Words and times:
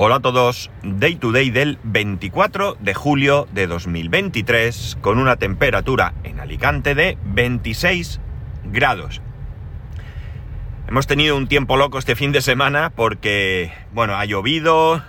Hola 0.00 0.14
a 0.14 0.20
todos, 0.20 0.70
Day 0.84 1.16
to 1.16 1.32
Day 1.32 1.50
del 1.50 1.80
24 1.82 2.76
de 2.78 2.94
julio 2.94 3.48
de 3.52 3.66
2023 3.66 4.96
con 5.00 5.18
una 5.18 5.34
temperatura 5.34 6.14
en 6.22 6.38
Alicante 6.38 6.94
de 6.94 7.18
26 7.24 8.20
grados. 8.66 9.20
Hemos 10.86 11.08
tenido 11.08 11.36
un 11.36 11.48
tiempo 11.48 11.76
loco 11.76 11.98
este 11.98 12.14
fin 12.14 12.30
de 12.30 12.42
semana 12.42 12.92
porque, 12.94 13.72
bueno, 13.92 14.14
ha 14.14 14.24
llovido, 14.24 15.02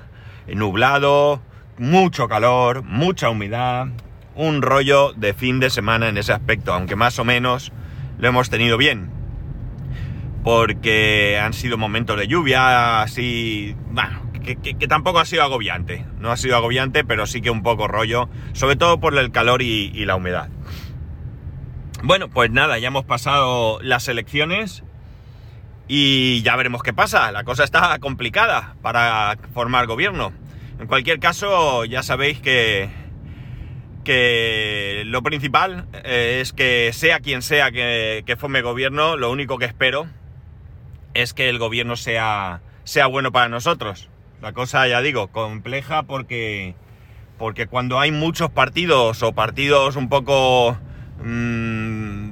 nublado, 0.48 1.44
mucho 1.78 2.28
calor, 2.28 2.82
mucha 2.82 3.30
humedad, 3.30 3.90
un 4.34 4.64
rollo 4.64 5.14
de 5.14 5.36
fin 5.36 5.60
de 5.60 5.70
semana 5.70 6.10
en 6.10 6.18
ese 6.18 6.34
aspecto, 6.34 6.74
aunque 6.74 6.96
más 6.96 7.20
o 7.20 7.26
menos 7.26 7.72
lo 8.18 8.28
hemos 8.28 8.50
tenido 8.50 8.76
bien. 8.76 9.12
Porque 10.44 11.40
han 11.40 11.54
sido 11.54 11.78
momentos 11.78 12.18
de 12.18 12.28
lluvia, 12.28 13.04
así, 13.04 13.76
bueno, 13.92 14.29
que, 14.58 14.88
tampoco 14.88 15.20
ha 15.20 15.26
sido 15.26 15.44
agobiante. 15.44 16.06
No 16.20 16.32
ha 16.32 16.38
sido 16.38 16.56
agobiante, 16.56 17.04
pero 17.04 17.26
sí 17.26 17.42
que 17.42 17.50
un 17.50 17.64
poco 17.64 17.88
rollo, 17.88 18.30
sobre 18.54 18.76
todo 18.76 19.00
por 19.00 19.18
el 19.18 19.32
calor 19.32 19.62
y, 19.62 20.06
la 20.06 20.16
humedad. 20.16 20.50
Bueno, 22.04 22.30
pues 22.30 22.50
nada, 22.52 22.80
ya 22.80 22.88
hemos 22.88 23.06
pasado 23.06 23.80
las 23.82 24.08
elecciones 24.08 24.84
y 25.88 26.42
ya 26.44 26.56
veremos 26.56 26.82
qué 26.82 26.94
pasa. 26.94 27.32
La 27.32 27.44
cosa 27.44 27.64
está 27.64 27.98
complicada 28.00 28.76
para 28.82 29.38
formar 29.54 29.86
gobierno. 29.86 30.32
En 30.80 30.88
cualquier 30.88 31.20
caso, 31.20 31.84
ya 31.84 32.04
sabéis 32.04 32.40
que, 32.40 32.90
que 34.06 35.04
lo 35.06 35.22
principal 35.22 35.88
eh, 36.06 36.40
es 36.42 36.54
que 36.54 36.92
sea 36.94 37.20
quien 37.20 37.42
sea 37.42 37.72
que, 37.72 38.24
que, 38.26 38.38
forme 38.38 38.62
gobierno, 38.62 39.18
lo 39.18 39.30
único 39.30 39.58
que 39.58 39.66
espero 39.66 40.08
es 41.14 41.34
que 41.34 41.50
el 41.50 41.60
gobierno 41.60 41.98
sea, 41.98 42.62
sea 42.86 43.08
bueno 43.08 43.34
para 43.34 43.50
nosotros. 43.50 44.10
La 44.42 44.54
cosa, 44.54 44.88
ya 44.88 45.02
digo, 45.02 45.28
compleja 45.28 46.04
porque, 46.04 46.76
porque 47.38 47.68
cuando 47.68 48.00
hay 48.00 48.12
muchos 48.12 48.50
partidos 48.50 49.22
o 49.22 49.34
partidos 49.34 49.98
un 49.98 50.08
poco 50.08 50.78
mmm, 51.22 52.32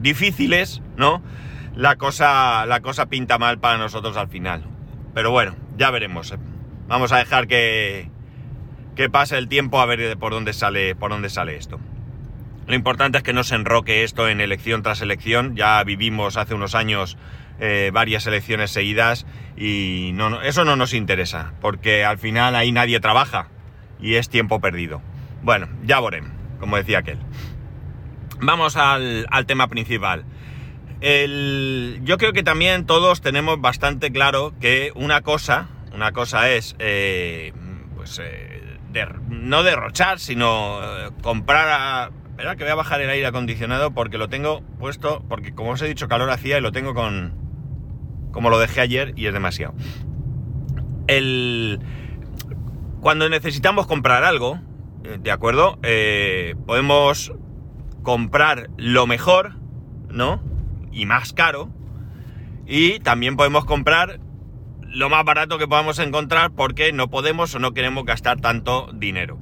difíciles, 0.00 0.82
¿no? 0.96 1.22
La 1.76 1.96
cosa, 1.96 2.66
la 2.66 2.80
cosa 2.80 3.06
pinta 3.06 3.38
mal 3.38 3.58
para 3.58 3.78
nosotros 3.78 4.16
al 4.16 4.28
final. 4.28 4.64
Pero 5.14 5.30
bueno, 5.30 5.54
ya 5.76 5.90
veremos. 5.90 6.34
Vamos 6.88 7.12
a 7.12 7.18
dejar 7.18 7.46
que, 7.46 8.10
que 8.96 9.08
pase 9.08 9.38
el 9.38 9.48
tiempo 9.48 9.80
a 9.80 9.86
ver 9.86 10.18
por 10.18 10.32
dónde 10.32 10.52
sale, 10.52 10.96
por 10.96 11.12
dónde 11.12 11.30
sale 11.30 11.56
esto. 11.56 11.78
Lo 12.66 12.74
importante 12.74 13.18
es 13.18 13.24
que 13.24 13.32
no 13.32 13.44
se 13.44 13.54
enroque 13.54 14.02
esto 14.02 14.28
en 14.28 14.40
elección 14.40 14.82
tras 14.82 15.00
elección. 15.02 15.54
Ya 15.54 15.82
vivimos 15.84 16.36
hace 16.36 16.54
unos 16.54 16.74
años 16.74 17.16
eh, 17.60 17.90
varias 17.92 18.26
elecciones 18.26 18.70
seguidas 18.72 19.24
y 19.56 20.14
eso 20.44 20.64
no 20.64 20.76
nos 20.76 20.94
interesa, 20.94 21.52
porque 21.60 22.04
al 22.04 22.18
final 22.18 22.54
ahí 22.54 22.72
nadie 22.72 23.00
trabaja 23.00 23.48
y 24.00 24.14
es 24.14 24.28
tiempo 24.28 24.60
perdido. 24.60 25.02
Bueno, 25.42 25.68
ya 25.84 26.00
veremos, 26.00 26.32
como 26.58 26.76
decía 26.76 26.98
aquel. 26.98 27.18
Vamos 28.40 28.76
al, 28.76 29.26
tema 29.46 29.68
principal. 29.68 30.24
yo 31.00 32.18
creo 32.18 32.32
que 32.32 32.42
también 32.42 32.86
todos 32.86 33.20
tenemos 33.20 33.60
bastante 33.60 34.10
claro 34.10 34.52
que 34.60 34.92
una 34.94 35.20
cosa, 35.20 35.68
una 35.94 36.12
cosa 36.12 36.50
es, 36.50 36.74
eh, 36.78 37.52
pues, 37.94 38.20
eh, 38.22 38.62
no 39.28 39.62
derrochar, 39.62 40.18
sino 40.18 40.80
comprar 41.22 41.68
a... 41.68 42.10
Espera 42.30 42.56
que 42.56 42.64
voy 42.64 42.72
a 42.72 42.76
bajar 42.76 43.00
el 43.02 43.10
aire 43.10 43.26
acondicionado 43.26 43.92
porque 43.92 44.18
lo 44.18 44.28
tengo 44.28 44.62
puesto, 44.80 45.22
porque 45.28 45.54
como 45.54 45.72
os 45.72 45.82
he 45.82 45.86
dicho 45.86 46.08
calor 46.08 46.30
hacía 46.30 46.58
y 46.58 46.60
lo 46.62 46.72
tengo 46.72 46.94
con, 46.94 47.41
como 48.32 48.50
lo 48.50 48.58
dejé 48.58 48.80
ayer 48.80 49.12
y 49.16 49.26
es 49.26 49.32
demasiado. 49.32 49.74
El... 51.06 51.80
Cuando 53.00 53.28
necesitamos 53.28 53.86
comprar 53.86 54.24
algo, 54.24 54.60
eh, 55.04 55.18
¿de 55.20 55.30
acuerdo? 55.30 55.78
Eh, 55.82 56.54
podemos 56.66 57.32
comprar 58.02 58.70
lo 58.76 59.06
mejor, 59.06 59.56
¿no? 60.08 60.42
Y 60.92 61.06
más 61.06 61.32
caro. 61.32 61.68
Y 62.66 63.00
también 63.00 63.36
podemos 63.36 63.64
comprar 63.64 64.20
lo 64.92 65.08
más 65.08 65.24
barato 65.24 65.58
que 65.58 65.66
podamos 65.66 65.98
encontrar 65.98 66.52
porque 66.52 66.92
no 66.92 67.08
podemos 67.08 67.54
o 67.54 67.58
no 67.58 67.72
queremos 67.72 68.04
gastar 68.04 68.40
tanto 68.40 68.90
dinero. 68.92 69.38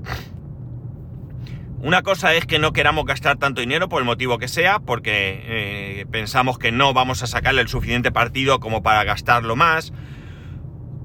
Una 1.83 2.03
cosa 2.03 2.35
es 2.35 2.45
que 2.45 2.59
no 2.59 2.75
queramos 2.75 3.07
gastar 3.07 3.39
tanto 3.39 3.63
dinero 3.63 3.89
por 3.89 4.03
el 4.03 4.05
motivo 4.05 4.39
que 4.39 4.49
sea, 4.49 4.81
porque 4.81 5.41
eh, 5.45 6.07
pensamos 6.11 6.59
que 6.59 6.73
no 6.73 6.93
vamos 6.93 7.23
a 7.23 7.27
sacarle 7.27 7.63
el 7.63 7.69
suficiente 7.69 8.13
partido 8.13 8.61
como 8.61 8.83
para 8.83 9.03
gastarlo 9.05 9.57
más. 9.57 9.95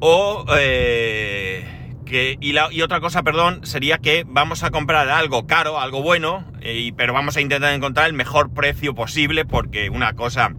O 0.01 0.45
eh, 0.57 1.65
que. 2.05 2.37
Y, 2.41 2.81
otra 2.81 2.99
cosa, 2.99 3.23
perdón, 3.23 3.65
sería 3.65 3.99
que 3.99 4.25
vamos 4.27 4.63
a 4.63 4.71
comprar 4.71 5.07
algo 5.07 5.47
caro, 5.47 5.79
algo 5.79 6.01
bueno, 6.01 6.43
y, 6.61 6.91
pero 6.91 7.13
vamos 7.13 7.37
a 7.37 7.41
intentar 7.41 7.73
encontrar 7.73 8.07
el 8.07 8.13
mejor 8.13 8.53
precio 8.53 8.93
posible, 8.93 9.45
porque 9.45 9.89
una 9.89 10.13
cosa 10.13 10.53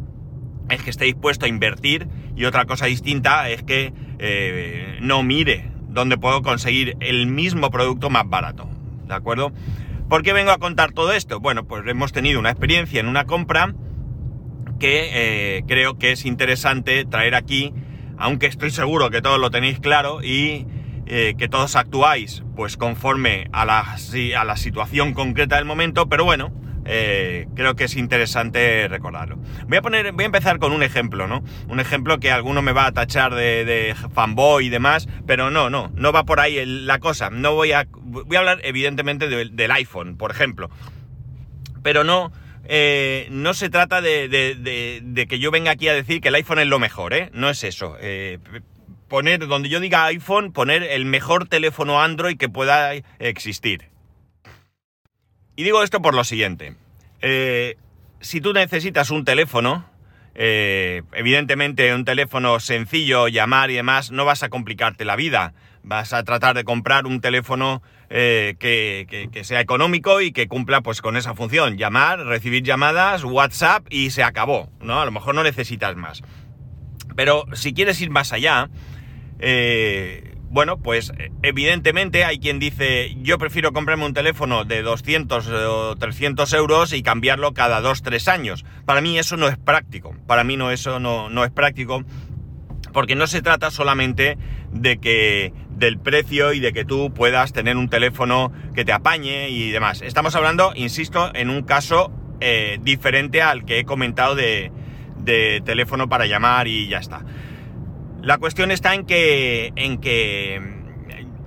es 0.71 0.83
que 0.83 0.89
esté 0.89 1.05
dispuesto 1.05 1.45
a 1.45 1.49
invertir, 1.49 2.09
y 2.35 2.47
otra 2.47 2.65
cosa 2.65 2.87
distinta 2.87 3.51
es 3.51 3.63
que 3.63 3.93
eh, 4.19 4.97
no 5.03 5.23
mire 5.23 5.71
dónde 5.89 6.17
puedo 6.17 6.41
conseguir 6.41 6.97
el 7.01 7.27
mismo 7.27 7.71
producto 7.71 8.09
más 8.09 8.27
barato. 8.27 8.67
¿De 9.07 9.15
acuerdo? 9.15 9.53
¿Por 10.09 10.23
qué 10.23 10.33
vengo 10.33 10.53
a 10.53 10.59
contar 10.59 10.93
todo 10.93 11.13
esto? 11.13 11.41
Bueno, 11.41 11.65
pues 11.67 11.83
hemos 11.87 12.13
tenido 12.13 12.39
una 12.39 12.51
experiencia 12.51 13.01
en 13.01 13.09
una 13.09 13.25
compra 13.25 13.75
que 14.79 15.11
eh, 15.59 15.65
creo 15.67 15.99
que 15.99 16.13
es 16.13 16.25
interesante 16.25 17.05
traer 17.05 17.35
aquí, 17.35 17.75
aunque 18.17 18.47
estoy 18.47 18.71
seguro 18.71 19.11
que 19.11 19.21
todos 19.21 19.41
lo 19.41 19.51
tenéis 19.51 19.81
claro 19.81 20.23
y 20.23 20.65
eh, 21.07 21.35
que 21.37 21.49
todos 21.49 21.75
actuáis 21.75 22.45
pues 22.55 22.77
conforme 22.77 23.49
a 23.53 23.65
la, 23.65 23.97
a 24.39 24.45
la 24.45 24.57
situación 24.57 25.13
concreta 25.13 25.57
del 25.57 25.65
momento, 25.65 26.09
pero 26.09 26.25
bueno, 26.25 26.53
eh, 26.87 27.49
creo 27.55 27.75
que 27.75 27.85
es 27.85 27.97
interesante 27.97 28.87
recordarlo. 28.89 29.39
Voy 29.67 29.79
a 29.79 29.83
poner, 29.83 30.13
voy 30.13 30.25
a 30.25 30.27
empezar 30.27 30.59
con 30.59 30.73
un 30.73 30.83
ejemplo, 30.83 31.27
¿no? 31.27 31.43
Un 31.69 31.81
ejemplo 31.81 32.19
que 32.19 32.31
alguno 32.31 32.63
me 32.63 32.73
va 32.73 32.87
a 32.87 32.93
tachar 32.93 33.35
de, 33.35 33.95
fanboy 34.15 34.67
y 34.67 34.69
demás, 34.69 35.09
pero 35.27 35.51
no, 35.51 35.69
no, 35.69 35.91
no 35.95 36.13
va 36.13 36.25
por 36.25 36.41
ahí 36.41 36.65
la 36.65 36.99
cosa. 36.99 37.31
No 37.31 37.55
voy 37.55 37.73
a, 37.73 37.87
voy 37.93 38.37
a 38.37 38.41
hablar 38.41 38.61
evidentemente 38.63 39.29
del 39.29 39.71
iPhone, 39.73 40.17
por 40.17 40.31
ejemplo, 40.31 40.71
pero 41.83 42.05
no, 42.05 42.33
eh, 42.69 43.27
no 43.31 43.55
se 43.55 43.69
trata 43.69 44.01
de, 44.01 45.27
que 45.29 45.39
yo 45.39 45.51
venga 45.51 45.73
aquí 45.73 45.89
a 45.89 45.95
decir 45.95 46.21
que 46.21 46.29
el 46.29 46.35
iPhone 46.37 46.61
es 46.61 46.67
lo 46.67 46.79
mejor, 46.79 47.15
¿eh? 47.15 47.31
No 47.33 47.51
es 47.51 47.65
eso. 47.65 47.97
Eh, 48.01 48.39
poner, 49.09 49.47
donde 49.47 49.69
yo 49.69 49.81
diga 49.81 50.05
iPhone, 50.07 50.53
poner 50.53 50.83
el 50.83 51.05
mejor 51.05 51.49
teléfono 51.49 52.01
Android 52.01 52.37
que 52.37 52.49
pueda 52.49 52.93
existir. 53.19 53.96
Y 55.57 55.65
digo 55.65 55.83
esto 55.83 56.03
por 56.03 56.15
lo 56.15 56.23
siguiente. 56.23 56.77
Eh, 57.23 57.77
si 58.21 58.43
tú 58.43 58.53
necesitas 58.53 59.11
un 59.11 59.25
teléfono, 59.25 59.87
eh, 60.35 61.03
evidentemente 61.15 61.95
un 61.95 62.05
teléfono 62.05 62.61
sencillo, 62.61 63.29
llamar 63.29 63.71
y 63.71 63.75
demás, 63.75 64.11
no 64.11 64.27
vas 64.27 64.43
a 64.43 64.51
complicarte 64.51 65.07
la 65.07 65.17
vida. 65.17 65.55
Vas 65.83 66.13
a 66.13 66.25
tratar 66.25 66.55
de 66.55 66.65
comprar 66.65 67.07
un 67.07 67.23
teléfono 67.23 67.83
eh, 68.11 68.57
que, 68.59 69.45
sea 69.45 69.61
económico 69.61 70.21
y 70.21 70.33
que 70.33 70.47
cumpla 70.47 70.83
pues 70.83 71.01
con 71.01 71.17
esa 71.17 71.35
función. 71.35 71.79
Llamar, 71.79 72.19
recibir 72.27 72.63
llamadas, 72.63 73.25
WhatsApp 73.25 73.87
y 73.89 74.11
se 74.11 74.23
acabó. 74.23 74.69
¿no? 74.83 75.01
A 75.01 75.07
lo 75.07 75.11
mejor 75.11 75.35
no 75.35 75.43
necesitas 75.43 75.97
más. 75.97 76.23
Pero 77.15 77.47
si 77.55 77.73
quieres 77.73 77.99
ir 78.03 78.11
más 78.11 78.35
allá, 78.35 78.69
bueno, 80.49 80.79
pues 80.79 81.13
evidentemente 81.43 82.25
hay 82.25 82.39
quien 82.39 82.59
dice, 82.59 83.15
yo 83.21 83.39
prefiero 83.39 83.73
comprarme 83.73 84.07
un 84.07 84.15
teléfono 84.15 84.65
de 84.65 84.83
200 84.83 85.49
o 85.49 85.97
300 85.97 86.53
euros 86.55 86.93
y 86.93 87.03
cambiarlo 87.03 87.53
cada 87.53 87.81
2-3 87.81 88.29
años. 88.29 88.65
Para 88.85 89.01
mí 89.01 89.19
eso 89.19 89.37
no 89.37 89.49
es 89.49 89.59
práctico. 89.59 90.15
Para 90.27 90.45
mí 90.45 90.57
no, 90.57 90.71
eso 90.71 91.01
no, 91.01 91.29
no 91.29 91.45
es 91.45 91.51
práctico 91.51 92.05
porque 92.93 93.15
no 93.15 93.27
se 93.27 93.43
trata 93.43 93.71
solamente 93.71 94.39
de 94.73 94.97
que 94.97 95.53
del 95.69 95.99
precio 95.99 96.55
y 96.55 96.61
de 96.61 96.73
que 96.73 96.87
tú 96.87 97.13
puedas 97.13 97.53
tener 97.53 97.77
un 97.77 97.91
teléfono 97.91 98.53
que 98.75 98.87
te 98.87 98.93
apañe 98.93 99.51
y 99.51 99.71
demás. 99.71 100.01
Estamos 100.01 100.35
hablando, 100.35 100.73
insisto, 100.75 101.31
en 101.35 101.51
un 101.51 101.63
caso 101.63 102.11
eh, 102.41 102.79
diferente 102.81 103.43
al 103.43 103.67
que 103.67 103.81
he 103.81 103.85
comentado 103.85 104.35
de, 104.35 104.73
de 105.19 105.61
teléfono 105.65 106.09
para 106.09 106.25
llamar 106.25 106.69
y 106.69 106.89
ya 106.89 106.97
está. 106.97 107.23
La 108.23 108.39
cuestión 108.39 108.71
está 108.71 108.95
en 108.95 109.07
que, 109.07 109.73
en 109.77 109.99
que 109.99 110.61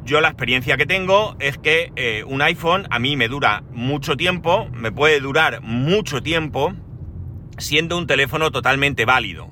yo 0.05 0.21
la 0.21 0.29
experiencia 0.29 0.77
que 0.77 0.85
tengo 0.85 1.35
es 1.39 1.57
que 1.57 1.91
eh, 1.95 2.23
un 2.25 2.41
iPhone 2.41 2.87
a 2.89 2.99
mí 2.99 3.15
me 3.15 3.27
dura 3.27 3.63
mucho 3.71 4.15
tiempo, 4.17 4.67
me 4.73 4.91
puede 4.91 5.19
durar 5.19 5.61
mucho 5.61 6.21
tiempo, 6.21 6.73
siendo 7.57 7.97
un 7.97 8.07
teléfono 8.07 8.49
totalmente 8.51 9.05
válido. 9.05 9.51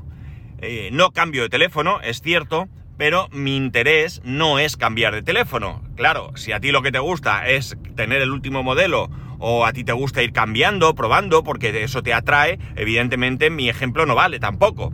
Eh, 0.59 0.89
no 0.91 1.11
cambio 1.11 1.43
de 1.43 1.49
teléfono, 1.49 1.99
es 2.01 2.21
cierto, 2.21 2.69
pero 2.97 3.29
mi 3.31 3.55
interés 3.55 4.21
no 4.23 4.57
es 4.57 4.77
cambiar 4.77 5.13
de 5.13 5.21
teléfono. 5.21 5.83
Claro, 5.95 6.31
si 6.35 6.51
a 6.51 6.59
ti 6.59 6.71
lo 6.71 6.81
que 6.81 6.91
te 6.91 6.99
gusta 6.99 7.47
es 7.47 7.77
tener 7.95 8.21
el 8.21 8.31
último 8.31 8.63
modelo 8.63 9.09
o 9.39 9.65
a 9.65 9.73
ti 9.73 9.83
te 9.83 9.93
gusta 9.93 10.23
ir 10.23 10.33
cambiando, 10.33 10.95
probando, 10.95 11.43
porque 11.43 11.83
eso 11.83 12.01
te 12.01 12.13
atrae, 12.13 12.57
evidentemente 12.75 13.51
mi 13.51 13.69
ejemplo 13.69 14.05
no 14.05 14.15
vale 14.15 14.39
tampoco. 14.39 14.91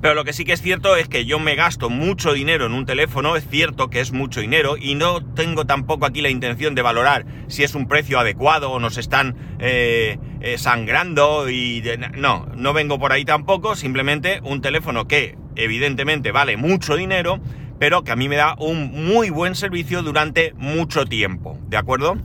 Pero 0.00 0.14
lo 0.14 0.24
que 0.24 0.32
sí 0.32 0.44
que 0.44 0.52
es 0.52 0.62
cierto 0.62 0.96
es 0.96 1.08
que 1.08 1.26
yo 1.26 1.38
me 1.38 1.56
gasto 1.56 1.90
mucho 1.90 2.32
dinero 2.32 2.66
en 2.66 2.72
un 2.72 2.86
teléfono, 2.86 3.36
es 3.36 3.46
cierto 3.46 3.90
que 3.90 4.00
es 4.00 4.12
mucho 4.12 4.40
dinero 4.40 4.76
y 4.78 4.94
no 4.94 5.22
tengo 5.34 5.66
tampoco 5.66 6.06
aquí 6.06 6.22
la 6.22 6.30
intención 6.30 6.74
de 6.74 6.82
valorar 6.82 7.26
si 7.48 7.64
es 7.64 7.74
un 7.74 7.86
precio 7.86 8.18
adecuado 8.18 8.70
o 8.70 8.80
nos 8.80 8.96
están 8.96 9.36
eh, 9.58 10.18
eh, 10.40 10.56
sangrando 10.56 11.50
y... 11.50 11.82
no, 12.16 12.46
no 12.56 12.72
vengo 12.72 12.98
por 12.98 13.12
ahí 13.12 13.24
tampoco, 13.26 13.76
simplemente 13.76 14.40
un 14.42 14.62
teléfono 14.62 15.06
que 15.06 15.36
evidentemente 15.56 16.32
vale 16.32 16.56
mucho 16.56 16.96
dinero, 16.96 17.40
pero 17.78 18.02
que 18.02 18.12
a 18.12 18.16
mí 18.16 18.28
me 18.28 18.36
da 18.36 18.54
un 18.58 19.06
muy 19.06 19.28
buen 19.28 19.54
servicio 19.54 20.02
durante 20.02 20.54
mucho 20.54 21.04
tiempo, 21.04 21.58
¿de 21.68 21.76
acuerdo? 21.76 22.16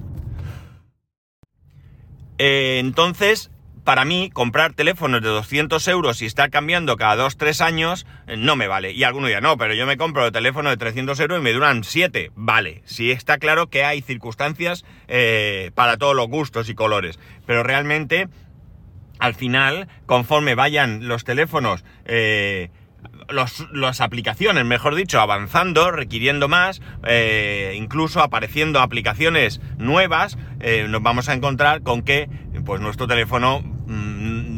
Eh, 2.38 2.78
entonces, 2.80 3.52
para 3.86 4.04
mí, 4.04 4.32
comprar 4.34 4.74
teléfonos 4.74 5.22
de 5.22 5.30
200 5.30 5.88
euros 5.88 6.22
y 6.22 6.26
estar 6.26 6.50
cambiando 6.50 6.98
cada 6.98 7.24
2-3 7.24 7.62
años 7.62 8.08
eh, 8.28 8.36
no 8.36 8.56
me 8.56 8.68
vale. 8.68 8.92
Y 8.92 9.04
alguno 9.04 9.28
dirá, 9.28 9.42
no, 9.42 9.58
pero 9.58 9.76
yo 9.76 9.86
me 9.86 9.96
compro 9.96 10.26
el 10.26 10.32
teléfono 10.32 10.72
de 10.72 10.78
300 10.78 11.18
euros 11.20 11.40
y 11.40 11.44
me 11.44 11.54
duran 11.54 11.84
7. 11.84 12.32
Vale, 12.36 12.82
sí 12.86 13.12
está 13.12 13.38
claro 13.38 13.70
que 13.70 13.86
hay 13.86 14.02
circunstancias 14.02 14.84
eh, 15.08 15.70
para 15.76 15.98
todos 15.98 16.16
los 16.16 16.28
gustos 16.28 16.68
y 16.68 16.74
colores. 16.74 17.20
Pero 17.46 17.62
realmente, 17.62 18.28
al 19.20 19.36
final, 19.36 19.88
conforme 20.06 20.56
vayan 20.56 21.08
los 21.08 21.24
teléfonos... 21.24 21.86
Eh, 22.06 22.72
las 23.30 24.02
aplicaciones, 24.02 24.66
mejor 24.66 24.94
dicho, 24.94 25.20
avanzando, 25.20 25.90
requiriendo 25.90 26.48
más, 26.48 26.82
incluso 27.74 28.22
apareciendo 28.22 28.82
aplicaciones 28.82 29.62
nuevas, 29.78 30.38
nos 30.90 31.02
vamos 31.02 31.30
a 31.30 31.34
encontrar 31.34 31.82
con 31.82 32.04
que 32.04 32.30
pues 32.66 32.82
nuestro 32.82 33.08
teléfono 33.08 33.64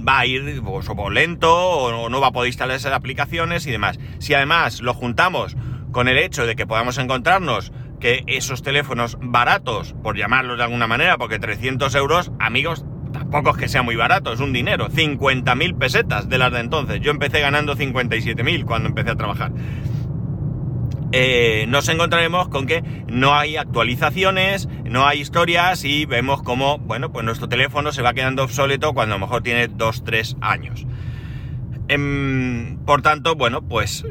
va 0.08 0.20
a 0.20 0.26
ir 0.26 0.62
pues, 0.62 0.88
lento 1.12 1.54
o 1.54 2.10
no 2.10 2.22
va 2.22 2.28
a 2.28 2.32
poder 2.32 2.48
instalar 2.48 2.76
esas 2.76 2.94
aplicaciones 2.94 3.68
y 3.68 3.72
demás. 3.72 4.00
Si 4.20 4.34
además 4.34 4.82
lo 4.82 4.94
juntamos 4.94 5.56
con 5.92 6.08
el 6.08 6.18
hecho 6.18 6.46
de 6.46 6.56
que 6.56 6.68
podamos 6.68 6.98
encontrarnos 6.98 7.72
que 8.00 8.24
esos 8.28 8.62
teléfonos 8.62 9.18
baratos, 9.20 9.96
por 10.04 10.18
llamarlos 10.18 10.58
de 10.58 10.64
alguna 10.64 10.88
manera, 10.88 11.18
porque 11.18 11.40
300 11.40 11.94
euros, 11.96 12.32
amigos, 12.40 12.86
tampoco 13.12 13.52
es 13.52 13.58
que 13.58 13.68
sea 13.68 13.82
muy 13.82 13.96
barato, 13.96 14.32
es 14.34 14.40
un 14.40 14.54
dinero, 14.54 14.90
50.000 14.90 15.78
pesetas 15.78 16.30
de 16.30 16.38
las 16.38 16.52
de 16.52 16.60
entonces. 16.60 17.02
Yo 17.02 17.12
empecé 17.12 17.40
ganando 17.40 17.76
57.000 17.76 18.66
cuando 18.66 18.90
empecé 18.90 19.12
a 19.12 19.16
trabajar. 19.16 19.52
Eh, 21.14 21.66
nos 21.70 21.88
encontraremos 21.88 22.50
con 22.50 22.68
que 22.68 22.82
no 23.08 23.34
hay 23.34 23.56
actualizaciones, 23.56 24.68
no 24.84 25.08
hay 25.08 25.22
historias 25.22 25.86
y 25.86 26.06
vemos 26.06 26.44
como, 26.44 26.80
bueno, 26.80 27.12
pues 27.14 27.24
nuestro 27.24 27.48
teléfono 27.48 27.94
se 27.94 28.02
va 28.02 28.14
quedando 28.14 28.44
obsoleto 28.44 28.94
cuando 28.94 29.16
a 29.16 29.18
lo 29.18 29.26
mejor 29.26 29.42
tiene 29.42 29.70
2-3 29.70 30.36
años. 30.42 30.86
Em, 31.88 32.78
por 32.86 33.02
tanto, 33.02 33.36
bueno, 33.36 33.62
pues 33.62 34.06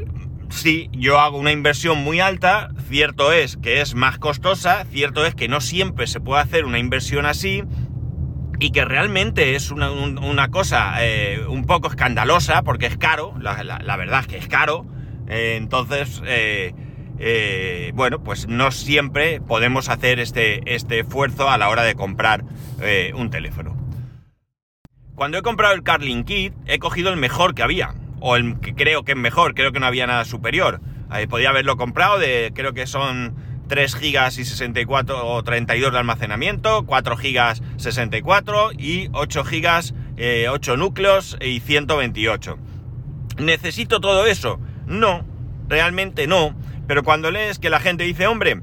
sí, 0.49 0.89
yo 0.91 1.19
hago 1.19 1.37
una 1.37 1.51
inversión 1.51 2.03
muy 2.03 2.19
alta, 2.19 2.69
cierto 2.89 3.31
es 3.31 3.57
que 3.57 3.81
es 3.81 3.93
más 3.93 4.17
costosa, 4.17 4.83
cierto 4.85 5.23
es 5.23 5.35
que 5.35 5.47
no 5.47 5.61
siempre 5.61 6.07
se 6.07 6.19
puede 6.19 6.41
hacer 6.41 6.65
una 6.65 6.79
inversión 6.79 7.27
así 7.27 7.63
y 8.59 8.71
que 8.71 8.85
realmente 8.85 9.55
es 9.55 9.69
una, 9.69 10.47
cosa 10.49 10.95
eh, 11.05 11.45
un 11.47 11.65
poco 11.65 11.89
escandalosa 11.89 12.63
porque 12.63 12.87
es 12.87 12.97
caro, 12.97 13.35
la, 13.39 13.97
verdad 13.97 14.21
es 14.21 14.27
que 14.27 14.37
es 14.37 14.47
caro, 14.47 14.87
eh, 15.27 15.57
entonces 15.57 16.23
eh, 17.19 17.91
bueno, 17.95 18.23
pues 18.23 18.47
no 18.47 18.71
siempre 18.71 19.41
podemos 19.41 19.89
hacer 19.89 20.19
este, 20.19 20.75
este, 20.75 20.99
esfuerzo 20.99 21.49
a 21.49 21.57
la 21.57 21.69
hora 21.69 21.83
de 21.83 21.95
comprar 21.95 22.43
eh, 22.81 23.11
un 23.15 23.29
teléfono. 23.29 23.75
Cuando 25.15 25.39
he 25.39 25.41
comprado 25.41 25.73
el 25.73 25.83
Carling 25.83 26.23
Kit, 26.23 26.53
he 26.67 26.77
cogido 26.77 27.09
el 27.09 27.17
mejor 27.17 27.55
que 27.55 27.63
había, 27.63 27.95
o 28.19 28.35
el 28.35 28.59
que 28.59 28.75
creo 28.75 29.03
que 29.03 29.13
es 29.13 29.17
mejor, 29.17 29.55
creo 29.55 29.71
que 29.71 29.79
no 29.79 29.87
había 29.87 30.05
nada 30.05 30.25
superior. 30.25 30.79
Eh, 31.15 31.27
podía 31.27 31.49
haberlo 31.49 31.75
comprado 31.75 32.19
de, 32.19 32.51
creo 32.53 32.73
que 32.73 32.85
son 32.85 33.35
3 33.67 33.95
GB 33.95 34.27
y 34.27 34.45
64 34.45 35.27
o 35.27 35.43
32 35.43 35.91
de 35.91 35.97
almacenamiento, 35.97 36.85
4 36.85 37.17
GB 37.17 37.61
64 37.77 38.71
y 38.77 39.09
8 39.11 39.43
GB, 39.43 40.49
8 40.49 40.77
núcleos 40.77 41.37
y 41.41 41.61
128. 41.61 42.57
¿Necesito 43.39 43.99
todo 43.99 44.27
eso? 44.27 44.59
No, 44.85 45.25
realmente 45.67 46.27
no 46.27 46.55
pero 46.87 47.03
cuando 47.03 47.29
lees 47.31 47.59
que 47.59 47.69
la 47.69 47.79
gente 47.79 48.05
dice, 48.05 48.27
hombre, 48.27 48.61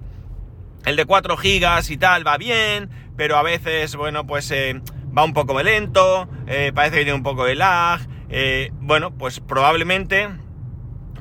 el 0.86 0.96
de 0.96 1.04
4 1.04 1.36
gigas 1.36 1.90
y 1.90 1.96
tal 1.96 2.26
va 2.26 2.36
bien, 2.36 2.90
pero 3.16 3.36
a 3.36 3.42
veces, 3.42 3.94
bueno, 3.96 4.26
pues 4.26 4.50
eh, 4.50 4.80
va 5.16 5.24
un 5.24 5.32
poco 5.32 5.62
lento, 5.62 6.28
eh, 6.46 6.72
parece 6.74 6.98
que 6.98 7.04
tiene 7.04 7.16
un 7.16 7.22
poco 7.22 7.44
de 7.44 7.54
lag, 7.54 8.00
eh, 8.28 8.70
bueno, 8.80 9.12
pues 9.12 9.40
probablemente 9.40 10.28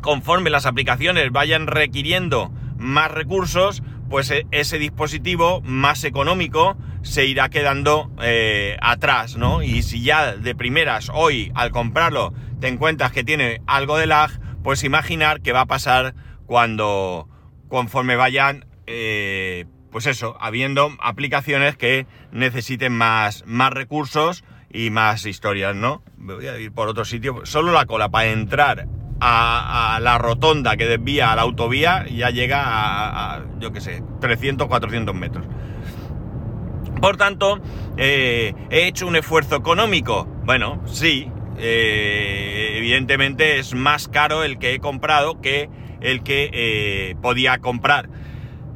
conforme 0.01 0.49
las 0.49 0.65
aplicaciones 0.65 1.31
vayan 1.31 1.67
requiriendo 1.67 2.51
más 2.77 3.11
recursos, 3.11 3.83
pues 4.09 4.33
ese 4.51 4.77
dispositivo 4.79 5.61
más 5.61 6.03
económico 6.03 6.77
se 7.03 7.25
irá 7.25 7.49
quedando 7.49 8.11
atrás, 8.81 9.37
¿no? 9.37 9.63
Y 9.63 9.81
si 9.81 10.03
ya 10.03 10.35
de 10.35 10.55
primeras 10.55 11.09
hoy 11.13 11.51
al 11.55 11.71
comprarlo 11.71 12.33
te 12.59 12.67
encuentras 12.67 13.13
que 13.13 13.23
tiene 13.23 13.61
algo 13.65 13.97
de 13.97 14.07
lag, 14.07 14.31
pues 14.61 14.83
imaginar 14.83 15.41
que 15.41 15.53
va 15.53 15.61
a 15.61 15.65
pasar 15.65 16.15
cuando 16.53 17.27
conforme 17.67 18.15
vayan, 18.15 18.67
eh, 18.85 19.65
pues 19.91 20.05
eso, 20.05 20.37
habiendo 20.39 20.91
aplicaciones 20.99 21.77
que 21.77 22.05
necesiten 22.31 22.93
más, 22.93 23.43
más 23.47 23.73
recursos 23.73 24.43
y 24.71 24.91
más 24.91 25.25
historias, 25.25 25.75
¿no? 25.75 26.03
Voy 26.15 26.45
a 26.45 26.59
ir 26.59 26.71
por 26.71 26.89
otro 26.89 27.05
sitio. 27.05 27.43
Solo 27.45 27.71
la 27.71 27.87
cola 27.87 28.09
para 28.09 28.27
entrar 28.27 28.87
a, 29.19 29.97
la 29.99 30.19
rotonda 30.19 30.77
que 30.77 30.85
desvía 30.85 31.31
a 31.31 31.35
la 31.35 31.41
autovía 31.41 32.05
ya 32.05 32.29
llega 32.29 32.61
a, 32.63 33.45
yo 33.57 33.73
qué 33.73 33.81
sé, 33.81 34.03
300, 34.21 34.67
400 34.67 35.15
metros. 35.15 35.47
Por 37.01 37.17
tanto, 37.17 37.61
eh, 37.97 38.53
he 38.69 38.85
hecho 38.85 39.07
un 39.07 39.15
esfuerzo 39.15 39.55
económico. 39.55 40.27
Bueno, 40.45 40.83
sí, 40.85 41.31
eh, 41.57 42.75
evidentemente 42.77 43.57
es 43.57 43.73
más 43.73 44.07
caro 44.07 44.43
el 44.43 44.59
que 44.59 44.75
he 44.75 44.79
comprado 44.79 45.41
que 45.41 45.67
el 46.03 46.21
que 46.23 46.49
eh, 46.53 47.15
podía 47.21 47.57
comprar. 47.57 48.09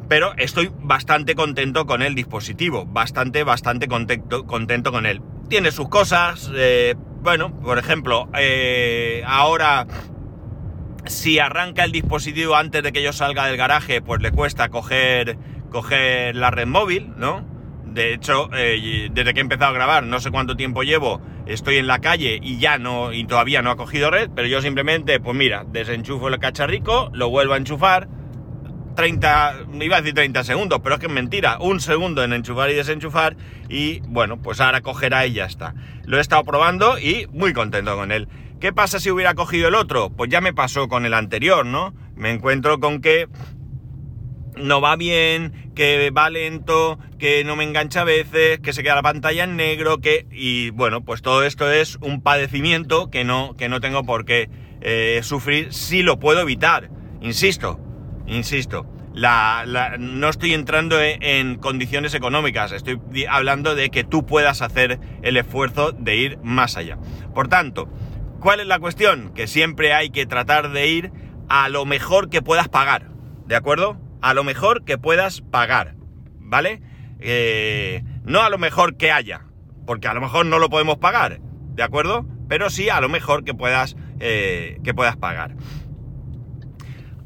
Pero 0.10 0.34
estoy 0.38 0.72
bastante 0.80 1.36
contento 1.36 1.86
con 1.86 2.02
el 2.02 2.16
dispositivo, 2.16 2.86
bastante, 2.86 3.44
bastante 3.44 3.88
contento, 3.88 4.46
contento 4.46 4.92
con 4.92 5.06
él. 5.06 5.22
Tiene 5.50 5.72
sus 5.72 5.90
cosas, 5.90 6.50
eh, 6.56 6.96
bueno, 7.22 7.54
por 7.60 7.78
ejemplo, 7.78 8.30
eh, 8.38 9.22
ahora 9.26 9.86
si 11.06 11.40
arranca 11.40 11.84
el 11.84 11.92
dispositivo 11.92 12.56
antes 12.56 12.84
de 12.84 12.92
que 12.92 13.04
yo 13.04 13.14
salga 13.14 13.46
del 13.46 13.58
garaje, 13.58 14.02
pues 14.02 14.22
le 14.22 14.32
cuesta 14.32 14.70
coger, 14.70 15.38
coger 15.70 16.36
la 16.36 16.52
red 16.52 16.68
móvil, 16.68 17.14
¿no? 17.18 17.57
De 17.94 18.14
hecho, 18.14 18.50
desde 18.50 19.34
que 19.34 19.40
he 19.40 19.42
empezado 19.42 19.72
a 19.72 19.74
grabar, 19.74 20.04
no 20.04 20.20
sé 20.20 20.30
cuánto 20.30 20.56
tiempo 20.56 20.84
llevo, 20.84 21.22
estoy 21.48 21.78
en 21.78 21.88
la 21.88 22.00
calle 22.00 22.40
y 22.42 22.60
ya 22.60 22.78
no, 22.78 23.12
y 23.12 23.26
todavía 23.26 23.62
no 23.62 23.72
ha 23.72 23.76
cogido 23.76 24.12
red, 24.12 24.30
pero 24.36 24.48
yo 24.48 24.62
simplemente, 24.62 25.20
pues 25.20 25.36
mira, 25.36 25.66
desenchufo 25.68 26.28
el 26.28 26.38
cacharrico, 26.38 27.10
lo 27.14 27.30
vuelvo 27.30 27.54
a 27.54 27.58
enchufar, 27.58 28.08
30, 28.96 29.68
iba 29.82 29.98
a 29.98 30.02
decir 30.02 30.16
30 30.16 30.44
segundos, 30.44 30.80
pero 30.84 30.96
es 30.96 31.02
que 31.02 31.08
es 31.08 31.12
mentira, 31.12 31.58
un 31.60 31.80
segundo 31.80 32.24
en 32.24 32.34
enchufar 32.34 32.70
y 32.72 32.74
desenchufar 32.74 33.38
y 33.70 34.00
bueno, 34.08 34.42
pues 34.42 34.60
ahora 34.60 34.82
cogerá 34.82 35.26
y 35.28 35.34
ya 35.34 35.46
está. 35.46 35.76
Lo 36.04 36.18
he 36.18 36.22
estado 36.22 36.44
probando 36.44 36.98
y 36.98 37.28
muy 37.32 37.54
contento 37.54 37.96
con 37.96 38.12
él. 38.12 38.28
¿Qué 38.60 38.74
pasa 38.74 39.00
si 39.00 39.12
hubiera 39.12 39.36
cogido 39.36 39.68
el 39.68 39.76
otro? 39.76 40.10
Pues 40.10 40.32
ya 40.32 40.42
me 40.42 40.52
pasó 40.52 40.88
con 40.88 41.06
el 41.06 41.14
anterior, 41.14 41.64
¿no? 41.64 41.94
Me 42.16 42.32
encuentro 42.32 42.80
con 42.80 43.02
que 43.02 43.28
no 44.58 44.82
va 44.82 44.96
bien, 44.96 45.72
que 45.76 46.10
va 46.12 46.30
lento, 46.30 47.00
que 47.18 47.44
no 47.44 47.56
me 47.56 47.64
engancha 47.64 48.02
a 48.02 48.04
veces, 48.04 48.60
que 48.60 48.74
se 48.74 48.84
queda 48.84 48.96
la 48.96 49.04
pantalla 49.04 49.44
en 49.44 49.56
negro, 49.56 50.00
que... 50.00 50.28
Y 50.32 50.72
bueno, 50.72 51.04
pues 51.04 51.22
todo 51.22 51.44
esto 51.44 51.72
es 51.72 51.98
un 52.02 52.22
padecimiento 52.22 53.10
que 53.10 53.24
no, 53.24 53.56
que 53.56 53.70
no 53.70 53.80
tengo 53.80 54.04
por 54.04 54.26
qué 54.26 54.50
eh, 54.82 55.20
sufrir 55.24 55.74
si 55.74 56.04
lo 56.04 56.20
puedo 56.20 56.42
evitar. 56.42 56.90
Insisto, 57.22 57.80
insisto. 58.28 58.86
La, 59.14 59.96
no 59.98 60.30
estoy 60.30 60.54
entrando 60.54 61.02
en, 61.02 61.24
en, 61.24 61.56
condiciones 61.56 62.14
económicas, 62.14 62.72
estoy 62.72 63.00
hablando 63.28 63.74
de 63.74 63.90
que 63.90 64.04
tú 64.04 64.28
puedas 64.28 64.62
hacer 64.62 65.00
el 65.24 65.38
esfuerzo 65.38 65.92
de 65.92 66.18
ir 66.18 66.38
más 66.44 66.78
allá. 66.78 67.00
Por 67.34 67.48
tanto, 67.48 67.90
¿cuál 68.40 68.60
es 68.60 68.68
la 68.68 68.78
cuestión? 68.78 69.34
Que 69.34 69.48
siempre 69.48 69.94
hay 69.94 70.12
que 70.12 70.28
tratar 70.28 70.70
de 70.72 70.88
ir 70.88 71.12
a 71.50 71.68
lo 71.70 71.86
mejor 71.86 72.30
que 72.30 72.44
puedas 72.44 72.70
pagar, 72.70 73.10
¿de 73.48 73.56
acuerdo? 73.56 73.98
A 74.22 74.34
lo 74.34 74.44
mejor 74.44 74.84
que 74.84 74.98
puedas 74.98 75.42
pagar, 75.42 75.96
¿vale? 76.40 76.82
Eh, 77.20 78.04
no 78.24 78.42
a 78.42 78.50
lo 78.50 78.58
mejor 78.58 78.98
que 78.98 79.12
haya, 79.12 79.46
porque 79.86 80.08
a 80.08 80.14
lo 80.14 80.22
mejor 80.22 80.46
no 80.46 80.60
lo 80.60 80.70
podemos 80.70 80.98
pagar, 80.98 81.40
¿de 81.42 81.84
acuerdo? 81.84 82.26
Pero 82.48 82.70
sí 82.70 82.90
a 82.90 83.02
lo 83.02 83.10
mejor 83.10 83.44
que 83.44 83.54
puedas, 83.54 83.96
eh, 84.20 84.80
que 84.84 84.94
puedas 84.94 85.18
pagar. 85.18 85.56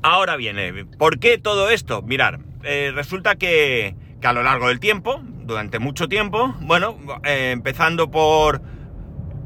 Ahora 0.04 0.36
viene, 0.36 0.86
¿por 0.86 1.20
qué 1.20 1.38
todo 1.38 1.70
esto? 1.70 2.02
Mirar, 2.02 2.40
eh, 2.64 2.92
resulta 2.94 3.36
que, 3.36 3.96
que, 4.20 4.28
a 4.28 4.34
lo 4.34 4.44
largo 4.44 4.68
del 4.68 4.80
tiempo, 4.80 5.22
durante 5.24 5.80
mucho 5.80 6.08
tiempo, 6.08 6.56
bueno, 6.62 6.98
empezando 7.24 8.10
por 8.10 8.62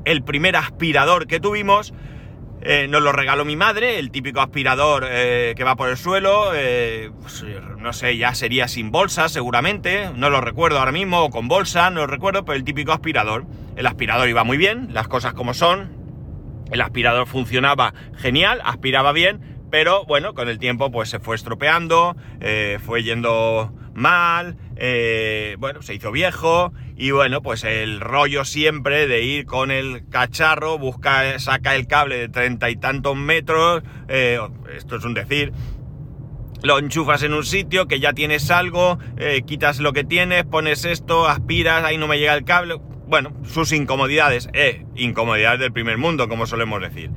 el 0.05 0.23
primer 0.23 0.55
aspirador 0.55 1.27
que 1.27 1.39
tuvimos, 1.39 1.93
Eh, 2.67 2.87
nos 2.87 3.03
lo 3.03 3.11
regaló 3.11 3.45
mi 3.45 3.55
madre, 3.55 3.99
el 3.99 4.09
típico 4.09 4.41
aspirador 4.41 5.05
eh, 5.07 5.53
que 5.55 5.63
va 5.63 5.75
por 5.75 5.87
el 5.87 5.97
suelo. 5.97 6.49
Eh, 6.55 7.11
pues, 7.21 7.45
no 7.77 7.93
sé, 7.93 8.17
ya 8.17 8.33
sería 8.33 8.67
sin 8.67 8.89
bolsa 8.89 9.29
seguramente. 9.29 10.09
No 10.15 10.31
lo 10.31 10.41
recuerdo 10.41 10.79
ahora 10.79 10.91
mismo, 10.91 11.21
o 11.21 11.29
con 11.29 11.47
bolsa, 11.47 11.91
no 11.91 12.01
lo 12.01 12.07
recuerdo, 12.07 12.43
pero 12.43 12.57
el 12.57 12.63
típico 12.63 12.91
aspirador. 12.91 13.45
El 13.75 13.85
aspirador 13.85 14.29
iba 14.29 14.43
muy 14.43 14.57
bien, 14.57 14.87
las 14.93 15.07
cosas 15.07 15.35
como 15.35 15.53
son. 15.53 15.91
El 16.71 16.81
aspirador 16.81 17.27
funcionaba 17.27 17.93
genial, 18.15 18.59
aspiraba 18.65 19.11
bien, 19.11 19.67
pero 19.69 20.03
bueno, 20.05 20.33
con 20.33 20.49
el 20.49 20.57
tiempo 20.57 20.89
pues 20.91 21.09
se 21.09 21.19
fue 21.19 21.35
estropeando, 21.35 22.15
fue 22.83 23.03
yendo 23.03 23.71
mal, 23.93 24.57
bueno, 25.59 25.83
se 25.83 25.93
hizo 25.93 26.11
viejo 26.11 26.73
y 26.97 27.11
bueno, 27.11 27.41
pues 27.41 27.63
el 27.63 27.99
rollo 27.99 28.45
siempre 28.45 29.07
de 29.07 29.21
ir 29.23 29.45
con 29.45 29.71
el 29.71 30.07
cacharro, 30.09 30.77
busca, 30.77 31.39
saca 31.39 31.75
el 31.75 31.87
cable 31.87 32.17
de 32.17 32.29
treinta 32.29 32.69
y 32.69 32.77
tantos 32.77 33.15
metros, 33.17 33.83
eh, 34.07 34.39
esto 34.75 34.95
es 34.95 35.03
un 35.03 35.13
decir, 35.13 35.51
lo 36.63 36.79
enchufas 36.79 37.21
en 37.23 37.33
un 37.33 37.43
sitio 37.43 37.87
que 37.87 37.99
ya 37.99 38.13
tienes 38.13 38.49
algo, 38.49 38.97
eh, 39.17 39.43
quitas 39.45 39.79
lo 39.79 39.93
que 39.93 40.03
tienes, 40.03 40.45
pones 40.45 40.85
esto, 40.85 41.27
aspiras, 41.27 41.83
ahí 41.83 41.97
no 41.97 42.07
me 42.07 42.17
llega 42.17 42.33
el 42.33 42.43
cable. 42.43 42.79
Bueno, 43.07 43.33
sus 43.43 43.71
incomodidades, 43.71 44.49
eh, 44.53 44.85
incomodidades 44.95 45.59
del 45.59 45.71
primer 45.71 45.97
mundo, 45.99 46.27
como 46.27 46.47
solemos 46.47 46.81
decir. 46.81 47.11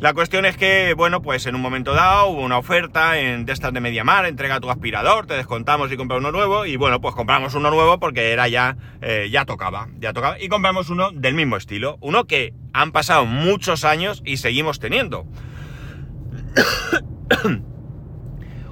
La 0.00 0.14
cuestión 0.14 0.46
es 0.46 0.56
que, 0.56 0.94
bueno, 0.94 1.22
pues 1.22 1.46
en 1.46 1.56
un 1.56 1.60
momento 1.60 1.92
dado 1.92 2.28
hubo 2.28 2.42
una 2.42 2.56
oferta 2.56 3.18
en, 3.18 3.44
de 3.44 3.54
de 3.54 3.80
Mediamar, 3.80 4.26
entrega 4.26 4.60
tu 4.60 4.70
aspirador, 4.70 5.26
te 5.26 5.34
descontamos 5.34 5.90
y 5.90 5.96
compra 5.96 6.18
uno 6.18 6.30
nuevo, 6.30 6.66
y 6.66 6.76
bueno, 6.76 7.00
pues 7.00 7.16
compramos 7.16 7.54
uno 7.54 7.68
nuevo 7.72 7.98
porque 7.98 8.30
era 8.30 8.46
ya, 8.46 8.76
eh, 9.02 9.28
ya 9.28 9.44
tocaba, 9.44 9.88
ya 9.98 10.12
tocaba, 10.12 10.40
y 10.40 10.48
compramos 10.48 10.88
uno 10.88 11.10
del 11.10 11.34
mismo 11.34 11.56
estilo, 11.56 11.98
uno 12.00 12.26
que 12.26 12.54
han 12.72 12.92
pasado 12.92 13.26
muchos 13.26 13.84
años 13.84 14.22
y 14.24 14.36
seguimos 14.36 14.78
teniendo. 14.78 15.26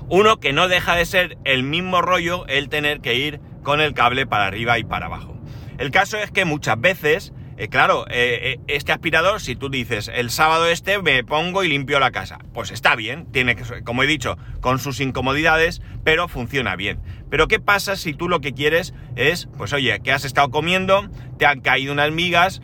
uno 0.08 0.38
que 0.38 0.52
no 0.52 0.68
deja 0.68 0.94
de 0.94 1.06
ser 1.06 1.38
el 1.44 1.64
mismo 1.64 2.02
rollo 2.02 2.46
el 2.46 2.68
tener 2.68 3.00
que 3.00 3.16
ir 3.16 3.40
con 3.64 3.80
el 3.80 3.94
cable 3.94 4.26
para 4.26 4.46
arriba 4.46 4.78
y 4.78 4.84
para 4.84 5.06
abajo. 5.06 5.36
El 5.78 5.90
caso 5.90 6.18
es 6.18 6.30
que 6.30 6.44
muchas 6.44 6.80
veces 6.80 7.32
eh, 7.58 7.68
claro, 7.68 8.04
eh, 8.10 8.38
eh, 8.42 8.60
este 8.66 8.92
aspirador, 8.92 9.40
si 9.40 9.56
tú 9.56 9.70
dices, 9.70 10.10
el 10.12 10.30
sábado 10.30 10.66
este 10.66 11.00
me 11.00 11.24
pongo 11.24 11.64
y 11.64 11.68
limpio 11.68 11.98
la 11.98 12.10
casa, 12.10 12.38
pues 12.52 12.70
está 12.70 12.94
bien, 12.96 13.32
tiene 13.32 13.56
que, 13.56 13.82
como 13.82 14.02
he 14.02 14.06
dicho, 14.06 14.36
con 14.60 14.78
sus 14.78 15.00
incomodidades, 15.00 15.80
pero 16.04 16.28
funciona 16.28 16.76
bien. 16.76 17.00
Pero 17.30 17.48
¿qué 17.48 17.58
pasa 17.58 17.96
si 17.96 18.12
tú 18.12 18.28
lo 18.28 18.40
que 18.40 18.52
quieres 18.52 18.92
es, 19.16 19.48
pues 19.56 19.72
oye, 19.72 19.98
que 20.00 20.12
has 20.12 20.26
estado 20.26 20.50
comiendo, 20.50 21.08
te 21.38 21.46
han 21.46 21.60
caído 21.60 21.94
unas 21.94 22.12
migas 22.12 22.60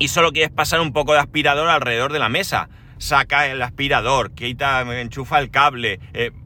y 0.00 0.08
solo 0.08 0.32
quieres 0.32 0.50
pasar 0.50 0.80
un 0.80 0.92
poco 0.92 1.12
de 1.12 1.20
aspirador 1.20 1.68
alrededor 1.68 2.12
de 2.12 2.18
la 2.18 2.28
mesa? 2.28 2.68
Saca 2.98 3.46
el 3.46 3.62
aspirador, 3.62 4.32
quita, 4.32 4.82
enchufa 5.00 5.38
el 5.38 5.50
cable, 5.50 6.00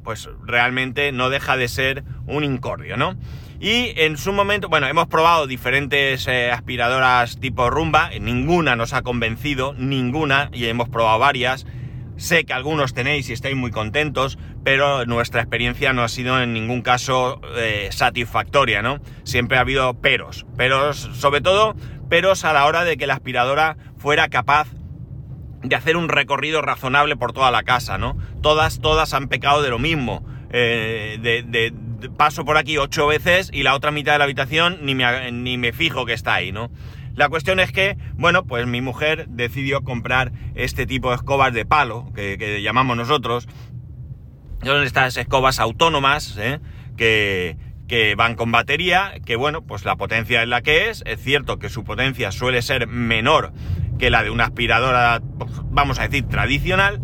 pues 0.04 0.28
realmente 0.44 1.10
no 1.10 1.30
deja 1.30 1.56
de 1.56 1.68
ser 1.68 2.04
un 2.26 2.44
incordio, 2.44 2.96
¿no? 2.96 3.16
Y 3.60 3.92
en 3.96 4.16
su 4.16 4.32
momento, 4.32 4.68
bueno, 4.68 4.86
hemos 4.86 5.06
probado 5.06 5.46
diferentes 5.46 6.26
eh, 6.26 6.50
aspiradoras 6.50 7.38
tipo 7.38 7.70
rumba, 7.70 8.10
ninguna 8.20 8.76
nos 8.76 8.92
ha 8.92 9.02
convencido, 9.02 9.74
ninguna, 9.74 10.50
y 10.52 10.66
hemos 10.66 10.88
probado 10.88 11.18
varias. 11.18 11.66
Sé 12.16 12.44
que 12.44 12.52
algunos 12.52 12.94
tenéis 12.94 13.28
y 13.28 13.32
estáis 13.32 13.56
muy 13.56 13.70
contentos, 13.70 14.38
pero 14.62 15.04
nuestra 15.04 15.40
experiencia 15.40 15.92
no 15.92 16.02
ha 16.02 16.08
sido 16.08 16.40
en 16.40 16.52
ningún 16.52 16.82
caso 16.82 17.40
eh, 17.56 17.88
satisfactoria, 17.90 18.82
¿no? 18.82 19.00
Siempre 19.24 19.58
ha 19.58 19.62
habido 19.62 19.94
peros, 19.94 20.46
peros, 20.56 21.10
sobre 21.14 21.40
todo 21.40 21.74
peros 22.08 22.44
a 22.44 22.52
la 22.52 22.66
hora 22.66 22.84
de 22.84 22.96
que 22.96 23.06
la 23.06 23.14
aspiradora 23.14 23.76
fuera 23.98 24.28
capaz 24.28 24.68
de 25.64 25.74
hacer 25.74 25.96
un 25.96 26.08
recorrido 26.08 26.62
razonable 26.62 27.16
por 27.16 27.32
toda 27.32 27.50
la 27.50 27.62
casa, 27.62 27.98
¿no? 27.98 28.16
Todas, 28.42 28.80
todas 28.80 29.14
han 29.14 29.28
pecado 29.28 29.62
de 29.62 29.70
lo 29.70 29.78
mismo, 29.78 30.24
eh, 30.50 31.18
de, 31.20 31.72
paso 32.10 32.44
por 32.44 32.56
aquí 32.56 32.78
ocho 32.78 33.06
veces 33.06 33.50
y 33.52 33.62
la 33.62 33.74
otra 33.74 33.90
mitad 33.90 34.12
de 34.12 34.18
la 34.18 34.24
habitación 34.24 34.78
ni 34.82 34.94
me, 34.94 35.32
ni 35.32 35.58
me 35.58 35.72
fijo 35.72 36.06
que 36.06 36.12
está 36.12 36.34
ahí, 36.34 36.52
¿no? 36.52 36.70
La 37.14 37.28
cuestión 37.28 37.60
es 37.60 37.70
que, 37.70 37.96
bueno, 38.14 38.44
pues 38.44 38.66
mi 38.66 38.80
mujer 38.80 39.26
decidió 39.28 39.82
comprar 39.82 40.32
este 40.56 40.84
tipo 40.84 41.10
de 41.10 41.16
escobas 41.16 41.52
de 41.54 41.64
palo, 41.64 42.10
que, 42.14 42.60
llamamos 42.60 42.96
nosotros. 42.96 43.46
Son 44.64 44.82
estas 44.82 45.16
escobas 45.16 45.60
autónomas, 45.60 46.36
¿eh? 46.38 46.58
que, 46.96 47.56
que 47.86 48.16
van 48.16 48.34
con 48.34 48.50
batería, 48.50 49.12
que 49.24 49.36
bueno, 49.36 49.62
pues 49.62 49.84
la 49.84 49.94
potencia 49.94 50.42
es 50.42 50.48
la 50.48 50.62
que 50.62 50.90
es. 50.90 51.04
Es 51.06 51.22
cierto 51.22 51.60
que 51.60 51.68
su 51.68 51.84
potencia 51.84 52.32
suele 52.32 52.62
ser 52.62 52.88
menor 52.88 53.52
que 53.98 54.10
la 54.10 54.24
de 54.24 54.30
una 54.30 54.44
aspiradora, 54.44 55.22
pues, 55.38 55.52
vamos 55.70 56.00
a 56.00 56.08
decir, 56.08 56.26
tradicional 56.26 57.00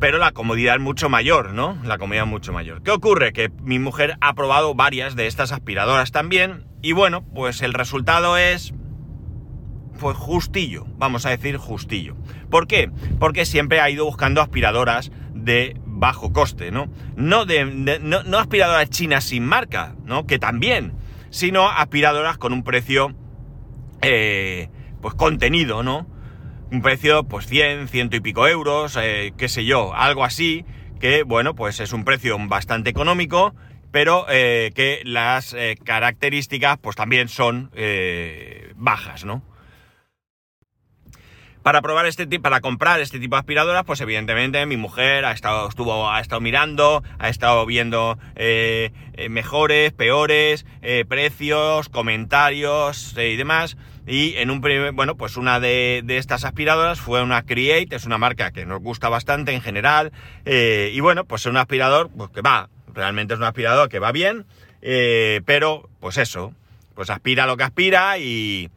pero 0.00 0.18
la 0.18 0.32
comodidad 0.32 0.76
es 0.76 0.80
mucho 0.80 1.08
mayor, 1.08 1.52
¿no? 1.52 1.78
La 1.84 1.98
comodidad 1.98 2.24
es 2.24 2.30
mucho 2.30 2.52
mayor. 2.52 2.82
¿Qué 2.82 2.90
ocurre? 2.90 3.32
Que 3.32 3.50
mi 3.62 3.78
mujer 3.78 4.16
ha 4.20 4.34
probado 4.34 4.74
varias 4.74 5.16
de 5.16 5.26
estas 5.26 5.52
aspiradoras 5.52 6.12
también 6.12 6.66
y 6.82 6.92
bueno, 6.92 7.24
pues 7.34 7.62
el 7.62 7.74
resultado 7.74 8.36
es 8.36 8.72
pues 9.98 10.16
justillo, 10.16 10.86
vamos 10.96 11.26
a 11.26 11.30
decir 11.30 11.56
justillo. 11.56 12.16
¿Por 12.50 12.66
qué? 12.68 12.90
Porque 13.18 13.44
siempre 13.44 13.80
ha 13.80 13.90
ido 13.90 14.04
buscando 14.04 14.40
aspiradoras 14.40 15.10
de 15.34 15.76
bajo 15.84 16.32
coste, 16.32 16.70
¿no? 16.70 16.88
No, 17.16 17.44
de, 17.44 17.64
no, 18.00 18.38
aspiradoras 18.38 18.90
chinas 18.90 19.24
sin 19.24 19.44
marca, 19.44 19.96
¿no? 20.04 20.26
Que 20.26 20.38
también, 20.38 20.92
sino 21.30 21.68
aspiradoras 21.68 22.38
con 22.38 22.52
un 22.52 22.62
precio, 22.62 23.12
eh, 24.02 24.70
pues 25.02 25.14
contenido, 25.14 25.82
¿no? 25.82 26.06
Un 26.70 26.82
precio 26.82 27.24
pues 27.24 27.46
100, 27.46 27.88
ciento 27.88 28.16
y 28.16 28.20
pico 28.20 28.46
euros, 28.46 28.96
eh, 29.00 29.32
qué 29.36 29.48
sé 29.48 29.64
yo, 29.64 29.94
algo 29.94 30.24
así, 30.24 30.64
que 31.00 31.22
bueno, 31.22 31.54
pues 31.54 31.80
es 31.80 31.92
un 31.92 32.04
precio 32.04 32.36
bastante 32.38 32.90
económico, 32.90 33.54
pero 33.90 34.26
eh, 34.28 34.72
que 34.74 35.00
las 35.04 35.54
eh, 35.54 35.78
características 35.82 36.78
pues 36.78 36.96
también 36.96 37.28
son 37.28 37.70
bajas, 38.76 39.24
¿no? 39.24 39.42
Para 41.62 41.82
probar 41.82 42.06
este 42.06 42.26
tipo, 42.26 42.44
para 42.44 42.60
comprar 42.60 43.00
este 43.00 43.18
tipo 43.18 43.36
de 43.36 43.40
aspiradoras, 43.40 43.84
pues 43.84 44.00
evidentemente 44.00 44.64
mi 44.64 44.76
mujer 44.76 45.24
ha 45.24 45.32
estado, 45.32 45.68
estuvo, 45.68 46.08
ha 46.08 46.20
estado 46.20 46.40
mirando, 46.40 47.02
ha 47.18 47.28
estado 47.28 47.66
viendo 47.66 48.16
mejores, 49.28 49.92
peores, 49.92 50.64
precios, 51.08 51.88
comentarios 51.88 53.14
y 53.18 53.36
demás. 53.36 53.76
Y 54.08 54.36
en 54.36 54.50
un 54.50 54.62
primer, 54.62 54.92
bueno, 54.92 55.16
pues 55.16 55.36
una 55.36 55.60
de, 55.60 56.02
estas 56.08 56.46
aspiradoras 56.46 56.98
fue 56.98 57.22
una 57.22 57.42
Create, 57.42 57.94
es 57.94 58.06
una 58.06 58.16
marca 58.16 58.52
que 58.52 58.64
nos 58.64 58.80
gusta 58.80 59.10
bastante 59.10 59.52
en 59.52 59.60
general. 59.60 60.12
Eh, 60.46 60.90
y 60.94 61.00
bueno, 61.00 61.26
pues 61.26 61.42
es 61.42 61.46
un 61.46 61.58
aspirador 61.58 62.08
pues, 62.16 62.30
que 62.30 62.40
va, 62.40 62.70
realmente 62.94 63.34
es 63.34 63.38
un 63.38 63.44
aspirador 63.44 63.90
que 63.90 63.98
va 63.98 64.10
bien, 64.10 64.46
eh, 64.80 65.42
pero 65.44 65.90
pues 66.00 66.16
eso, 66.16 66.54
pues 66.94 67.10
aspira 67.10 67.46
lo 67.46 67.58
que 67.58 67.64
aspira 67.64 68.16
y, 68.16 68.70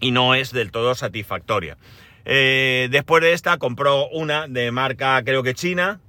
y 0.00 0.10
no 0.10 0.34
es 0.34 0.52
del 0.52 0.70
todo 0.70 0.94
satisfactoria. 0.94 1.76
Eh, 2.24 2.88
después 2.90 3.22
de 3.22 3.34
esta 3.34 3.58
compró 3.58 4.08
una 4.08 4.48
de 4.48 4.72
marca 4.72 5.22
creo 5.22 5.42
que 5.42 5.52
china, 5.52 6.00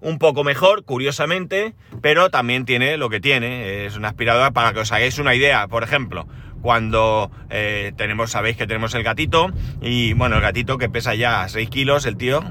un 0.00 0.18
poco 0.18 0.44
mejor, 0.44 0.84
curiosamente, 0.84 1.74
pero 2.02 2.30
también 2.30 2.66
tiene 2.66 2.98
lo 2.98 3.08
que 3.08 3.20
tiene. 3.20 3.86
Es 3.86 3.96
una 3.96 4.08
aspiradora 4.08 4.50
para 4.50 4.72
que 4.72 4.80
os 4.80 4.92
hagáis 4.92 5.18
una 5.18 5.34
idea. 5.34 5.68
Por 5.68 5.82
ejemplo, 5.82 6.26
cuando 6.62 7.30
eh, 7.50 7.92
tenemos, 7.96 8.30
sabéis 8.30 8.56
que 8.56 8.66
tenemos 8.66 8.94
el 8.94 9.02
gatito, 9.02 9.50
y 9.80 10.14
bueno, 10.14 10.36
el 10.36 10.42
gatito 10.42 10.78
que 10.78 10.88
pesa 10.88 11.14
ya 11.14 11.46
6 11.48 11.68
kilos, 11.68 12.06
el 12.06 12.16
tío, 12.16 12.42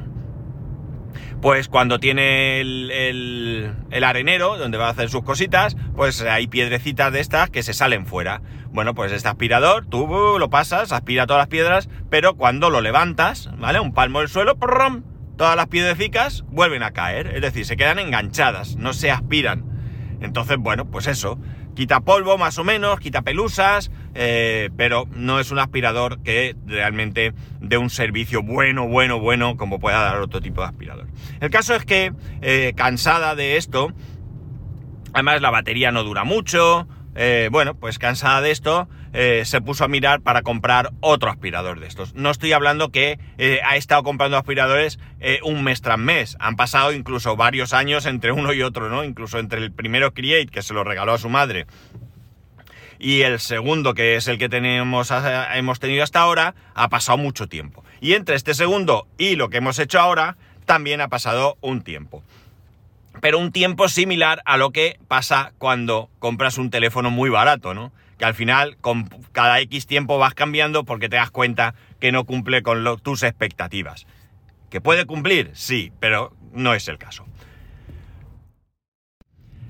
pues 1.41 1.67
cuando 1.69 1.99
tiene 1.99 2.61
el, 2.61 2.91
el, 3.89 4.03
arenero, 4.03 4.57
donde 4.57 4.77
va 4.77 4.87
a 4.87 4.91
hacer 4.91 5.09
sus 5.09 5.23
cositas, 5.23 5.75
pues 5.95 6.21
hay 6.21 6.47
piedrecitas 6.47 7.11
de 7.11 7.19
estas 7.19 7.49
que 7.49 7.63
se 7.63 7.73
salen 7.73 8.05
fuera. 8.05 8.41
Bueno, 8.71 8.93
pues 8.93 9.11
este 9.11 9.27
aspirador, 9.27 9.87
tú 9.87 10.37
lo 10.37 10.49
pasas, 10.51 10.91
aspira 10.91 11.25
todas 11.25 11.41
las 11.41 11.47
piedras, 11.47 11.89
pero 12.11 12.35
cuando 12.35 12.69
lo 12.69 12.79
levantas, 12.81 13.49
¿vale? 13.57 13.79
Un 13.79 13.93
palmo 13.93 14.19
del 14.19 14.29
suelo, 14.29 14.55
todas 15.35 15.55
las 15.55 15.67
piedrecitas 15.67 16.43
vuelven 16.49 16.83
a 16.83 16.91
caer, 16.91 17.35
es 17.35 17.41
decir, 17.41 17.65
se 17.65 17.75
quedan 17.75 17.97
enganchadas, 17.97 18.75
no 18.75 18.93
se 18.93 19.09
aspiran. 19.09 19.65
Entonces, 20.21 20.57
bueno, 20.59 20.91
pues 20.91 21.07
eso, 21.07 21.39
quita 21.75 22.01
polvo 22.01 22.37
más 22.37 22.57
o 22.57 22.63
menos, 22.63 22.99
quita 22.99 23.21
pelusas, 23.21 23.91
eh, 24.13 24.69
pero 24.77 25.07
no 25.13 25.39
es 25.39 25.51
un 25.51 25.59
aspirador 25.59 26.21
que 26.21 26.55
realmente 26.65 27.33
dé 27.59 27.77
un 27.77 27.89
servicio 27.89 28.41
bueno, 28.43 28.87
bueno, 28.87 29.19
bueno, 29.19 29.57
como 29.57 29.79
pueda 29.79 30.01
dar 30.01 30.17
otro 30.17 30.41
tipo 30.41 30.61
de 30.61 30.67
aspirador. 30.67 31.07
El 31.39 31.49
caso 31.49 31.75
es 31.75 31.85
que, 31.85 32.13
eh, 32.41 32.73
cansada 32.75 33.35
de 33.35 33.57
esto, 33.57 33.93
además 35.13 35.41
la 35.41 35.49
batería 35.49 35.91
no 35.91 36.03
dura 36.03 36.23
mucho, 36.23 36.87
eh, 37.15 37.49
bueno, 37.51 37.75
pues 37.75 37.99
cansada 37.99 38.41
de 38.41 38.51
esto, 38.51 38.87
se 39.13 39.61
puso 39.61 39.83
a 39.83 39.87
mirar 39.87 40.21
para 40.21 40.41
comprar 40.41 40.91
otro 40.99 41.29
aspirador 41.29 41.79
de 41.79 41.87
estos. 41.87 42.13
No 42.15 42.29
estoy 42.31 42.53
hablando 42.53 42.89
que 42.89 43.19
ha 43.63 43.75
estado 43.75 44.03
comprando 44.03 44.37
aspiradores 44.37 44.99
un 45.43 45.63
mes 45.63 45.81
tras 45.81 45.97
mes. 45.97 46.37
Han 46.39 46.55
pasado 46.55 46.93
incluso 46.93 47.35
varios 47.35 47.73
años 47.73 48.05
entre 48.05 48.31
uno 48.31 48.53
y 48.53 48.61
otro, 48.61 48.89
¿no? 48.89 49.03
Incluso 49.03 49.39
entre 49.39 49.59
el 49.59 49.71
primero 49.71 50.13
Create, 50.13 50.47
que 50.47 50.61
se 50.61 50.73
lo 50.73 50.83
regaló 50.83 51.13
a 51.13 51.17
su 51.17 51.29
madre, 51.29 51.65
y 53.03 53.21
el 53.23 53.39
segundo, 53.39 53.95
que 53.95 54.15
es 54.15 54.27
el 54.27 54.37
que 54.37 54.47
tenemos, 54.47 55.11
hemos 55.55 55.79
tenido 55.79 56.03
hasta 56.03 56.19
ahora, 56.19 56.53
ha 56.75 56.87
pasado 56.89 57.17
mucho 57.17 57.47
tiempo. 57.47 57.83
Y 57.99 58.13
entre 58.13 58.35
este 58.35 58.53
segundo 58.53 59.07
y 59.17 59.37
lo 59.37 59.49
que 59.49 59.57
hemos 59.57 59.79
hecho 59.79 59.99
ahora, 59.99 60.37
también 60.65 61.01
ha 61.01 61.07
pasado 61.07 61.57
un 61.61 61.81
tiempo. 61.81 62.23
Pero 63.19 63.39
un 63.39 63.51
tiempo 63.51 63.89
similar 63.89 64.43
a 64.45 64.57
lo 64.57 64.69
que 64.69 64.99
pasa 65.07 65.51
cuando 65.57 66.11
compras 66.19 66.59
un 66.59 66.69
teléfono 66.69 67.09
muy 67.09 67.31
barato, 67.31 67.73
¿no? 67.73 67.91
Que 68.21 68.25
al 68.25 68.35
final, 68.35 68.77
con 68.81 69.09
cada 69.31 69.59
X 69.61 69.87
tiempo 69.87 70.19
vas 70.19 70.35
cambiando 70.35 70.85
porque 70.85 71.09
te 71.09 71.15
das 71.15 71.31
cuenta 71.31 71.73
que 71.99 72.11
no 72.11 72.23
cumple 72.23 72.61
con 72.61 72.85
tus 73.01 73.23
expectativas. 73.23 74.05
¿Que 74.69 74.79
puede 74.79 75.07
cumplir? 75.07 75.49
Sí, 75.55 75.91
pero 75.99 76.31
no 76.53 76.75
es 76.75 76.87
el 76.87 76.99
caso. 76.99 77.25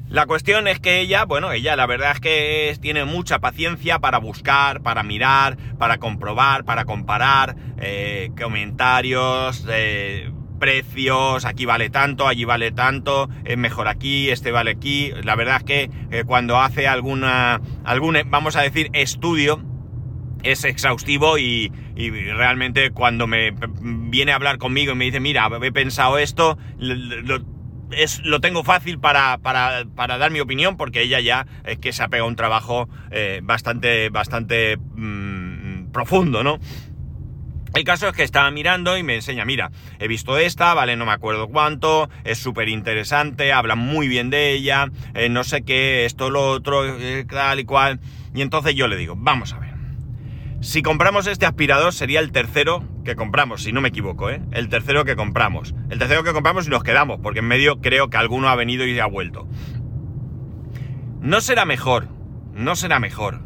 La 0.10 0.26
cuestión 0.26 0.68
es 0.68 0.82
que 0.82 1.00
ella, 1.00 1.24
bueno, 1.24 1.54
ella 1.54 1.78
la 1.78 1.86
verdad 1.86 2.12
es 2.12 2.20
que 2.20 2.78
tiene 2.82 3.06
mucha 3.06 3.40
paciencia 3.40 4.00
para 4.00 4.18
buscar, 4.18 4.82
para 4.82 5.02
mirar, 5.02 5.56
para 5.78 5.98
comprobar, 5.98 6.66
para 6.66 6.84
comparar 6.84 7.56
eh, 7.80 8.32
comentarios, 8.38 9.66
eh, 9.70 10.30
precios, 10.62 11.44
aquí 11.44 11.66
vale 11.66 11.90
tanto, 11.90 12.28
allí 12.28 12.46
vale 12.46 12.72
tanto, 12.72 13.30
es 13.44 13.58
mejor 13.58 13.88
aquí, 13.90 14.30
este 14.30 14.52
vale 14.52 14.72
aquí. 14.72 15.12
La 15.24 15.36
verdad 15.36 15.58
es 15.58 15.64
que 15.64 15.90
eh, 16.12 16.24
cuando 16.24 16.62
hace 16.62 16.88
alguna, 16.88 17.60
algún, 17.84 18.18
vamos 18.28 18.56
a 18.56 18.62
decir, 18.62 18.90
estudio, 18.94 19.60
es 20.44 20.64
exhaustivo 20.64 21.38
y, 21.38 21.72
realmente 21.96 22.92
cuando 22.92 23.28
me 23.28 23.54
viene 23.82 24.32
a 24.32 24.36
hablar 24.36 24.58
conmigo 24.58 24.94
y 24.94 24.96
me 24.96 25.06
dice, 25.06 25.20
mira, 25.20 25.50
he 25.62 25.72
pensado 25.72 26.18
esto, 26.18 26.58
es, 27.92 28.22
lo 28.24 28.40
tengo 28.40 28.64
fácil 28.64 29.00
para, 29.00 29.38
para, 29.40 29.86
para, 29.96 30.18
dar 30.18 30.32
mi 30.32 30.40
opinión 30.40 30.78
porque 30.78 31.02
ella 31.02 31.20
ya 31.20 31.46
es 31.66 31.78
que 31.78 31.92
se 31.92 32.04
ha 32.04 32.08
pegado 32.08 32.28
un 32.28 32.36
trabajo 32.36 32.90
eh, 33.12 33.42
bastante, 33.44 34.10
bastante 34.10 34.78
mm, 34.78 35.92
profundo, 35.92 36.44
¿no? 36.44 36.60
El 37.74 37.86
caso 37.86 38.10
es 38.10 38.14
que 38.14 38.24
estaba 38.24 38.52
mirando 38.52 38.98
y 38.98 39.04
me 39.04 39.16
enseña, 39.16 39.46
mira, 39.46 39.72
he 40.00 40.10
visto 40.10 40.38
esta, 40.38 40.74
vale, 40.74 40.98
no 40.98 41.06
me 41.06 41.14
acuerdo 41.14 41.48
cuánto, 41.48 42.10
es 42.26 42.38
súper 42.38 42.68
interesante, 42.68 43.54
habla 43.54 43.76
muy 43.76 44.10
bien 44.10 44.30
de 44.30 44.52
ella, 44.52 44.92
eh, 45.14 45.30
no 45.30 45.46
sé 45.46 45.62
qué, 45.62 46.06
esto, 46.06 46.30
lo 46.30 46.50
otro, 46.50 46.86
eh, 46.86 47.26
tal 47.30 47.62
y 47.62 47.66
cual. 47.66 48.02
Y 48.36 48.42
entonces 48.42 48.76
yo 48.76 48.90
le 48.90 48.98
digo, 48.98 49.16
vamos 49.18 49.54
a 49.54 49.60
ver. 49.60 49.72
Si 50.60 50.82
compramos 50.82 51.28
este 51.28 51.46
aspirador 51.46 51.94
sería 51.94 52.20
el 52.20 52.34
tercero 52.34 52.84
que 53.06 53.16
compramos, 53.16 53.64
si 53.64 53.72
no 53.72 53.80
me 53.80 53.90
equivoco, 53.90 54.30
¿eh? 54.30 54.42
El 54.52 54.68
tercero 54.68 55.06
que 55.06 55.16
compramos. 55.16 55.74
El 55.90 55.98
tercero 55.98 56.24
que 56.24 56.34
compramos 56.34 56.68
y 56.68 56.70
nos 56.70 56.84
quedamos, 56.84 57.20
porque 57.24 57.40
en 57.40 57.48
medio 57.48 57.80
creo 57.80 58.10
que 58.10 58.18
alguno 58.18 58.50
ha 58.50 58.56
venido 58.56 58.86
y 58.86 59.00
ha 59.00 59.06
vuelto. 59.06 59.48
No 61.22 61.40
será 61.40 61.66
mejor, 61.66 62.10
no 62.54 62.76
será 62.76 63.00
mejor 63.00 63.42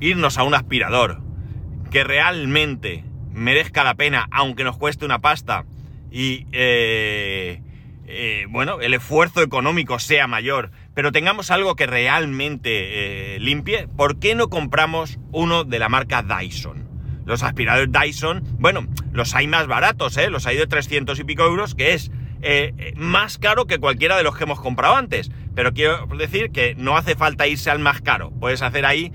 irnos 0.00 0.38
a 0.38 0.42
un 0.42 0.54
aspirador 0.54 1.22
que 1.90 2.04
realmente 2.04 3.04
merezca 3.40 3.82
la 3.84 3.94
pena, 3.94 4.28
aunque 4.30 4.64
nos 4.64 4.76
cueste 4.76 5.04
una 5.04 5.20
pasta, 5.20 5.64
y 6.12 6.46
eh, 6.52 7.62
eh, 8.06 8.46
bueno, 8.50 8.80
el 8.80 8.92
esfuerzo 8.94 9.42
económico 9.42 9.98
sea 9.98 10.26
mayor, 10.26 10.70
pero 10.94 11.10
tengamos 11.10 11.50
algo 11.50 11.74
que 11.74 11.86
realmente 11.86 13.36
eh, 13.36 13.40
limpie, 13.40 13.88
¿por 13.96 14.18
qué 14.18 14.34
no 14.34 14.48
compramos 14.48 15.18
uno 15.32 15.64
de 15.64 15.78
la 15.78 15.88
marca 15.88 16.22
Dyson? 16.22 16.86
Los 17.24 17.42
aspiradores 17.42 17.90
Dyson, 17.90 18.44
bueno, 18.58 18.86
los 19.12 19.34
hay 19.34 19.46
más 19.46 19.66
baratos, 19.66 20.18
los 20.28 20.46
hay 20.46 20.56
de 20.56 20.66
300 20.66 21.18
y 21.18 21.24
pico 21.24 21.44
euros, 21.44 21.74
que 21.74 21.94
es 21.94 22.10
más 22.96 23.38
caro 23.38 23.66
que 23.66 23.78
cualquiera 23.78 24.16
de 24.16 24.22
los 24.24 24.36
que 24.36 24.44
hemos 24.44 24.60
comprado 24.60 24.96
antes. 24.96 25.30
Pero 25.54 25.72
quiero 25.72 26.06
decir 26.06 26.50
que 26.50 26.74
no 26.74 26.96
hace 26.96 27.14
falta 27.14 27.46
irse 27.46 27.70
al 27.70 27.78
más 27.78 28.00
caro. 28.00 28.32
Puedes 28.32 28.62
hacer 28.62 28.84
ahí, 28.84 29.12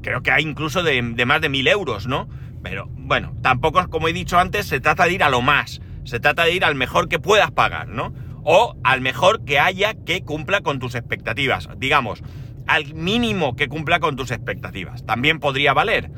creo 0.00 0.22
que 0.22 0.30
hay 0.30 0.44
incluso 0.44 0.82
de, 0.82 1.02
de 1.02 1.26
más 1.26 1.42
de 1.42 1.50
1000 1.50 1.68
euros, 1.68 2.06
¿no? 2.06 2.28
Pero 2.62 2.88
bueno, 3.06 3.34
tampoco, 3.42 3.88
como 3.88 4.08
he 4.08 4.12
dicho 4.12 4.38
antes, 4.38 4.66
se 4.66 4.80
trata 4.80 5.04
de 5.04 5.14
ir 5.14 5.22
a 5.22 5.30
lo 5.30 5.40
más. 5.40 5.80
Se 6.04 6.20
trata 6.20 6.44
de 6.44 6.52
ir 6.52 6.64
al 6.64 6.74
mejor 6.74 7.08
que 7.08 7.18
puedas 7.18 7.50
pagar, 7.50 7.88
¿no? 7.88 8.12
o 8.48 8.76
al 8.84 9.00
mejor 9.00 9.44
que 9.44 9.58
haya 9.58 9.94
que 9.94 10.22
cumpla 10.22 10.60
con 10.60 10.78
tus 10.78 10.94
expectativas. 10.94 11.68
Digamos, 11.78 12.22
al 12.68 12.94
mínimo 12.94 13.56
que 13.56 13.66
cumpla 13.66 13.98
con 13.98 14.14
tus 14.14 14.30
expectativas. 14.30 15.04
También 15.04 15.40
podría 15.40 15.74
valer, 15.74 16.12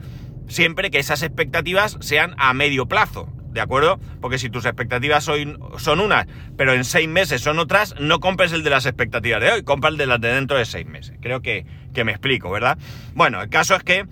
siempre 0.47 0.91
que 0.91 0.99
esas 0.99 1.23
expectativas 1.23 1.97
sean 2.01 2.35
a 2.37 2.53
medio 2.53 2.87
plazo. 2.87 3.33
¿De 3.51 3.63
acuerdo? 3.63 3.99
Porque 4.21 4.39
si 4.39 4.51
tus 4.51 4.67
expectativas 4.67 5.25
son, 5.25 5.59
son 5.79 6.01
unas, 6.01 6.27
pero 6.59 6.75
en 6.75 6.85
seis 6.85 7.09
meses 7.09 7.41
son 7.41 7.59
otras, 7.59 7.95
no 7.99 8.21
compres 8.21 8.53
el 8.53 8.63
de 8.63 8.71
las 8.71 8.85
expectativas 8.85 9.41
de 9.41 9.51
hoy, 9.51 9.63
compra 9.63 9.89
el 9.89 9.97
de 9.97 10.07
las 10.07 10.21
de 10.21 10.29
dentro 10.29 10.59
de 10.59 10.67
seis 10.67 10.87
meses. 10.87 11.17
Creo 11.23 11.41
que, 11.41 11.65
que 11.95 12.05
me 12.05 12.13
explico, 12.13 12.51
¿verdad? 12.51 12.77
Bueno, 13.15 13.41
el 13.41 13.49
caso 13.49 13.75
es 13.75 13.83
que 13.83 14.07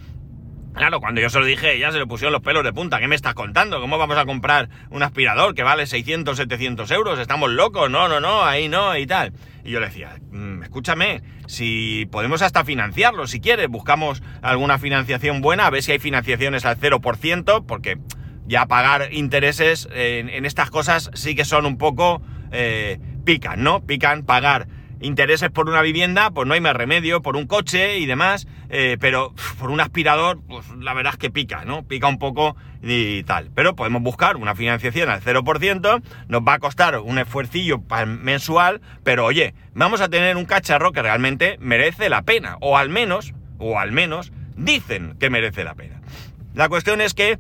Claro, 0.76 1.00
cuando 1.00 1.22
yo 1.22 1.30
se 1.30 1.40
lo 1.40 1.46
dije, 1.46 1.78
ya 1.78 1.90
se 1.90 1.98
le 1.98 2.06
pusieron 2.06 2.34
los 2.34 2.42
pelos 2.42 2.62
de 2.62 2.70
punta. 2.70 3.00
¿Qué 3.00 3.08
me 3.08 3.16
estás 3.16 3.32
contando? 3.32 3.80
¿Cómo 3.80 3.96
vamos 3.96 4.18
a 4.18 4.26
comprar 4.26 4.68
un 4.90 5.02
aspirador 5.02 5.54
que 5.54 5.62
vale 5.62 5.86
600, 5.86 6.36
700 6.36 6.90
euros? 6.90 7.18
Estamos 7.18 7.50
locos. 7.50 7.90
No, 7.90 8.08
no, 8.08 8.20
no, 8.20 8.44
ahí 8.44 8.68
no, 8.68 8.94
y 8.94 9.06
tal. 9.06 9.32
Y 9.64 9.70
yo 9.70 9.80
le 9.80 9.86
decía, 9.86 10.16
mm, 10.32 10.64
escúchame, 10.64 11.22
si 11.46 12.06
podemos 12.12 12.42
hasta 12.42 12.62
financiarlo, 12.62 13.26
si 13.26 13.40
quieres, 13.40 13.68
buscamos 13.68 14.22
alguna 14.42 14.78
financiación 14.78 15.40
buena, 15.40 15.66
a 15.66 15.70
ver 15.70 15.82
si 15.82 15.92
hay 15.92 15.98
financiaciones 15.98 16.66
al 16.66 16.78
0%, 16.78 17.64
porque 17.66 17.96
ya 18.46 18.66
pagar 18.66 19.14
intereses 19.14 19.88
en, 19.90 20.44
estas 20.44 20.70
cosas 20.70 21.10
sí 21.14 21.34
que 21.34 21.46
son 21.46 21.64
un 21.64 21.78
poco... 21.78 22.20
Eh, 22.52 23.00
pican, 23.24 23.62
¿no? 23.62 23.84
Pican 23.84 24.24
pagar 24.24 24.68
intereses 25.00 25.50
por 25.50 25.68
una 25.68 25.82
vivienda, 25.82 26.30
pues 26.30 26.46
no 26.46 26.54
hay 26.54 26.60
más 26.60 26.74
remedio, 26.74 27.22
por 27.22 27.36
un 27.36 27.46
coche 27.46 27.98
y 27.98 28.06
demás, 28.06 28.46
eh, 28.68 28.96
pero 29.00 29.34
por 29.58 29.70
un 29.70 29.80
aspirador, 29.80 30.40
pues 30.48 30.66
la 30.78 30.94
verdad 30.94 31.14
es 31.14 31.18
que 31.18 31.30
pica, 31.30 31.64
¿no? 31.64 31.82
Pica 31.84 32.08
un 32.08 32.18
poco 32.18 32.56
y 32.82 33.22
tal. 33.24 33.50
Pero 33.54 33.74
podemos 33.74 34.02
buscar 34.02 34.36
una 34.36 34.54
financiación 34.54 35.08
al 35.08 35.20
0%, 35.20 36.02
nos 36.28 36.42
va 36.42 36.54
a 36.54 36.58
costar 36.58 36.98
un 36.98 37.18
esfuercillo 37.18 37.82
mensual, 38.06 38.80
pero 39.02 39.24
oye, 39.24 39.54
vamos 39.74 40.00
a 40.00 40.08
tener 40.08 40.36
un 40.36 40.44
cacharro 40.44 40.92
que 40.92 41.02
realmente 41.02 41.56
merece 41.60 42.08
la 42.08 42.22
pena, 42.22 42.56
o 42.60 42.76
al 42.76 42.88
menos, 42.88 43.34
o 43.58 43.78
al 43.78 43.92
menos, 43.92 44.32
dicen 44.56 45.16
que 45.18 45.30
merece 45.30 45.64
la 45.64 45.74
pena. 45.74 46.00
La 46.54 46.68
cuestión 46.68 47.00
es 47.00 47.14
que 47.14 47.38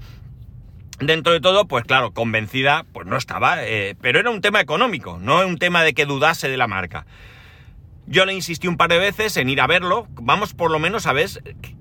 Dentro 0.98 1.34
de 1.34 1.40
todo, 1.40 1.66
pues 1.66 1.84
claro, 1.84 2.12
convencida, 2.12 2.86
pues 2.94 3.06
no 3.06 3.18
estaba, 3.18 3.62
eh, 3.62 3.96
pero 4.00 4.18
era 4.18 4.30
un 4.30 4.40
tema 4.40 4.62
económico, 4.62 5.18
no 5.20 5.46
un 5.46 5.58
tema 5.58 5.82
de 5.82 5.92
que 5.92 6.06
dudase 6.06 6.48
de 6.48 6.56
la 6.56 6.68
marca. 6.68 7.04
Yo 8.08 8.24
le 8.24 8.32
insistí 8.32 8.68
un 8.68 8.76
par 8.76 8.88
de 8.88 8.98
veces 8.98 9.36
en 9.36 9.48
ir 9.48 9.60
a 9.60 9.66
verlo. 9.66 10.06
Vamos 10.12 10.54
por 10.54 10.70
lo 10.70 10.78
menos 10.78 11.06
a 11.06 11.12
ver. 11.12 11.28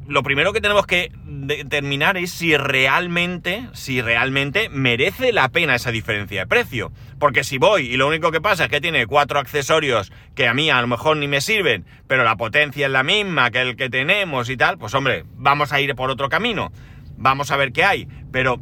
Lo 0.07 0.23
primero 0.23 0.53
que 0.53 0.61
tenemos 0.61 0.87
que 0.87 1.11
determinar 1.23 2.17
es 2.17 2.31
si 2.31 2.57
realmente, 2.57 3.69
si 3.73 4.01
realmente 4.01 4.69
merece 4.69 5.31
la 5.31 5.49
pena 5.49 5.75
esa 5.75 5.91
diferencia 5.91 6.41
de 6.41 6.47
precio. 6.47 6.91
Porque 7.19 7.43
si 7.43 7.59
voy 7.59 7.87
y 7.87 7.97
lo 7.97 8.07
único 8.07 8.31
que 8.31 8.41
pasa 8.41 8.65
es 8.65 8.69
que 8.71 8.81
tiene 8.81 9.05
cuatro 9.05 9.39
accesorios 9.39 10.11
que 10.33 10.47
a 10.47 10.55
mí 10.55 10.71
a 10.71 10.81
lo 10.81 10.87
mejor 10.87 11.17
ni 11.17 11.27
me 11.27 11.41
sirven, 11.41 11.85
pero 12.07 12.23
la 12.23 12.37
potencia 12.37 12.87
es 12.87 12.91
la 12.91 13.03
misma 13.03 13.51
que 13.51 13.61
el 13.61 13.75
que 13.75 13.89
tenemos 13.89 14.49
y 14.49 14.57
tal, 14.57 14.79
pues 14.79 14.95
hombre, 14.95 15.25
vamos 15.35 15.73
a 15.73 15.79
ir 15.79 15.93
por 15.93 16.09
otro 16.09 16.27
camino. 16.27 16.71
Vamos 17.17 17.51
a 17.51 17.57
ver 17.57 17.71
qué 17.71 17.83
hay. 17.83 18.07
Pero 18.31 18.59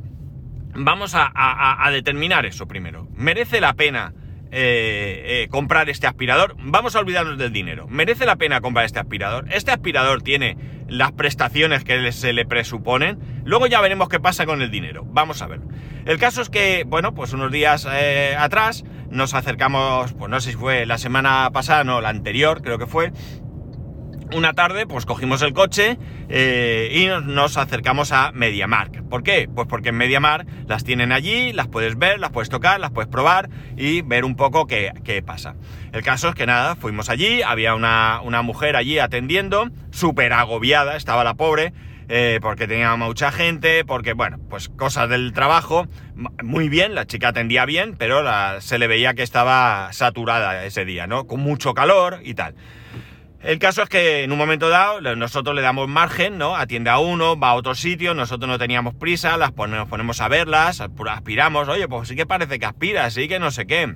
vamos 0.76 1.16
a, 1.16 1.32
a 1.34 1.92
determinar 1.92 2.46
eso 2.46 2.68
primero. 2.68 3.08
¿Merece 3.16 3.62
la 3.62 3.74
pena? 3.74 4.14
Eh, 4.56 5.42
eh, 5.42 5.48
comprar 5.50 5.90
este 5.90 6.06
aspirador, 6.06 6.56
vamos 6.60 6.96
a 6.96 7.00
olvidarnos 7.00 7.40
del 7.40 7.52
dinero. 7.52 7.88
¿Merece 7.88 8.28
la 8.28 8.36
pena 8.36 8.62
comprar 8.62 8.86
este 8.86 9.00
aspirador? 9.00 9.48
Este 9.50 9.72
aspirador 9.72 10.22
tiene 10.22 10.58
las 10.88 11.12
prestaciones 11.12 11.84
que 11.84 12.12
se 12.12 12.34
le 12.34 12.46
presuponen. 12.46 13.18
Luego 13.46 13.66
ya 13.66 13.82
veremos 13.82 14.10
qué 14.10 14.20
pasa 14.20 14.46
con 14.46 14.62
el 14.62 14.70
dinero. 14.70 15.08
Vamos 15.08 15.42
a 15.42 15.48
ver. 15.48 15.60
El 16.06 16.20
caso 16.20 16.44
es 16.44 16.52
que, 16.52 16.84
bueno, 16.86 17.16
pues 17.16 17.34
unos 17.34 17.52
días 17.52 17.88
eh, 17.92 18.36
atrás 18.38 18.84
nos 19.10 19.34
acercamos, 19.34 20.14
pues 20.14 20.30
no 20.30 20.40
sé 20.40 20.52
si 20.52 20.58
fue 20.58 20.86
la 20.86 21.00
semana 21.00 21.50
pasada, 21.52 21.84
no, 21.84 22.00
la 22.00 22.10
anterior, 22.10 22.62
creo 22.62 22.78
que 22.78 22.86
fue, 22.86 23.12
una 24.34 24.54
tarde, 24.54 24.86
pues 24.86 25.06
cogimos 25.06 25.42
el 25.42 25.54
coche 25.54 25.98
eh, 26.30 26.90
y 26.92 27.06
nos, 27.08 27.58
acercamos 27.58 28.12
a 28.12 28.32
MediaMark. 28.32 29.04
¿Por 29.04 29.24
qué? 29.24 29.50
Pues 29.54 29.68
porque 29.68 29.90
en 29.90 29.96
MediaMark 29.96 30.48
las 30.68 30.84
tienen 30.84 31.12
allí, 31.12 31.54
las 31.54 31.68
puedes 31.68 31.98
ver, 31.98 32.20
las 32.20 32.32
puedes 32.32 32.50
tocar, 32.50 32.80
las 32.80 32.92
puedes 32.92 33.10
probar 33.10 33.50
y 33.78 34.02
ver 34.02 34.26
un 34.26 34.36
poco 34.36 34.68
qué, 34.68 35.24
pasa. 35.26 35.56
El 35.92 36.04
caso 36.04 36.30
es 36.30 36.36
que 36.36 36.46
nada, 36.46 36.76
fuimos 36.76 37.10
allí, 37.10 37.42
había 37.42 37.76
una, 37.76 38.42
mujer 38.44 38.76
allí 38.76 39.00
atendiendo, 39.00 39.70
súper 39.92 40.34
agobiada, 40.34 40.96
estaba 40.96 41.24
la 41.24 41.36
pobre, 41.36 41.74
eh, 42.10 42.40
porque 42.42 42.68
tenía 42.68 42.96
mucha 42.96 43.32
gente, 43.32 43.86
porque, 43.86 44.14
bueno, 44.14 44.38
pues 44.50 44.70
cosas 44.70 45.10
del 45.10 45.34
trabajo. 45.34 45.88
Muy 46.44 46.68
bien, 46.70 46.96
la 46.96 47.06
chica 47.06 47.30
atendía 47.30 47.66
bien, 47.66 47.96
pero 47.98 48.24
se 48.62 48.78
le 48.78 48.88
veía 48.88 49.14
que 49.14 49.24
estaba 49.24 49.94
saturada 49.94 50.66
ese 50.66 50.86
día, 50.86 51.08
¿no? 51.08 51.28
Con 51.28 51.40
mucho 51.40 51.74
calor 51.74 52.20
y 52.24 52.34
tal. 52.34 52.56
El 53.44 53.60
caso 53.60 53.84
es 53.84 53.90
que 53.90 54.24
en 54.24 54.32
un 54.32 54.38
momento 54.38 54.70
dado 54.70 55.02
nosotros 55.18 55.54
le 55.54 55.62
damos 55.62 55.90
margen, 55.90 56.38
¿no? 56.38 56.56
Atiende 56.56 56.90
a 56.90 57.00
uno, 57.00 57.38
va 57.38 57.50
a 57.50 57.56
otro 57.56 57.76
sitio, 57.76 58.14
nosotros 58.14 58.50
no 58.50 58.58
teníamos 58.58 58.96
prisa, 58.96 59.36
las 59.36 59.52
ponemos, 59.52 59.90
ponemos 59.90 60.22
a 60.22 60.30
verlas, 60.30 60.80
aspiramos, 60.80 61.68
oye, 61.68 61.90
pues 61.90 62.08
sí 62.08 62.16
que 62.16 62.26
parece 62.26 62.58
que 62.58 62.66
aspira, 62.66 63.10
sí 63.10 63.28
que 63.28 63.40
no 63.40 63.52
sé 63.52 63.68
qué. 63.68 63.96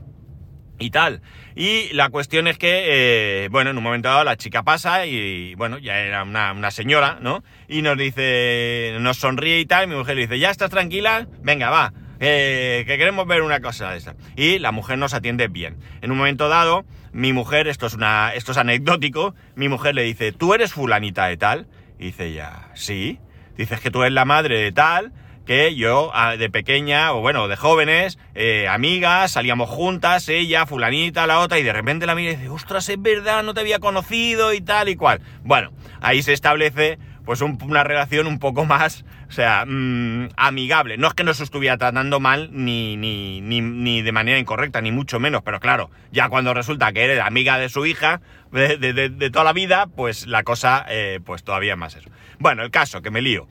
Y 0.80 0.90
tal. 0.90 1.22
Y 1.56 1.92
la 1.94 2.10
cuestión 2.10 2.48
es 2.48 2.58
que, 2.58 3.46
eh, 3.46 3.48
bueno, 3.50 3.70
en 3.70 3.78
un 3.78 3.84
momento 3.84 4.10
dado 4.10 4.26
la 4.26 4.36
chica 4.36 4.64
pasa 4.64 5.06
y, 5.06 5.56
bueno, 5.56 5.78
ya 5.78 5.98
era 5.98 6.24
una, 6.24 6.70
señora, 6.70 7.18
¿no? 7.22 7.42
Y 7.70 7.82
nos 7.82 7.98
dice, 7.98 8.98
nos 9.00 9.16
sonríe 9.16 9.62
y 9.62 9.66
tal, 9.66 9.86
y 9.86 9.88
mi 9.88 9.96
mujer 9.96 10.18
le 10.18 10.24
dice, 10.24 10.40
¿ya 10.40 10.52
estás 10.52 10.70
tranquila? 10.70 11.26
Venga, 11.42 11.70
va, 11.70 11.94
que 12.20 12.86
queremos 12.86 13.26
ver 13.26 13.42
una 13.42 13.62
cosa 13.62 13.92
de 13.92 13.98
esa. 13.98 14.16
Y 14.36 14.60
la 14.60 14.74
mujer 14.74 14.98
nos 14.98 15.14
atiende 15.14 15.48
bien. 15.48 15.78
En 16.02 16.12
un 16.12 16.18
momento 16.18 16.50
dado, 16.50 16.86
mi 17.18 17.34
mujer, 17.34 17.68
esto 17.68 17.88
es, 17.88 17.96
una, 17.96 18.32
esto 18.36 18.52
es 18.52 18.60
anecdótico, 18.60 19.34
mi 19.56 19.70
mujer 19.70 19.96
le 19.96 20.04
dice, 20.04 20.32
¿tú 20.32 20.54
eres 20.54 20.74
fulanita 20.74 21.26
de 21.26 21.36
tal? 21.36 21.68
Y 21.98 22.06
dice 22.06 22.28
ella, 22.28 22.70
sí. 22.76 23.20
Dices 23.58 23.80
que 23.80 23.90
tú 23.90 24.04
eres 24.04 24.14
la 24.14 24.24
madre 24.24 24.60
de 24.60 24.72
tal, 24.72 25.14
que 25.44 25.74
yo 25.74 26.12
de 26.38 26.50
pequeña, 26.52 27.14
o 27.14 27.22
bueno, 27.22 27.48
de 27.48 27.56
jóvenes, 27.56 28.20
eh, 28.36 28.68
amigas, 28.68 29.32
salíamos 29.32 29.68
juntas, 29.68 30.30
ella, 30.30 30.68
fulanita, 30.68 31.26
la 31.26 31.40
otra, 31.40 31.58
y 31.58 31.64
de 31.64 31.74
repente 31.74 32.06
la 32.06 32.14
mira 32.14 32.34
y 32.34 32.36
dice, 32.36 32.50
ostras, 32.50 32.88
es 32.88 33.02
verdad, 33.02 33.42
no 33.42 33.56
te 33.56 33.62
había 33.62 33.80
conocido 33.80 34.54
y 34.54 34.62
tal 34.62 34.88
y 34.88 34.96
cual. 34.96 35.20
Bueno, 35.42 35.72
ahí 36.02 36.22
se 36.22 36.34
establece 36.34 37.00
pues 37.28 37.42
una 37.42 37.84
relación 37.84 38.26
un 38.26 38.40
poco 38.40 38.64
más, 38.64 39.04
o 39.28 39.34
sea, 39.34 39.66
mm, 39.68 40.30
amigable. 40.38 40.98
No 40.98 41.10
es 41.10 41.14
que 41.14 41.26
nos 41.26 41.42
estuviera 41.42 41.78
tratando 41.78 42.22
mal 42.22 42.52
ni, 42.54 42.96
ni, 42.96 43.42
ni, 43.42 44.02
de 44.02 44.12
manera 44.14 44.40
incorrecta, 44.40 44.80
ni 44.80 44.94
mucho 44.94 45.20
menos, 45.20 45.42
pero 45.44 45.60
claro, 45.60 45.92
ya 46.14 46.30
cuando 46.30 46.54
resulta 46.54 46.94
que 46.94 47.04
eres 47.04 47.20
amiga 47.20 47.60
de 47.60 47.68
su 47.68 47.86
hija 47.86 48.22
de, 48.54 49.30
toda 49.30 49.44
la 49.44 49.52
vida, 49.52 49.88
pues 49.88 50.26
la 50.26 50.44
cosa, 50.44 50.86
eh, 50.88 51.20
pues 51.22 51.44
todavía 51.44 51.76
más 51.76 51.98
eso. 51.98 52.10
Bueno, 52.40 52.64
el 52.64 52.72
caso, 52.72 53.02
que 53.02 53.12
me 53.12 53.22
lío. 53.22 53.46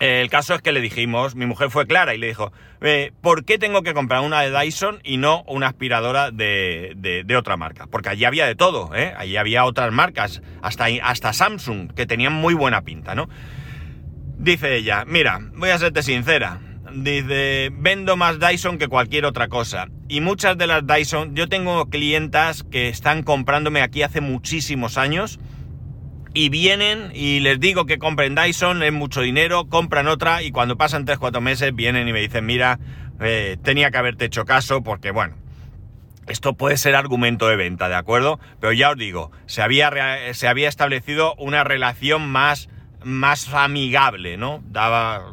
El 0.00 0.28
caso 0.28 0.54
es 0.54 0.62
que 0.62 0.72
le 0.72 0.80
dijimos, 0.80 1.36
mi 1.36 1.46
mujer 1.46 1.70
fue 1.70 1.86
clara 1.86 2.14
y 2.14 2.18
le 2.18 2.26
dijo, 2.26 2.52
eh, 2.80 3.12
¿por 3.20 3.44
qué 3.44 3.58
tengo 3.58 3.82
que 3.82 3.94
comprar 3.94 4.22
una 4.22 4.40
de 4.40 4.50
Dyson 4.50 4.98
y 5.04 5.18
no 5.18 5.44
una 5.46 5.68
aspiradora 5.68 6.32
de, 6.32 6.94
de, 6.96 7.36
otra 7.36 7.56
marca? 7.56 7.86
Porque 7.86 8.08
allí 8.08 8.24
había 8.24 8.44
de 8.46 8.56
todo, 8.56 8.94
¿eh? 8.94 9.14
Allí 9.16 9.36
había 9.36 9.64
otras 9.64 9.92
marcas, 9.92 10.42
hasta, 10.62 10.86
hasta 11.02 11.32
Samsung, 11.32 11.92
que 11.94 12.06
tenían 12.06 12.32
muy 12.32 12.54
buena 12.54 12.82
pinta, 12.82 13.14
¿no? 13.14 13.28
Dice 14.36 14.76
ella, 14.76 15.04
mira, 15.06 15.38
voy 15.54 15.70
a 15.70 15.78
serte 15.78 16.02
sincera, 16.02 16.60
dice, 16.92 17.70
vendo 17.72 18.16
más 18.16 18.40
Dyson 18.40 18.78
que 18.78 18.88
cualquier 18.88 19.24
otra 19.26 19.46
cosa. 19.46 19.86
Y 20.08 20.20
muchas 20.20 20.58
de 20.58 20.66
las 20.66 20.84
Dyson, 20.84 21.36
yo 21.36 21.48
tengo 21.48 21.88
clientas 21.88 22.64
que 22.64 22.88
están 22.88 23.22
comprándome 23.22 23.80
aquí 23.80 24.02
hace 24.02 24.20
muchísimos 24.20 24.98
años, 24.98 25.38
y 26.34 26.48
vienen 26.48 27.12
y 27.14 27.40
les 27.40 27.60
digo 27.60 27.86
que 27.86 27.98
compren 27.98 28.34
Dyson, 28.34 28.82
es 28.82 28.92
mucho 28.92 29.20
dinero, 29.20 29.68
compran 29.68 30.08
otra 30.08 30.42
y 30.42 30.50
cuando 30.50 30.76
pasan 30.76 31.06
3-4 31.06 31.40
meses 31.40 31.74
vienen 31.74 32.08
y 32.08 32.12
me 32.12 32.20
dicen, 32.20 32.44
mira, 32.44 32.80
eh, 33.20 33.56
tenía 33.62 33.92
que 33.92 33.98
haberte 33.98 34.24
hecho 34.24 34.44
caso 34.44 34.82
porque 34.82 35.12
bueno, 35.12 35.36
esto 36.26 36.54
puede 36.54 36.76
ser 36.76 36.96
argumento 36.96 37.46
de 37.46 37.54
venta, 37.54 37.88
¿de 37.88 37.94
acuerdo? 37.94 38.40
Pero 38.60 38.72
ya 38.72 38.90
os 38.90 38.96
digo, 38.96 39.30
se 39.46 39.62
había, 39.62 39.92
se 40.34 40.48
había 40.48 40.68
establecido 40.68 41.34
una 41.36 41.62
relación 41.62 42.28
más, 42.28 42.68
más 43.04 43.54
amigable, 43.54 44.36
¿no? 44.36 44.60
Daba 44.66 45.30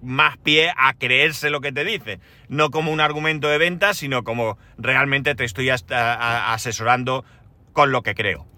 más 0.00 0.38
pie 0.38 0.72
a 0.76 0.94
creerse 0.94 1.50
lo 1.50 1.60
que 1.60 1.72
te 1.72 1.84
dice. 1.84 2.20
No 2.48 2.70
como 2.70 2.90
un 2.90 3.00
argumento 3.00 3.48
de 3.48 3.58
venta, 3.58 3.94
sino 3.94 4.24
como 4.24 4.58
realmente 4.78 5.34
te 5.34 5.44
estoy 5.44 5.70
asesorando 5.70 7.24
con 7.72 7.92
lo 7.92 8.02
que 8.02 8.14
creo. 8.14 8.51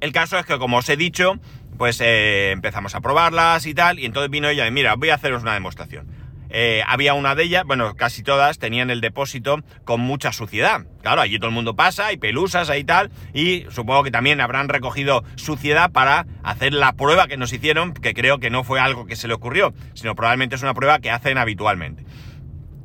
El 0.00 0.12
caso 0.12 0.38
es 0.38 0.46
que, 0.46 0.58
como 0.58 0.78
os 0.78 0.88
he 0.88 0.96
dicho, 0.96 1.34
pues 1.78 2.00
eh, 2.00 2.50
empezamos 2.50 2.94
a 2.94 3.00
probarlas 3.00 3.66
y 3.66 3.74
tal, 3.74 3.98
y 3.98 4.04
entonces 4.04 4.30
vino 4.30 4.48
ella 4.48 4.66
y 4.66 4.70
mira, 4.70 4.94
voy 4.96 5.10
a 5.10 5.14
haceros 5.14 5.42
una 5.42 5.54
demostración. 5.54 6.06
Eh, 6.48 6.82
había 6.86 7.14
una 7.14 7.34
de 7.34 7.42
ellas, 7.42 7.64
bueno, 7.64 7.96
casi 7.96 8.22
todas 8.22 8.58
tenían 8.58 8.88
el 8.90 9.00
depósito 9.00 9.62
con 9.84 10.00
mucha 10.00 10.32
suciedad. 10.32 10.86
Claro, 11.02 11.20
allí 11.20 11.38
todo 11.38 11.48
el 11.48 11.54
mundo 11.54 11.74
pasa, 11.74 12.06
hay 12.06 12.18
pelusas, 12.18 12.70
y 12.76 12.84
tal, 12.84 13.10
y 13.34 13.64
supongo 13.70 14.04
que 14.04 14.10
también 14.10 14.40
habrán 14.40 14.68
recogido 14.68 15.24
suciedad 15.34 15.90
para 15.90 16.26
hacer 16.44 16.72
la 16.72 16.92
prueba 16.92 17.26
que 17.26 17.36
nos 17.36 17.52
hicieron, 17.52 17.94
que 17.94 18.14
creo 18.14 18.38
que 18.38 18.50
no 18.50 18.64
fue 18.64 18.80
algo 18.80 19.06
que 19.06 19.16
se 19.16 19.28
le 19.28 19.34
ocurrió, 19.34 19.74
sino 19.94 20.14
probablemente 20.14 20.54
es 20.56 20.62
una 20.62 20.74
prueba 20.74 21.00
que 21.00 21.10
hacen 21.10 21.36
habitualmente. 21.36 22.04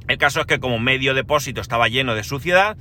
El 0.08 0.17
caso 0.17 0.41
es 0.41 0.47
que 0.47 0.60
como 0.60 0.80
medio 0.80 1.13
depósito 1.13 1.62
estaba 1.62 1.88
lleno 1.88 2.15
de 2.15 2.24
suciedad, 2.24 2.78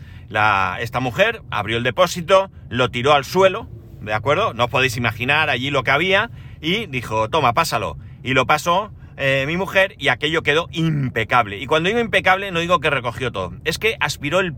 esta 0.81 1.01
mujer 1.01 1.43
abrió 1.51 1.77
el 1.77 1.85
depósito, 1.85 2.51
lo 2.71 2.91
tiró 2.91 3.13
al 3.13 3.25
suelo, 3.25 3.69
¿de 4.01 4.15
acuerdo? 4.15 4.55
No 4.55 4.65
os 4.65 4.71
podéis 4.71 4.97
imaginar 4.97 5.51
allí 5.51 5.71
lo 5.71 5.83
que 5.83 5.91
había 5.91 6.31
y 6.61 6.87
dijo, 6.87 7.29
toma, 7.29 7.53
pásalo. 7.53 7.97
Y 8.23 8.35
lo 8.35 8.47
pasó 8.47 8.93
eh, 9.17 9.45
mi 9.47 9.59
mujer 9.59 9.95
y 9.99 10.09
aquello 10.09 10.43
quedó 10.43 10.69
impecable. 10.73 11.59
Y 11.59 11.67
cuando 11.67 11.89
digo 11.89 12.01
impecable 12.01 12.51
no 12.53 12.61
digo 12.61 12.81
que 12.81 12.89
recogió 12.89 13.31
todo, 13.31 13.53
es 13.65 13.79
que 13.79 13.97
aspiró 14.01 14.41
el, 14.41 14.55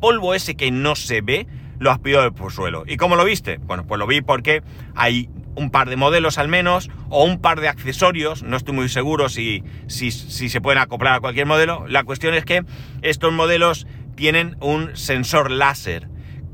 polvo 0.00 0.34
ese 0.34 0.54
que 0.54 0.70
no 0.70 0.94
se 0.94 1.20
ve, 1.20 1.48
lo 1.80 1.90
aspiró 1.90 2.22
del 2.22 2.32
suelo. 2.50 2.84
¿Y 2.86 2.96
cómo 2.96 3.16
lo 3.16 3.24
viste? 3.24 3.58
Bueno, 3.58 3.84
pues 3.84 3.98
lo 3.98 4.06
vi 4.06 4.20
porque 4.20 4.62
hay 4.94 5.28
un 5.56 5.70
par 5.70 5.90
de 5.90 5.96
modelos 5.96 6.38
al 6.38 6.46
menos, 6.46 6.90
o 7.08 7.24
un 7.24 7.40
par 7.40 7.60
de 7.60 7.68
accesorios, 7.68 8.44
no 8.44 8.56
estoy 8.56 8.72
muy 8.72 8.88
seguro 8.88 9.28
si 9.28 9.62
se 9.88 10.60
pueden 10.60 10.80
acoplar 10.80 11.14
a 11.14 11.20
cualquier 11.20 11.46
modelo. 11.46 11.84
La 11.88 12.04
cuestión 12.04 12.34
es 12.34 12.44
que 12.44 12.62
estos 13.02 13.32
modelos 13.32 13.88
tienen 14.14 14.56
un 14.60 14.96
sensor 14.96 15.50
láser 15.50 16.08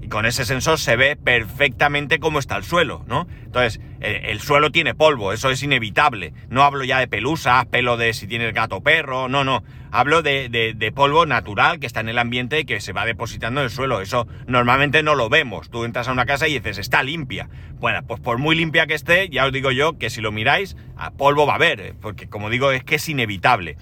con 0.09 0.27
ese 0.27 0.45
sensor 0.45 0.79
se 0.79 0.97
ve 0.97 1.17
perfectamente 1.17 2.19
cómo 2.19 2.39
está 2.39 2.57
el 2.57 2.65
suelo, 2.65 3.05
¿no? 3.07 3.27
Entonces, 3.45 3.81
el, 4.01 4.41
suelo 4.41 4.71
tiene 4.71 4.95
polvo, 4.95 5.33
eso 5.33 5.51
es 5.51 5.63
inevitable. 5.63 6.33
No 6.49 6.63
hablo 6.63 6.85
ya 6.85 6.99
de 6.99 7.09
pelusas, 7.09 7.67
pelo 7.67 7.97
de 7.97 8.13
si 8.15 8.27
tienes 8.27 8.53
gato 8.55 8.77
o 8.77 8.83
perro, 8.83 9.29
no, 9.29 9.45
no. 9.45 9.63
Hablo 9.91 10.23
de, 10.23 10.49
de, 10.49 10.93
polvo 10.93 11.25
natural 11.25 11.81
que 11.81 11.87
está 11.87 12.01
en 12.01 12.11
el 12.11 12.19
ambiente 12.19 12.61
y 12.61 12.65
que 12.65 12.81
se 12.81 12.93
va 12.93 13.07
depositando 13.07 13.61
en 13.61 13.65
el 13.65 13.71
suelo. 13.71 14.01
Eso 14.01 14.29
normalmente 14.47 15.03
no 15.03 15.15
lo 15.15 15.29
vemos. 15.31 15.71
Tú 15.71 15.85
entras 15.85 16.09
a 16.09 16.13
una 16.13 16.27
casa 16.27 16.47
y 16.47 16.59
dices, 16.59 16.79
está 16.79 17.03
limpia. 17.03 17.49
Bueno, 17.81 18.03
pues 18.07 18.21
por 18.21 18.39
muy 18.39 18.55
limpia 18.55 18.87
que 18.87 18.95
esté, 18.95 19.29
ya 19.31 19.47
os 19.47 19.53
digo 19.53 19.71
yo 19.71 19.97
que 19.97 20.11
si 20.11 20.21
lo 20.21 20.31
miráis, 20.31 20.77
polvo 21.17 21.47
va 21.47 21.55
a 21.55 21.57
haber, 21.57 21.81
¿eh? 21.81 21.95
porque 21.99 22.29
como 22.29 22.51
digo, 22.51 22.71
es 22.71 22.85
que 22.85 22.97
es 22.97 23.09
inevitable. 23.09 23.79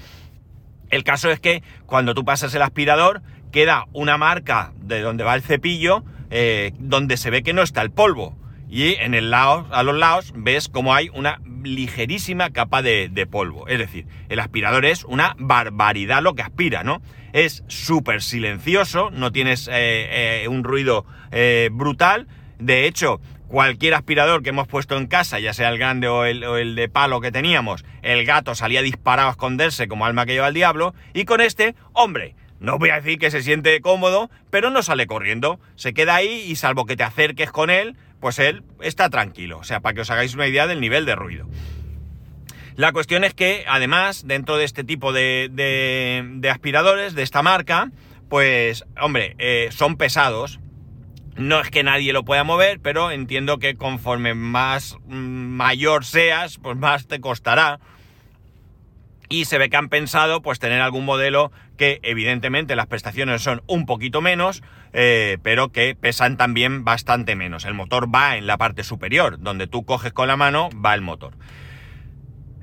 El 0.91 1.03
caso 1.03 1.31
es 1.31 1.41
que 1.41 1.63
cuando 1.87 2.15
tú 2.15 2.25
pasas 2.25 2.55
el 2.55 2.63
aspirador, 2.63 3.23
queda 3.51 3.87
una 3.93 4.17
marca 4.19 4.73
de 4.77 5.01
donde 5.01 5.25
va 5.25 5.35
el 5.35 5.43
cepillo, 5.43 6.05
eh, 6.31 6.73
donde 6.79 7.17
se 7.17 7.31
ve 7.31 7.43
que 7.43 7.53
no 7.53 7.63
está 7.63 7.83
el 7.83 7.91
polvo. 7.91 8.37
Y 8.69 8.95
en 8.95 9.15
el 9.15 9.31
lado, 9.31 9.67
a 9.71 9.83
los 9.83 9.97
lados 9.97 10.33
ves 10.37 10.69
como 10.69 10.93
hay 10.95 11.09
una 11.15 11.41
ligerísima 11.63 12.51
capa 12.51 12.83
de, 12.83 13.29
polvo. 13.31 13.69
Es 13.69 13.79
decir, 13.79 14.07
el 14.29 14.41
aspirador 14.41 14.85
es 14.85 15.05
una 15.05 15.37
barbaridad 15.39 16.23
lo 16.23 16.35
que 16.35 16.43
aspira, 16.43 16.83
¿no? 16.83 17.01
Es 17.33 17.63
súper 17.69 18.23
silencioso, 18.23 19.11
no 19.11 19.31
tienes 19.31 19.69
eh, 19.69 20.43
eh, 20.43 20.49
un 20.49 20.65
ruido 20.65 21.07
brutal. 21.71 22.27
De 22.59 22.87
hecho, 22.87 23.21
cualquier 23.49 23.95
aspirador 23.95 24.43
que 24.43 24.51
hemos 24.51 24.67
puesto 24.67 24.97
en 24.97 25.07
casa, 25.07 25.39
ya 25.39 25.53
sea 25.53 25.69
el 25.69 25.79
grande 25.79 26.09
o 26.09 26.25
el, 26.25 26.45
o 26.45 26.57
el, 26.57 26.75
de 26.75 26.89
palo 26.89 27.21
que 27.21 27.33
teníamos, 27.33 27.85
el 28.03 28.25
gato 28.25 28.55
salía 28.55 28.83
disparado 28.83 29.29
a 29.29 29.33
esconderse 29.33 29.89
como 29.89 30.07
alma 30.07 30.27
que 30.27 30.33
lleva 30.33 30.49
el 30.49 30.55
diablo. 30.55 30.95
Y 31.15 31.25
con 31.25 31.41
este, 31.41 31.75
hombre, 31.93 32.35
no 32.61 32.79
voy 32.79 32.91
a 32.91 32.97
decir 32.97 33.19
que 33.19 33.31
se 33.31 33.43
siente 33.43 33.81
cómodo, 33.81 34.31
pero 34.51 34.71
no 34.71 34.83
sale 34.83 35.07
corriendo. 35.07 35.61
Se 35.77 35.93
queda 35.93 36.15
ahí 36.15 36.45
y 36.47 36.57
salvo 36.57 36.87
que 36.87 36.97
te 36.97 37.03
acerques 37.03 37.51
con 37.51 37.71
él, 37.71 37.97
pues 38.21 38.39
él 38.39 38.63
está 38.81 39.11
tranquilo. 39.11 39.59
O 39.59 39.65
sea, 39.65 39.81
para 39.81 39.95
que 39.95 40.01
os 40.01 40.11
hagáis 40.11 40.35
una 40.35 40.47
idea 40.47 40.67
del 40.67 40.81
nivel 40.81 41.05
de 41.05 41.15
ruido. 41.15 41.47
La 42.77 42.93
cuestión 42.93 43.25
es 43.25 43.35
que, 43.35 43.65
además, 43.67 44.27
dentro 44.27 44.57
de 44.57 44.65
este 44.65 44.85
tipo 44.85 45.13
de, 45.13 45.49
de, 45.51 46.51
aspiradores, 46.51 47.15
de 47.15 47.23
esta 47.23 47.43
marca, 47.43 47.91
pues, 48.29 48.85
hombre, 49.01 49.35
eh, 49.39 49.69
son 49.71 49.97
pesados. 49.97 50.61
No 51.37 51.61
es 51.61 51.71
que 51.71 51.83
nadie 51.83 52.13
lo 52.15 52.25
pueda 52.25 52.45
mover, 52.45 52.81
pero 52.81 53.11
entiendo 53.11 53.59
que 53.59 53.77
conforme 53.77 54.35
más 54.35 54.97
mm, 55.07 55.15
mayor 55.15 56.05
seas, 56.05 56.59
pues 56.59 56.77
más 56.77 57.07
te 57.07 57.21
costará 57.21 57.79
y 59.29 59.47
se 59.47 59.59
ve 59.59 59.69
que 59.69 59.77
han 59.77 59.89
pensado 59.89 60.41
pues 60.43 60.59
tener 60.59 60.81
algún 60.81 61.05
modelo 61.05 61.51
que 61.77 62.01
evidentemente 62.03 62.77
las 62.77 62.87
prestaciones 62.87 63.43
son 63.43 63.63
un 63.67 63.87
poquito 63.87 64.21
menos, 64.21 64.63
eh, 64.93 65.39
pero 65.43 65.71
que 65.71 65.95
pesan 65.95 66.37
también 66.37 66.85
bastante 66.85 67.37
menos. 67.37 67.65
El 67.65 67.75
motor 67.75 68.13
va 68.13 68.37
en 68.37 68.47
la 68.47 68.59
parte 68.59 68.83
superior, 68.83 69.39
donde 69.39 69.67
tú 69.67 69.85
coges 69.85 70.13
con 70.13 70.29
la 70.29 70.37
mano, 70.37 70.71
va 70.85 70.95
el 70.95 71.03
motor. 71.03 71.35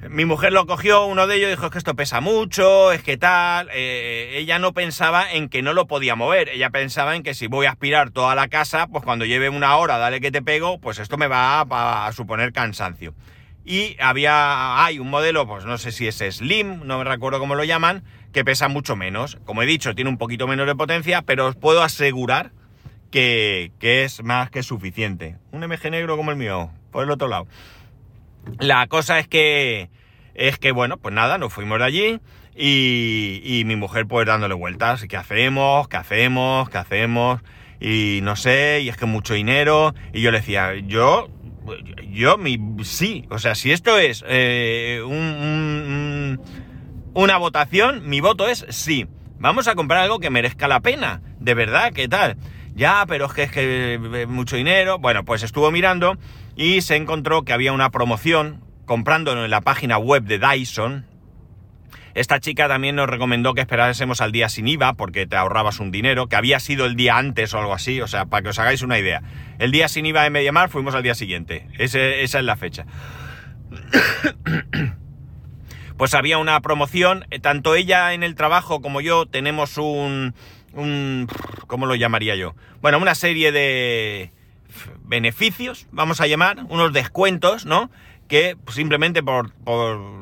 Mi 0.09 0.25
mujer 0.25 0.51
lo 0.51 0.65
cogió, 0.65 1.05
uno 1.05 1.27
de 1.27 1.37
ellos 1.37 1.49
dijo 1.49 1.69
que 1.69 1.77
esto 1.77 1.95
pesa 1.95 2.19
mucho, 2.19 2.91
es 2.91 3.01
que 3.03 3.15
tal. 3.15 3.69
Eh, 3.73 4.33
ella 4.35 4.59
no 4.59 4.73
pensaba 4.73 5.31
en 5.31 5.47
que 5.47 5.61
no 5.61 5.73
lo 5.73 5.87
podía 5.87 6.15
mover, 6.15 6.49
ella 6.49 6.71
pensaba 6.71 7.15
en 7.15 7.23
que 7.23 7.33
si 7.33 7.47
voy 7.47 7.67
a 7.67 7.71
aspirar 7.71 8.11
toda 8.11 8.35
la 8.35 8.49
casa, 8.49 8.87
pues 8.87 9.05
cuando 9.05 9.23
lleve 9.23 9.47
una 9.47 9.77
hora, 9.77 9.97
dale 9.97 10.19
que 10.19 10.31
te 10.31 10.41
pego, 10.41 10.79
pues 10.81 10.99
esto 10.99 11.17
me 11.17 11.27
va 11.27 11.61
a 11.61 12.11
suponer 12.11 12.51
cansancio. 12.51 13.13
Y 13.65 13.95
había, 14.01 14.83
hay 14.83 14.99
un 14.99 15.09
modelo, 15.09 15.47
pues 15.47 15.63
no 15.63 15.77
sé 15.77 15.93
si 15.93 16.07
es 16.07 16.17
Slim, 16.17 16.85
no 16.85 16.97
me 16.97 17.05
recuerdo 17.05 17.39
cómo 17.39 17.55
lo 17.55 17.63
llaman, 17.63 18.03
que 18.33 18.43
pesa 18.43 18.67
mucho 18.67 18.95
menos. 18.95 19.37
Como 19.45 19.61
he 19.61 19.65
dicho, 19.65 19.95
tiene 19.95 20.09
un 20.09 20.17
poquito 20.17 20.47
menos 20.47 20.67
de 20.67 20.75
potencia, 20.75 21.21
pero 21.21 21.47
os 21.47 21.55
puedo 21.55 21.81
asegurar 21.83 22.51
que, 23.11 23.71
es 23.79 24.23
más 24.23 24.49
que 24.49 24.63
suficiente. 24.63 25.37
Un 25.51 25.61
MG 25.61 25.91
negro 25.91 26.17
como 26.17 26.31
el 26.31 26.37
mío, 26.37 26.71
por 26.91 27.03
el 27.03 27.11
otro 27.11 27.27
lado. 27.27 27.47
La 28.59 28.87
cosa 28.87 29.19
es 29.19 29.27
que, 29.27 29.89
es 30.33 30.57
que 30.57 30.71
bueno, 30.71 30.97
pues 30.97 31.13
nada, 31.13 31.37
nos 31.37 31.53
fuimos 31.53 31.79
de 31.79 31.85
allí 31.85 32.19
y, 32.55 33.41
y 33.43 33.63
mi 33.65 33.75
mujer 33.75 34.07
pues 34.07 34.25
dándole 34.25 34.55
vueltas. 34.55 35.05
¿Qué 35.07 35.15
hacemos? 35.15 35.87
¿Qué 35.87 35.97
hacemos? 35.97 36.69
¿Qué 36.69 36.77
hacemos? 36.79 37.41
Y 37.79 38.19
no 38.23 38.35
sé, 38.35 38.81
y 38.81 38.89
es 38.89 38.97
que 38.97 39.05
mucho 39.05 39.35
dinero. 39.35 39.93
Y 40.11 40.21
yo 40.21 40.31
le 40.31 40.39
decía, 40.39 40.73
yo 40.75 41.29
yo 42.11 42.37
mi, 42.37 42.59
sí, 42.83 43.25
o 43.29 43.39
sea, 43.39 43.55
si 43.55 43.71
esto 43.71 43.97
es 43.97 44.23
eh, 44.27 45.01
un, 45.05 46.39
una 47.13 47.37
votación, 47.37 48.07
mi 48.07 48.21
voto 48.21 48.47
es 48.47 48.65
sí. 48.69 49.07
Vamos 49.37 49.67
a 49.67 49.75
comprar 49.75 50.01
algo 50.03 50.19
que 50.19 50.29
merezca 50.29 50.67
la 50.67 50.79
pena. 50.79 51.21
De 51.39 51.53
verdad, 51.53 51.91
¿qué 51.93 52.07
tal? 52.07 52.37
Ya, 52.75 53.05
pero 53.07 53.25
es 53.25 53.33
que 53.33 53.43
es 53.43 53.51
que 53.51 53.93
eh, 53.93 54.25
mucho 54.25 54.55
dinero. 54.55 54.99
Bueno, 54.99 55.23
pues 55.25 55.43
estuvo 55.43 55.69
mirando 55.69 56.17
y 56.55 56.81
se 56.81 56.95
encontró 56.95 57.43
que 57.43 57.53
había 57.53 57.73
una 57.73 57.89
promoción 57.91 58.63
comprándolo 58.85 59.45
en 59.45 59.51
la 59.51 59.61
página 59.61 59.97
web 59.97 60.23
de 60.23 60.39
Dyson. 60.39 61.05
Esta 62.15 62.39
chica 62.39 62.67
también 62.67 62.95
nos 62.95 63.09
recomendó 63.09 63.53
que 63.53 63.61
esperásemos 63.61 64.21
al 64.21 64.31
día 64.31 64.47
sin 64.47 64.67
IVA 64.67 64.93
porque 64.93 65.25
te 65.25 65.35
ahorrabas 65.35 65.79
un 65.79 65.91
dinero, 65.91 66.27
que 66.27 66.35
había 66.35 66.59
sido 66.59 66.85
el 66.85 66.95
día 66.95 67.17
antes 67.17 67.53
o 67.53 67.59
algo 67.59 67.73
así, 67.73 68.01
o 68.01 68.07
sea, 68.07 68.25
para 68.25 68.43
que 68.43 68.49
os 68.49 68.59
hagáis 68.59 68.83
una 68.83 68.99
idea. 68.99 69.23
El 69.57 69.71
día 69.71 69.87
sin 69.87 70.05
IVA 70.05 70.23
de 70.23 70.29
Mediamar 70.29 70.69
fuimos 70.69 70.93
al 70.93 71.03
día 71.03 71.15
siguiente. 71.15 71.67
esa 71.77 71.99
es 72.09 72.33
la 72.45 72.55
fecha. 72.55 72.85
pues 75.97 76.13
había 76.13 76.37
una 76.37 76.59
promoción, 76.61 77.25
eh, 77.31 77.39
tanto 77.39 77.75
ella 77.75 78.13
en 78.13 78.23
el 78.23 78.35
trabajo 78.35 78.81
como 78.81 79.01
yo 79.01 79.25
tenemos 79.25 79.77
un, 79.77 80.33
un 80.73 81.27
¿cómo 81.67 81.85
lo 81.85 81.95
llamaría 81.95 82.35
yo? 82.35 82.55
Bueno, 82.81 82.97
una 82.97 83.15
serie 83.15 83.51
de 83.51 84.31
beneficios, 85.03 85.87
vamos 85.91 86.21
a 86.21 86.27
llamar, 86.27 86.65
unos 86.69 86.93
descuentos, 86.93 87.65
¿no? 87.65 87.91
Que 88.27 88.55
simplemente 88.69 89.21
por, 89.21 89.51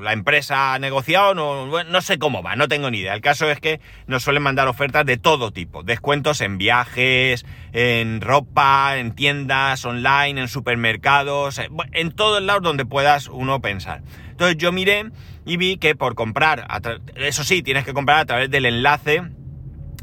la 0.01 0.11
empresa 0.11 0.73
ha 0.73 0.79
negociado, 0.79 1.33
no, 1.33 2.01
sé 2.01 2.19
cómo 2.19 2.43
va, 2.43 2.55
no 2.55 2.67
tengo 2.67 2.89
ni 2.89 2.97
idea. 2.97 3.13
El 3.13 3.21
caso 3.21 3.49
es 3.49 3.59
que 3.59 3.79
nos 4.07 4.23
suelen 4.23 4.43
mandar 4.43 4.67
ofertas 4.67 5.05
de 5.05 5.17
todo 5.17 5.51
tipo, 5.51 5.83
descuentos 5.83 6.41
en 6.41 6.57
viajes, 6.57 7.45
en 7.71 8.19
ropa, 8.19 8.97
en 8.97 9.13
tiendas 9.13 9.85
online, 9.85 10.41
en 10.41 10.47
supermercados, 10.47 11.61
en 11.93 12.11
todos 12.11 12.41
lados 12.41 12.63
donde 12.63 12.85
puedas 12.85 13.27
uno 13.27 13.61
pensar. 13.61 14.01
Entonces 14.31 14.57
yo 14.57 14.71
miré 14.71 15.11
y 15.45 15.57
vi 15.57 15.77
que 15.77 15.95
por 15.95 16.15
comprar, 16.15 16.67
eso 17.15 17.43
sí, 17.43 17.63
tienes 17.63 17.85
que 17.85 17.93
comprar 17.93 18.19
a 18.19 18.25
través 18.25 18.49
del 18.49 18.65
enlace 18.65 19.23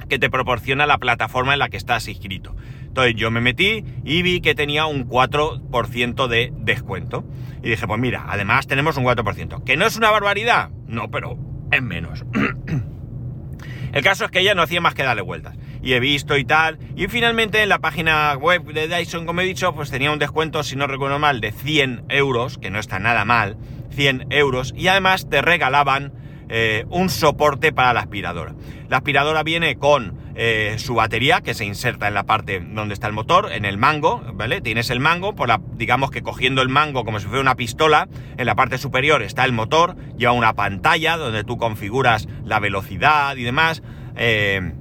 que 0.09 0.19
te 0.19 0.31
proporciona 0.31 0.87
la 0.87 0.99
plataforma 0.99 1.53
en 1.53 1.59
la 1.59 1.69
que 1.69 1.77
estás 1.77 2.09
inscrito. 2.09 2.57
Entonces 2.87 3.15
yo 3.15 3.31
me 3.31 3.41
metí 3.41 3.85
y 4.05 4.23
vi 4.23 4.41
que 4.41 4.55
tenía 4.55 4.87
un 4.87 5.09
4% 5.09 6.27
de 6.27 6.53
descuento. 6.57 7.25
Y 7.63 7.71
dije, 7.71 7.87
pues 7.87 8.01
mira, 8.01 8.25
además 8.29 8.67
tenemos 8.67 8.97
un 8.97 9.05
4%. 9.05 9.65
¿Que 9.65 9.77
no 9.77 9.87
es 9.87 9.97
una 9.97 10.11
barbaridad? 10.11 10.71
No, 10.87 11.11
pero 11.11 11.39
es 11.71 11.83
menos. 11.83 12.25
El 13.93 14.03
caso 14.03 14.25
es 14.25 14.31
que 14.31 14.41
ella 14.41 14.55
no 14.55 14.63
hacía 14.63 14.81
más 14.81 14.95
que 14.95 15.03
darle 15.03 15.23
vueltas. 15.23 15.57
Y 15.83 15.93
he 15.93 16.01
visto 16.01 16.37
y 16.37 16.45
tal. 16.45 16.79
Y 16.97 17.09
finalmente 17.09 17.63
en 17.63 17.69
la 17.69 17.79
página 17.79 18.35
web 18.35 18.65
de 18.65 18.89
Dyson, 18.89 19.27
como 19.27 19.41
he 19.41 19.45
dicho, 19.45 19.75
pues 19.75 19.91
tenía 19.91 20.11
un 20.11 20.19
descuento, 20.19 20.63
si 20.63 20.77
no 20.77 20.87
recuerdo 20.87 21.19
mal, 21.19 21.41
de 21.41 21.53
100 21.53 22.05
euros, 22.09 22.59
que 22.59 22.71
no 22.71 22.79
está 22.79 22.99
nada 22.99 23.25
mal. 23.25 23.57
100 23.99 24.27
euros. 24.31 24.73
Y 24.77 24.87
además 24.87 25.29
te 25.29 25.43
regalaban 25.43 26.13
eh, 26.49 26.85
un 26.89 27.11
soporte 27.11 27.73
para 27.73 27.93
la 27.93 28.01
aspiradora. 28.01 28.55
La 28.89 28.99
aspiradora 28.99 29.43
viene 29.43 29.77
con 29.77 30.17
eh, 30.37 30.77
su 30.79 30.95
batería 30.95 31.41
que 31.41 31.53
se 31.53 31.65
inserta 31.65 32.07
en 32.07 32.15
la 32.15 32.23
parte 32.23 32.61
donde 32.61 32.95
está 32.95 33.09
el 33.09 33.13
motor, 33.13 33.51
en 33.51 33.65
el 33.65 33.77
mango, 33.77 34.23
¿vale? 34.35 34.61
Tienes 34.61 34.91
el 34.91 35.01
mango, 35.01 35.35
por 35.35 35.49
la, 35.49 35.61
digamos 35.75 36.13
que 36.13 36.23
cogiendo 36.23 36.63
el 36.63 36.69
mango 36.69 37.05
como 37.05 37.19
si 37.19 37.27
fuera 37.27 37.41
una 37.41 37.57
pistola, 37.57 38.09
en 38.37 38.47
la 38.47 38.55
parte 38.55 38.79
superior 38.79 39.21
está 39.21 39.45
el 39.45 39.53
motor, 39.53 39.97
lleva 40.17 40.31
una 40.31 40.55
pantalla 40.55 41.17
donde 41.17 41.43
tú 41.43 41.59
configuras 41.59 42.29
la 42.45 42.61
velocidad 42.61 43.37
y 43.37 43.43
demás. 43.43 43.83
Eh, 44.15 44.75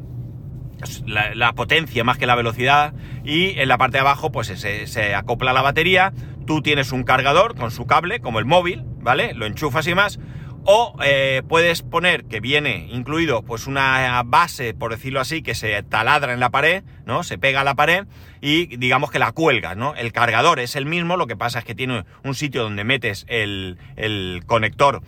la, 1.06 1.54
potencia 1.54 2.04
más 2.04 2.18
que 2.18 2.28
la 2.28 2.36
velocidad 2.36 2.94
y 3.24 3.60
en 3.60 3.68
la 3.68 3.80
parte 3.80 3.98
de 3.98 4.02
abajo 4.02 4.32
pues 4.32 4.48
se, 4.48 5.16
acopla 5.16 5.54
la 5.54 5.64
batería, 5.64 6.14
tú 6.48 6.64
tienes 6.64 6.92
un 6.92 7.04
cargador 7.04 7.56
con 7.56 7.70
su 7.70 7.86
cable 7.86 8.20
como 8.20 8.40
el 8.40 8.46
móvil, 8.46 8.84
¿vale? 9.00 9.36
Lo 9.36 9.46
enchufas 9.46 9.86
y 9.86 9.94
más 9.94 10.20
o 10.70 10.98
eh, 11.02 11.44
puedes 11.48 11.82
poner 11.82 12.26
que 12.26 12.42
viene 12.42 12.90
incluido 12.92 13.42
pues 13.42 13.68
una 13.68 14.22
base, 14.26 14.74
por 14.74 14.92
decirlo 14.92 15.22
así, 15.22 15.42
que 15.42 15.56
se 15.56 15.82
taladra 15.84 16.34
en 16.34 16.42
la 16.42 16.50
pared, 16.50 16.84
¿no? 17.06 17.24
Se 17.24 17.38
pega 17.38 17.62
a 17.62 17.64
la 17.64 17.76
pared 17.76 18.06
y 18.42 18.76
digamos 18.76 19.10
que 19.10 19.18
la 19.18 19.32
cuelgas, 19.32 19.78
¿no? 19.78 19.96
El 19.96 20.12
cargador 20.12 20.60
es 20.60 20.76
el 20.76 20.86
mismo, 20.86 21.16
lo 21.16 21.26
que 21.26 21.38
pasa 21.38 21.60
es 21.60 21.66
que 21.66 21.74
tiene 21.74 22.04
un 22.26 22.36
sitio 22.36 22.64
donde 22.64 22.84
metes 22.84 23.26
el, 23.30 23.78
conector 24.46 25.02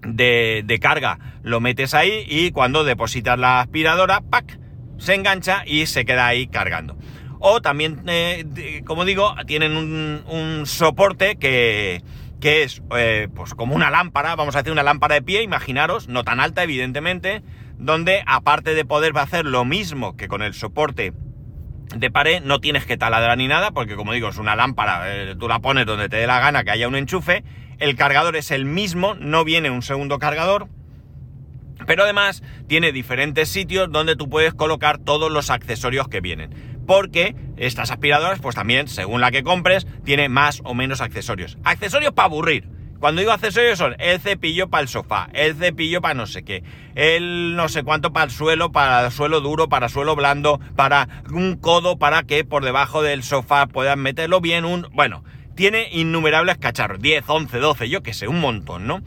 de, 0.00 0.62
de, 0.64 0.78
carga, 0.78 1.18
lo 1.42 1.60
metes 1.60 1.92
ahí 1.92 2.24
y 2.26 2.50
cuando 2.50 2.84
depositas 2.84 3.38
la 3.38 3.60
aspiradora, 3.60 4.22
¡pac! 4.22 4.58
Se 4.96 5.14
engancha 5.14 5.62
y 5.66 5.84
se 5.84 6.06
queda 6.06 6.26
ahí 6.26 6.46
cargando. 6.46 6.96
O 7.40 7.60
también, 7.60 8.02
eh, 8.06 8.82
como 8.84 9.04
digo, 9.04 9.34
tienen 9.46 9.76
un 9.76 10.62
soporte 10.66 11.36
que 11.36 12.02
que 12.40 12.62
es 12.62 12.82
eh, 12.96 13.28
pues 13.34 13.54
como 13.54 13.74
una 13.74 13.90
lámpara, 13.90 14.36
vamos 14.36 14.56
a 14.56 14.60
hacer 14.60 14.72
una 14.72 14.82
lámpara 14.82 15.16
de 15.16 15.22
pie, 15.22 15.42
imaginaros, 15.42 16.08
no 16.08 16.24
tan 16.24 16.40
alta 16.40 16.62
evidentemente, 16.62 17.42
donde 17.78 18.22
aparte 18.26 18.74
de 18.74 18.84
poder 18.84 19.16
hacer 19.18 19.44
lo 19.44 19.64
mismo 19.64 20.16
que 20.16 20.28
con 20.28 20.42
el 20.42 20.54
soporte 20.54 21.12
de 21.96 22.10
pared, 22.10 22.42
no 22.42 22.60
tienes 22.60 22.84
que 22.84 22.96
taladrar 22.96 23.38
ni 23.38 23.48
nada, 23.48 23.70
porque 23.70 23.96
como 23.96 24.12
digo, 24.12 24.28
es 24.28 24.38
una 24.38 24.56
lámpara, 24.56 25.02
eh, 25.06 25.36
tú 25.38 25.48
la 25.48 25.60
pones 25.60 25.86
donde 25.86 26.08
te 26.08 26.16
dé 26.16 26.26
la 26.26 26.38
gana 26.38 26.62
que 26.62 26.70
haya 26.70 26.86
un 26.86 26.96
enchufe, 26.96 27.44
el 27.78 27.96
cargador 27.96 28.36
es 28.36 28.50
el 28.50 28.64
mismo, 28.64 29.14
no 29.14 29.44
viene 29.44 29.70
un 29.70 29.82
segundo 29.82 30.18
cargador, 30.18 30.68
pero 31.86 32.02
además 32.02 32.42
tiene 32.66 32.92
diferentes 32.92 33.48
sitios 33.48 33.90
donde 33.90 34.16
tú 34.16 34.28
puedes 34.28 34.52
colocar 34.52 34.98
todos 34.98 35.32
los 35.32 35.48
accesorios 35.48 36.08
que 36.08 36.20
vienen 36.20 36.77
porque 36.88 37.36
estas 37.58 37.90
aspiradoras, 37.90 38.40
pues 38.40 38.56
también, 38.56 38.88
según 38.88 39.20
la 39.20 39.30
que 39.30 39.42
compres, 39.42 39.86
tiene 40.04 40.30
más 40.30 40.62
o 40.64 40.72
menos 40.72 41.02
accesorios. 41.02 41.58
Accesorios 41.62 42.14
para 42.14 42.26
aburrir. 42.26 42.66
Cuando 42.98 43.20
digo 43.20 43.30
accesorios 43.30 43.76
son 43.76 43.94
el 43.98 44.18
cepillo 44.20 44.70
para 44.70 44.80
el 44.80 44.88
sofá, 44.88 45.28
el 45.34 45.54
cepillo 45.54 46.00
para 46.00 46.14
no 46.14 46.26
sé 46.26 46.44
qué, 46.44 46.64
el 46.94 47.54
no 47.56 47.68
sé 47.68 47.82
cuánto 47.84 48.12
para 48.14 48.24
el 48.24 48.30
suelo, 48.30 48.72
para 48.72 49.10
suelo 49.10 49.42
duro, 49.42 49.68
para 49.68 49.90
suelo 49.90 50.16
blando, 50.16 50.60
para 50.76 51.22
un 51.30 51.56
codo 51.56 51.98
para 51.98 52.22
que 52.22 52.42
por 52.42 52.64
debajo 52.64 53.02
del 53.02 53.22
sofá 53.22 53.66
puedan 53.66 54.00
meterlo 54.00 54.40
bien, 54.40 54.64
un... 54.64 54.88
Bueno, 54.92 55.22
tiene 55.54 55.90
innumerables 55.92 56.56
cacharros, 56.56 57.00
10, 57.02 57.24
11, 57.26 57.58
12, 57.58 57.88
yo 57.90 58.02
qué 58.02 58.14
sé, 58.14 58.28
un 58.28 58.40
montón, 58.40 58.86
¿no? 58.86 59.02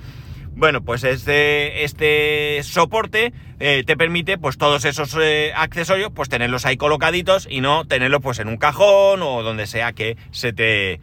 Bueno, 0.62 0.84
pues 0.84 1.04
este, 1.04 1.86
este 1.86 2.62
soporte 2.62 3.34
eh, 3.60 3.84
te 3.84 3.98
permite 3.98 4.38
pues 4.38 4.60
todos 4.60 4.86
esos 4.86 5.18
eh, 5.20 5.52
accesorios 5.56 6.12
pues 6.14 6.30
tenerlos 6.30 6.68
ahí 6.68 6.78
colocaditos 6.78 7.48
y 7.50 7.62
no 7.62 7.86
tenerlos 7.86 8.22
pues 8.22 8.38
en 8.38 8.48
un 8.48 8.58
cajón 8.58 9.24
o 9.24 9.42
donde 9.42 9.66
sea 9.66 9.94
que 9.94 10.18
se 10.30 10.54
te, 10.54 11.02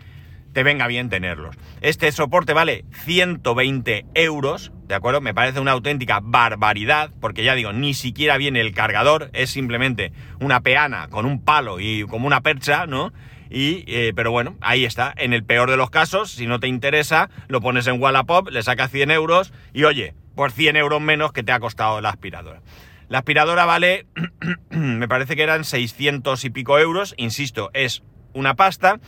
te 0.52 0.62
venga 0.62 0.86
bien 0.86 1.08
tenerlos. 1.08 1.56
Este 1.80 2.12
soporte 2.12 2.52
vale 2.52 2.84
120 3.04 4.06
euros, 4.14 4.70
¿de 4.86 4.94
acuerdo? 4.94 5.20
Me 5.20 5.34
parece 5.34 5.58
una 5.58 5.72
auténtica 5.72 6.20
barbaridad 6.22 7.10
porque 7.20 7.42
ya 7.42 7.56
digo, 7.56 7.72
ni 7.72 7.94
siquiera 7.94 8.36
viene 8.36 8.60
el 8.60 8.72
cargador, 8.72 9.28
es 9.32 9.50
simplemente 9.50 10.12
una 10.38 10.60
peana 10.60 11.08
con 11.08 11.26
un 11.26 11.42
palo 11.42 11.80
y 11.80 12.04
como 12.04 12.28
una 12.28 12.42
percha, 12.42 12.86
¿no? 12.86 13.12
Y, 13.50 13.84
eh, 13.86 14.12
pero 14.14 14.30
bueno, 14.30 14.56
ahí 14.60 14.84
está. 14.84 15.12
En 15.16 15.32
el 15.32 15.44
peor 15.44 15.70
de 15.70 15.76
los 15.76 15.90
casos, 15.90 16.30
si 16.30 16.46
no 16.46 16.60
te 16.60 16.68
interesa, 16.68 17.30
lo 17.48 17.60
pones 17.60 17.86
en 17.86 18.00
Wallapop, 18.00 18.48
le 18.50 18.62
sacas 18.62 18.90
100 18.90 19.10
euros 19.10 19.52
y 19.72 19.84
oye, 19.84 20.14
por 20.34 20.52
100 20.52 20.76
euros 20.76 21.00
menos 21.00 21.32
que 21.32 21.42
te 21.42 21.52
ha 21.52 21.60
costado 21.60 22.00
la 22.00 22.10
aspiradora. 22.10 22.60
La 23.08 23.18
aspiradora 23.18 23.64
vale, 23.64 24.06
me 24.70 25.08
parece 25.08 25.34
que 25.34 25.42
eran 25.42 25.64
600 25.64 26.44
y 26.44 26.50
pico 26.50 26.78
euros, 26.78 27.14
insisto, 27.16 27.70
es 27.72 28.02
una 28.34 28.54
pasta 28.54 29.00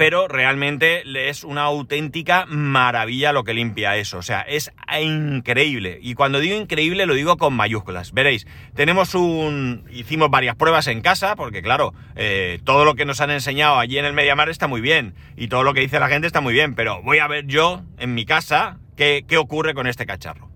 pero 0.00 0.28
realmente 0.28 1.02
es 1.28 1.44
una 1.44 1.64
auténtica 1.64 2.46
maravilla 2.46 3.34
lo 3.34 3.44
que 3.44 3.52
limpia 3.52 3.98
eso. 3.98 4.16
O 4.16 4.22
sea, 4.22 4.40
es 4.40 4.72
increíble. 4.98 5.98
Y 6.00 6.14
cuando 6.14 6.40
digo 6.40 6.56
increíble 6.56 7.04
lo 7.04 7.12
digo 7.12 7.36
con 7.36 7.52
mayúsculas. 7.52 8.12
Veréis, 8.12 8.46
tenemos 8.74 9.14
un... 9.14 9.84
Hicimos 9.90 10.30
varias 10.30 10.56
pruebas 10.56 10.86
en 10.86 11.02
casa, 11.02 11.36
porque 11.36 11.60
claro, 11.60 11.92
eh, 12.16 12.60
todo 12.64 12.86
lo 12.86 12.94
que 12.94 13.04
nos 13.04 13.20
han 13.20 13.30
enseñado 13.30 13.78
allí 13.78 13.98
en 13.98 14.06
el 14.06 14.14
Mediamar 14.14 14.48
está 14.48 14.68
muy 14.68 14.80
bien. 14.80 15.12
Y 15.36 15.48
todo 15.48 15.64
lo 15.64 15.74
que 15.74 15.80
dice 15.80 16.00
la 16.00 16.08
gente 16.08 16.26
está 16.26 16.40
muy 16.40 16.54
bien. 16.54 16.74
Pero 16.74 17.02
voy 17.02 17.18
a 17.18 17.28
ver 17.28 17.46
yo, 17.46 17.82
en 17.98 18.14
mi 18.14 18.24
casa, 18.24 18.78
qué, 18.96 19.26
qué 19.28 19.36
ocurre 19.36 19.74
con 19.74 19.86
este 19.86 20.06
cacharro. 20.06 20.48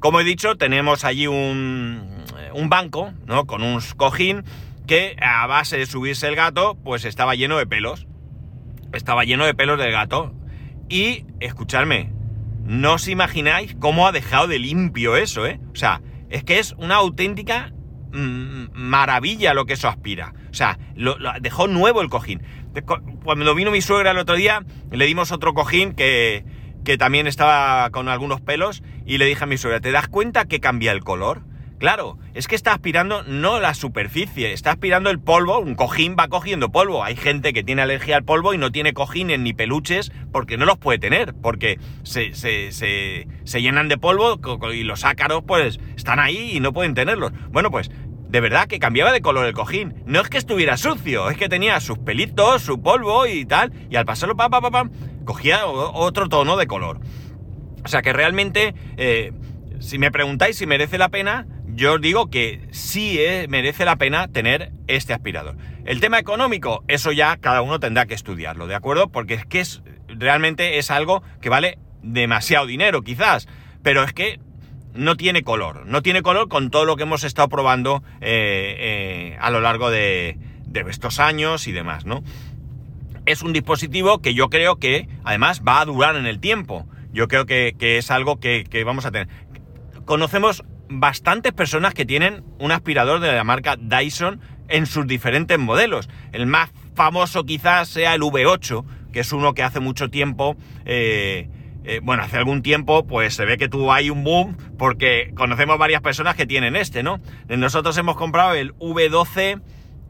Como 0.00 0.20
he 0.20 0.24
dicho, 0.24 0.56
tenemos 0.56 1.02
allí 1.06 1.26
un, 1.26 2.24
un 2.52 2.68
banco, 2.68 3.14
¿no? 3.24 3.46
Con 3.46 3.62
un 3.62 3.80
cojín 3.96 4.44
que 4.86 5.16
a 5.20 5.46
base 5.46 5.78
de 5.78 5.86
subirse 5.86 6.28
el 6.28 6.36
gato, 6.36 6.76
pues 6.82 7.04
estaba 7.04 7.34
lleno 7.34 7.58
de 7.58 7.66
pelos. 7.66 8.06
Estaba 8.92 9.24
lleno 9.24 9.44
de 9.46 9.54
pelos 9.54 9.78
del 9.78 9.92
gato. 9.92 10.34
Y, 10.88 11.24
escuchadme, 11.40 12.12
no 12.64 12.94
os 12.94 13.08
imagináis 13.08 13.74
cómo 13.78 14.06
ha 14.06 14.12
dejado 14.12 14.46
de 14.46 14.58
limpio 14.58 15.16
eso, 15.16 15.46
¿eh? 15.46 15.60
O 15.72 15.76
sea, 15.76 16.00
es 16.30 16.44
que 16.44 16.58
es 16.58 16.72
una 16.78 16.96
auténtica 16.96 17.72
mm, 18.12 18.66
maravilla 18.72 19.54
lo 19.54 19.66
que 19.66 19.74
eso 19.74 19.88
aspira. 19.88 20.34
O 20.50 20.54
sea, 20.54 20.78
dejó 21.40 21.66
nuevo 21.66 22.00
el 22.00 22.08
cojín. 22.08 22.42
Cuando 23.24 23.54
vino 23.54 23.70
mi 23.70 23.80
suegra 23.80 24.12
el 24.12 24.18
otro 24.18 24.34
día, 24.34 24.64
le 24.90 25.06
dimos 25.06 25.32
otro 25.32 25.54
cojín 25.54 25.94
que, 25.94 26.44
que 26.84 26.98
también 26.98 27.26
estaba 27.26 27.90
con 27.90 28.08
algunos 28.08 28.40
pelos 28.40 28.82
y 29.06 29.18
le 29.18 29.26
dije 29.26 29.44
a 29.44 29.46
mi 29.46 29.56
suegra, 29.56 29.80
¿te 29.80 29.90
das 29.90 30.08
cuenta 30.08 30.44
que 30.44 30.60
cambia 30.60 30.92
el 30.92 31.02
color? 31.02 31.42
Claro, 31.84 32.16
es 32.32 32.48
que 32.48 32.54
está 32.54 32.72
aspirando 32.72 33.24
no 33.24 33.60
la 33.60 33.74
superficie, 33.74 34.54
está 34.54 34.70
aspirando 34.70 35.10
el 35.10 35.20
polvo, 35.20 35.58
un 35.58 35.74
cojín 35.74 36.16
va 36.18 36.28
cogiendo 36.28 36.72
polvo. 36.72 37.04
Hay 37.04 37.14
gente 37.14 37.52
que 37.52 37.62
tiene 37.62 37.82
alergia 37.82 38.16
al 38.16 38.24
polvo 38.24 38.54
y 38.54 38.56
no 38.56 38.72
tiene 38.72 38.94
cojines 38.94 39.38
ni 39.38 39.52
peluches 39.52 40.10
porque 40.32 40.56
no 40.56 40.64
los 40.64 40.78
puede 40.78 40.98
tener, 40.98 41.34
porque 41.34 41.78
se, 42.02 42.32
se, 42.32 42.72
se, 42.72 43.28
se 43.44 43.60
llenan 43.60 43.88
de 43.88 43.98
polvo 43.98 44.40
y 44.72 44.82
los 44.82 45.04
ácaros 45.04 45.42
pues 45.46 45.78
están 45.94 46.20
ahí 46.20 46.56
y 46.56 46.60
no 46.60 46.72
pueden 46.72 46.94
tenerlos. 46.94 47.32
Bueno, 47.50 47.70
pues 47.70 47.90
de 48.30 48.40
verdad 48.40 48.66
que 48.66 48.78
cambiaba 48.78 49.12
de 49.12 49.20
color 49.20 49.44
el 49.44 49.52
cojín. 49.52 49.92
No 50.06 50.22
es 50.22 50.30
que 50.30 50.38
estuviera 50.38 50.78
sucio, 50.78 51.28
es 51.28 51.36
que 51.36 51.50
tenía 51.50 51.78
sus 51.80 51.98
pelitos, 51.98 52.62
su 52.62 52.80
polvo 52.80 53.26
y 53.26 53.44
tal, 53.44 53.74
y 53.90 53.96
al 53.96 54.06
pasarlo, 54.06 54.36
pa, 54.36 54.48
pa, 54.48 54.62
pa, 54.62 54.70
pa 54.70 54.88
cogía 55.26 55.66
otro 55.66 56.30
tono 56.30 56.56
de 56.56 56.66
color. 56.66 57.00
O 57.84 57.88
sea 57.88 58.00
que 58.00 58.14
realmente, 58.14 58.74
eh, 58.96 59.32
si 59.80 59.98
me 59.98 60.10
preguntáis 60.10 60.56
si 60.56 60.64
merece 60.66 60.96
la 60.96 61.10
pena, 61.10 61.46
yo 61.74 61.94
os 61.94 62.00
digo 62.00 62.30
que 62.30 62.60
sí 62.70 63.18
eh, 63.18 63.46
merece 63.48 63.84
la 63.84 63.96
pena 63.96 64.28
tener 64.28 64.72
este 64.86 65.12
aspirador. 65.12 65.56
El 65.84 66.00
tema 66.00 66.18
económico, 66.18 66.84
eso 66.88 67.12
ya 67.12 67.36
cada 67.36 67.62
uno 67.62 67.80
tendrá 67.80 68.06
que 68.06 68.14
estudiarlo, 68.14 68.66
¿de 68.66 68.74
acuerdo? 68.74 69.08
Porque 69.08 69.34
es 69.34 69.44
que 69.44 69.60
es, 69.60 69.82
realmente 70.08 70.78
es 70.78 70.90
algo 70.90 71.22
que 71.40 71.48
vale 71.48 71.78
demasiado 72.02 72.66
dinero, 72.66 73.02
quizás, 73.02 73.48
pero 73.82 74.04
es 74.04 74.12
que 74.12 74.38
no 74.94 75.16
tiene 75.16 75.42
color, 75.42 75.84
no 75.86 76.02
tiene 76.02 76.22
color 76.22 76.48
con 76.48 76.70
todo 76.70 76.84
lo 76.84 76.96
que 76.96 77.02
hemos 77.02 77.24
estado 77.24 77.48
probando 77.48 78.04
eh, 78.20 78.76
eh, 78.78 79.38
a 79.40 79.50
lo 79.50 79.60
largo 79.60 79.90
de, 79.90 80.38
estos 80.88 81.18
años 81.18 81.66
y 81.66 81.72
demás, 81.72 82.04
¿no? 82.04 82.22
Es 83.26 83.42
un 83.42 83.52
dispositivo 83.52 84.20
que 84.20 84.34
yo 84.34 84.48
creo 84.48 84.76
que 84.76 85.08
además 85.24 85.62
va 85.66 85.80
a 85.80 85.84
durar 85.84 86.14
en 86.16 86.26
el 86.26 86.40
tiempo. 86.40 86.86
Yo 87.12 87.26
creo 87.26 87.46
que, 87.46 87.74
es 87.80 88.10
algo 88.10 88.38
que 88.38 88.82
vamos 88.84 89.06
a 89.06 89.10
tener. 89.10 89.28
Conocemos 90.04 90.62
bastantes 91.00 91.52
personas 91.52 91.94
que 91.94 92.04
tienen 92.04 92.44
un 92.58 92.72
aspirador 92.72 93.20
de 93.20 93.32
la 93.32 93.44
marca 93.44 93.76
Dyson 93.76 94.40
en 94.68 94.86
sus 94.86 95.06
diferentes 95.06 95.58
modelos. 95.58 96.08
El 96.32 96.46
más 96.46 96.70
famoso 96.94 97.44
quizás 97.44 97.88
sea 97.88 98.14
el 98.14 98.22
V8, 98.22 98.84
que 99.12 99.20
es 99.20 99.32
uno 99.32 99.54
que 99.54 99.62
hace 99.62 99.80
mucho 99.80 100.10
tiempo, 100.10 100.56
eh, 100.84 101.48
eh, 101.84 102.00
bueno, 102.02 102.22
hace 102.22 102.38
algún 102.38 102.62
tiempo, 102.62 103.06
pues 103.06 103.34
se 103.34 103.44
ve 103.44 103.58
que 103.58 103.68
tuvo 103.68 103.92
ahí 103.92 104.10
un 104.10 104.24
boom, 104.24 104.56
porque 104.78 105.32
conocemos 105.34 105.78
varias 105.78 106.00
personas 106.00 106.34
que 106.34 106.46
tienen 106.46 106.76
este, 106.76 107.02
¿no? 107.02 107.20
Nosotros 107.48 107.96
hemos 107.98 108.16
comprado 108.16 108.54
el 108.54 108.74
V12, 108.76 109.60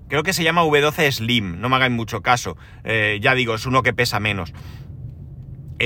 creo 0.08 0.22
que 0.22 0.32
se 0.32 0.44
llama 0.44 0.62
V12 0.62 1.10
Slim, 1.10 1.60
no 1.60 1.68
me 1.68 1.76
hagáis 1.76 1.92
mucho 1.92 2.22
caso, 2.22 2.56
eh, 2.84 3.18
ya 3.20 3.34
digo, 3.34 3.54
es 3.54 3.66
uno 3.66 3.82
que 3.82 3.92
pesa 3.92 4.20
menos. 4.20 4.52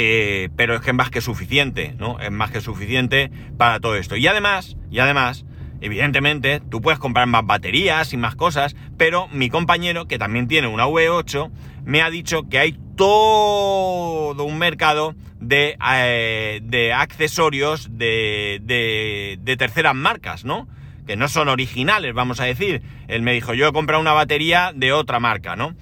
Eh, 0.00 0.50
pero 0.54 0.76
es 0.76 0.80
que 0.80 0.90
es 0.90 0.96
más 0.96 1.10
que 1.10 1.20
suficiente, 1.20 1.92
¿no? 1.98 2.20
Es 2.20 2.30
más 2.30 2.52
que 2.52 2.60
suficiente 2.60 3.32
para 3.56 3.80
todo 3.80 3.96
esto. 3.96 4.14
Y 4.16 4.28
además, 4.28 4.76
y 4.92 5.00
además, 5.00 5.44
evidentemente, 5.80 6.60
tú 6.60 6.80
puedes 6.80 7.00
comprar 7.00 7.26
más 7.26 7.44
baterías 7.44 8.12
y 8.12 8.16
más 8.16 8.36
cosas, 8.36 8.76
pero 8.96 9.26
mi 9.32 9.50
compañero, 9.50 10.06
que 10.06 10.16
también 10.16 10.46
tiene 10.46 10.68
una 10.68 10.86
V8, 10.86 11.50
me 11.84 12.00
ha 12.00 12.10
dicho 12.10 12.48
que 12.48 12.60
hay 12.60 12.78
todo 12.94 14.44
un 14.44 14.58
mercado 14.58 15.16
de, 15.40 15.76
eh, 15.92 16.60
de 16.62 16.92
accesorios 16.92 17.88
de, 17.90 18.60
de, 18.62 19.40
de 19.42 19.56
terceras 19.56 19.96
marcas, 19.96 20.44
¿no? 20.44 20.68
Que 21.08 21.16
no 21.16 21.26
son 21.26 21.48
originales, 21.48 22.14
vamos 22.14 22.38
a 22.38 22.44
decir. 22.44 22.82
Él 23.08 23.22
me 23.22 23.32
dijo, 23.32 23.52
yo 23.52 23.66
he 23.66 23.72
comprado 23.72 24.00
una 24.00 24.12
batería 24.12 24.70
de 24.76 24.92
otra 24.92 25.18
marca, 25.18 25.56
¿no? 25.56 25.74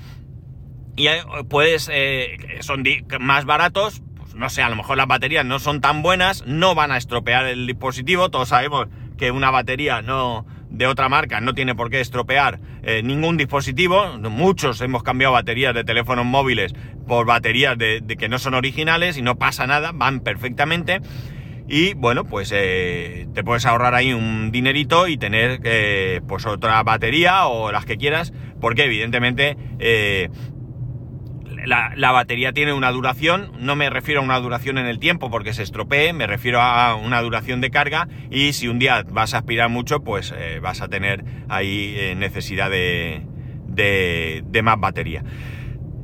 y 0.96 1.08
puedes, 1.48 1.90
eh, 1.92 2.38
son 2.60 2.82
más 3.20 3.44
baratos, 3.44 4.02
no 4.36 4.50
sé, 4.50 4.62
a 4.62 4.68
lo 4.68 4.76
mejor 4.76 4.96
las 4.96 5.06
baterías 5.06 5.44
no 5.44 5.58
son 5.58 5.80
tan 5.80 6.02
buenas, 6.02 6.44
no 6.46 6.74
van 6.74 6.92
a 6.92 6.96
estropear 6.96 7.46
el 7.46 7.66
dispositivo, 7.66 8.30
todos 8.30 8.48
sabemos 8.48 8.86
que 9.16 9.30
una 9.30 9.50
batería 9.50 10.02
no 10.02 10.46
de 10.68 10.86
otra 10.86 11.08
marca 11.08 11.40
no 11.40 11.54
tiene 11.54 11.74
por 11.74 11.90
qué 11.90 12.00
estropear 12.00 12.60
eh, 12.82 13.02
ningún 13.02 13.36
dispositivo, 13.36 14.18
muchos 14.18 14.80
hemos 14.82 15.02
cambiado 15.02 15.32
baterías 15.32 15.74
de 15.74 15.84
teléfonos 15.84 16.26
móviles 16.26 16.74
por 17.06 17.24
baterías 17.24 17.78
de, 17.78 18.02
que 18.18 18.28
no 18.28 18.38
son 18.38 18.54
originales 18.54 19.16
y 19.16 19.22
no 19.22 19.36
pasa 19.36 19.66
nada, 19.66 19.92
van 19.92 20.20
perfectamente. 20.20 21.00
Y 21.68 21.94
bueno, 21.94 22.24
pues 22.24 22.52
eh, 22.54 23.26
te 23.34 23.42
puedes 23.42 23.66
ahorrar 23.66 23.92
ahí 23.96 24.12
un 24.12 24.52
dinerito 24.52 25.08
y 25.08 25.16
tener 25.16 25.60
pues 26.28 26.46
otra 26.46 26.80
batería 26.84 27.46
o 27.46 27.72
las 27.72 27.84
que 27.84 27.96
quieras, 27.96 28.32
porque 28.60 28.84
evidentemente 28.84 29.56
la, 31.66 32.12
batería 32.12 32.52
tiene 32.52 32.72
una 32.72 32.90
duración, 32.90 33.52
no 33.58 33.76
me 33.76 33.90
refiero 33.90 34.20
a 34.20 34.24
una 34.24 34.38
duración 34.38 34.78
en 34.78 34.86
el 34.86 34.98
tiempo 34.98 35.30
porque 35.30 35.52
se 35.52 35.62
estropee, 35.62 36.12
me 36.12 36.26
refiero 36.26 36.60
a 36.60 36.94
una 36.94 37.20
duración 37.20 37.60
de 37.60 37.70
carga 37.70 38.08
y 38.30 38.52
si 38.52 38.68
un 38.68 38.78
día 38.78 39.04
vas 39.08 39.34
a 39.34 39.38
aspirar 39.38 39.68
mucho, 39.68 40.00
pues 40.00 40.32
eh, 40.36 40.60
vas 40.60 40.80
a 40.80 40.88
tener 40.88 41.24
ahí 41.48 41.94
eh, 41.96 42.14
necesidad 42.16 42.70
de, 42.70 43.22
de, 43.66 44.62
más 44.62 44.78
batería. 44.78 45.24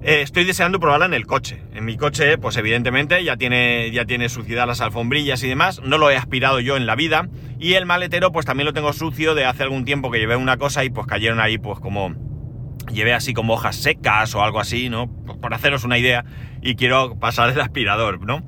Eh, 0.02 0.22
estoy 0.22 0.44
deseando 0.44 0.80
probarla 0.80 1.06
en 1.06 1.14
el 1.14 1.26
coche. 1.26 1.62
En 1.74 1.84
mi 1.84 1.96
coche, 1.96 2.36
pues 2.36 2.56
evidentemente 2.56 3.22
ya 3.22 3.36
tiene, 3.36 3.90
ya 3.92 4.04
tiene 4.04 4.28
suciedad 4.28 4.66
las 4.66 4.80
alfombrillas 4.80 5.44
y 5.44 5.48
demás. 5.48 5.80
No 5.84 5.96
lo 5.96 6.10
he 6.10 6.16
aspirado 6.16 6.58
yo 6.58 6.76
en 6.76 6.86
la 6.86 6.96
vida. 6.96 7.28
Y 7.60 7.74
el 7.74 7.86
maletero, 7.86 8.32
pues 8.32 8.44
también 8.44 8.66
lo 8.66 8.72
tengo 8.72 8.92
sucio 8.92 9.36
de 9.36 9.44
hace 9.44 9.62
algún 9.62 9.84
tiempo 9.84 10.10
que 10.10 10.18
llevé 10.18 10.34
una 10.34 10.56
cosa 10.56 10.82
y 10.82 10.90
pues 10.90 11.06
cayeron 11.06 11.38
ahí, 11.38 11.56
pues 11.56 11.78
como 11.78 12.16
llevé 12.86 13.12
así 13.12 13.34
como 13.34 13.54
hojas 13.54 13.76
secas 13.76 14.34
o 14.34 14.42
algo 14.42 14.60
así, 14.60 14.88
¿no? 14.88 15.08
Por 15.40 15.54
haceros 15.54 15.84
una 15.84 15.98
idea, 15.98 16.24
y 16.60 16.76
quiero 16.76 17.18
pasar 17.18 17.50
el 17.50 17.60
aspirador, 17.60 18.24
¿no? 18.24 18.42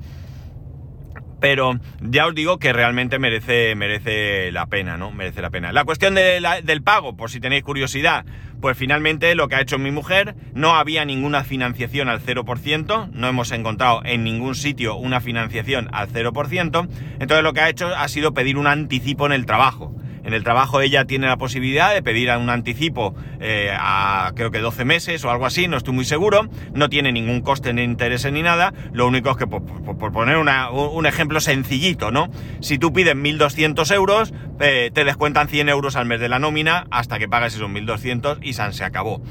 Pero 1.41 1.79
ya 2.01 2.25
os 2.25 2.33
digo 2.33 2.57
que 2.57 2.73
realmente 2.73 3.19
merece, 3.19 3.75
merece 3.75 4.51
la 4.51 4.65
pena, 4.65 4.97
¿no? 4.97 5.11
Merece 5.11 5.41
la 5.41 5.49
pena. 5.51 5.71
La 5.73 5.83
cuestión 5.83 6.15
del 6.15 6.81
pago, 6.81 7.15
por 7.15 7.29
si 7.29 7.39
tenéis 7.39 7.61
curiosidad, 7.61 8.25
pues 8.61 8.77
finalmente 8.77 9.35
lo 9.35 9.47
que 9.47 9.55
ha 9.55 9.61
hecho 9.61 9.77
mi 9.77 9.91
mujer, 9.91 10.33
no 10.53 10.75
había 10.75 11.05
ninguna 11.05 11.43
financiación 11.43 12.09
al 12.09 12.21
0%, 12.21 13.11
no 13.11 13.27
hemos 13.27 13.51
encontrado 13.51 14.01
en 14.05 14.23
ningún 14.23 14.55
sitio 14.55 14.95
una 14.95 15.21
financiación 15.21 15.89
al 15.91 16.07
0%, 16.09 16.87
entonces 17.19 17.43
lo 17.43 17.53
que 17.53 17.61
ha 17.61 17.69
hecho 17.69 17.93
ha 17.95 18.07
sido 18.07 18.33
pedir 18.33 18.57
un 18.57 18.65
anticipo 18.65 19.27
en 19.27 19.33
el 19.33 19.45
trabajo. 19.45 19.93
En 20.25 20.33
el 20.33 20.43
trabajo 20.43 20.81
ella 20.81 21.05
tiene 21.05 21.27
la 21.27 21.37
posibilidad 21.37 21.93
de 21.93 22.01
pedir 22.01 22.31
un 22.31 22.49
anticipo 22.49 23.15
eh, 23.39 23.71
a 23.77 24.31
creo 24.35 24.49
que 24.49 24.59
12 24.59 24.83
meses 24.83 25.23
o 25.23 25.29
algo 25.29 25.45
así, 25.45 25.67
no 25.67 25.77
estoy 25.77 25.93
muy 25.93 26.05
seguro. 26.05 26.49
No 26.73 26.89
tiene 26.89 27.11
ningún 27.11 27.41
coste 27.41 27.73
ni 27.73 27.83
interés 27.83 28.29
ni 28.31 28.41
nada. 28.41 28.73
Lo 28.91 29.07
único 29.07 29.29
es 29.29 29.37
que, 29.37 29.45
por, 29.45 29.63
poner 30.11 30.37
un 30.37 31.05
ejemplo 31.05 31.39
sencillito, 31.39 32.11
¿no? 32.11 32.29
Si 32.59 32.79
tú 32.79 32.91
pides 32.91 33.15
1.200 33.15 33.93
euros, 33.93 34.33
eh, 34.59 34.89
te 34.93 35.05
descuentan 35.05 35.47
100 35.47 35.69
euros 35.69 35.95
al 35.95 36.05
mes 36.05 36.19
de 36.19 36.29
la 36.29 36.39
nómina 36.39 36.87
hasta 36.89 37.19
que 37.19 37.29
pagues 37.29 37.55
esos 37.55 37.69
1.200 37.69 38.39
y 38.41 38.53
se 38.53 38.83
acabó. 38.83 39.21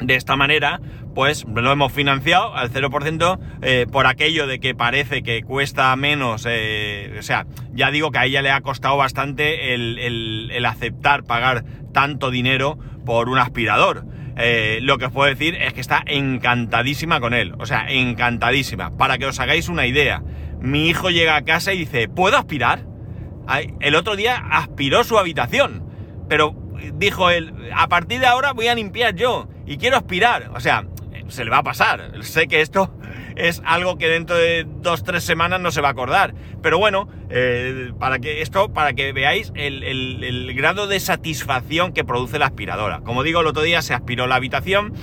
De 0.00 0.14
esta 0.14 0.36
manera, 0.36 0.80
pues 1.14 1.46
lo 1.46 1.72
hemos 1.72 1.92
financiado 1.92 2.54
al 2.54 2.70
0% 2.70 3.38
eh, 3.62 3.86
por 3.90 4.06
aquello 4.06 4.46
de 4.46 4.60
que 4.60 4.74
parece 4.74 5.22
que 5.22 5.42
cuesta 5.42 5.96
menos, 5.96 6.46
eh, 6.46 7.16
o 7.18 7.22
sea, 7.22 7.46
ya 7.72 7.90
digo 7.90 8.10
que 8.10 8.18
a 8.18 8.26
ella 8.26 8.42
le 8.42 8.50
ha 8.50 8.60
costado 8.60 8.98
bastante 8.98 9.72
el, 9.72 10.64
aceptar 10.66 11.24
pagar 11.24 11.64
tanto 11.94 12.30
dinero 12.30 12.78
por 13.06 13.30
un 13.30 13.38
aspirador. 13.38 14.04
Eh, 14.36 14.80
lo 14.82 14.98
que 14.98 15.06
os 15.06 15.12
puedo 15.12 15.30
decir 15.30 15.54
es 15.54 15.72
que 15.72 15.80
está 15.80 16.02
encantadísima 16.04 17.20
con 17.20 17.32
él, 17.32 17.54
o 17.58 17.64
sea, 17.64 17.86
encantadísima. 17.88 18.94
Para 18.98 19.16
que 19.16 19.24
os 19.24 19.40
hagáis 19.40 19.70
una 19.70 19.86
idea, 19.86 20.22
mi 20.60 20.88
hijo 20.88 21.08
llega 21.08 21.36
a 21.36 21.44
casa 21.44 21.72
y 21.72 21.78
dice, 21.78 22.08
¿puedo 22.08 22.36
aspirar? 22.36 22.84
El 23.80 23.94
otro 23.94 24.16
día 24.16 24.36
aspiró 24.50 25.04
su 25.04 25.18
habitación, 25.18 25.88
pero 26.28 26.54
dijo 26.94 27.30
él, 27.30 27.54
a 27.74 27.88
partir 27.88 28.20
de 28.20 28.26
ahora 28.26 28.52
voy 28.52 28.66
a 28.66 28.74
limpiar 28.74 29.14
yo 29.14 29.48
y 29.66 29.76
quiero 29.76 29.96
aspirar. 29.96 30.50
O 30.54 30.60
sea, 30.60 30.86
se 31.28 31.44
le 31.44 31.50
va 31.50 31.58
a 31.58 31.62
pasar. 31.62 32.12
Sé 32.22 32.46
que 32.46 32.60
esto 32.60 32.90
es 33.34 33.62
algo 33.64 33.98
que 33.98 34.08
dentro 34.08 34.36
de 34.36 34.66
dos, 34.80 35.04
tres 35.04 35.24
semanas 35.24 35.60
no 35.60 35.70
se 35.70 35.80
va 35.80 35.88
a 35.88 35.90
acordar. 35.92 36.34
Pero 36.62 36.78
bueno, 36.78 37.08
eh, 37.30 37.92
para 37.98 38.18
que 38.18 38.42
esto, 38.42 38.72
para 38.72 38.94
que 38.94 39.12
veáis 39.12 39.52
el, 39.54 39.82
el, 39.82 40.54
grado 40.54 40.86
de 40.86 41.00
satisfacción 41.00 41.92
que 41.92 42.04
produce 42.04 42.38
la 42.38 42.46
aspiradora. 42.46 43.00
Como 43.00 43.22
digo, 43.22 43.40
el 43.40 43.46
otro 43.46 43.62
día 43.62 43.82
se 43.82 43.94
aspiró 43.94 44.26
la 44.26 44.36
habitación 44.36 44.94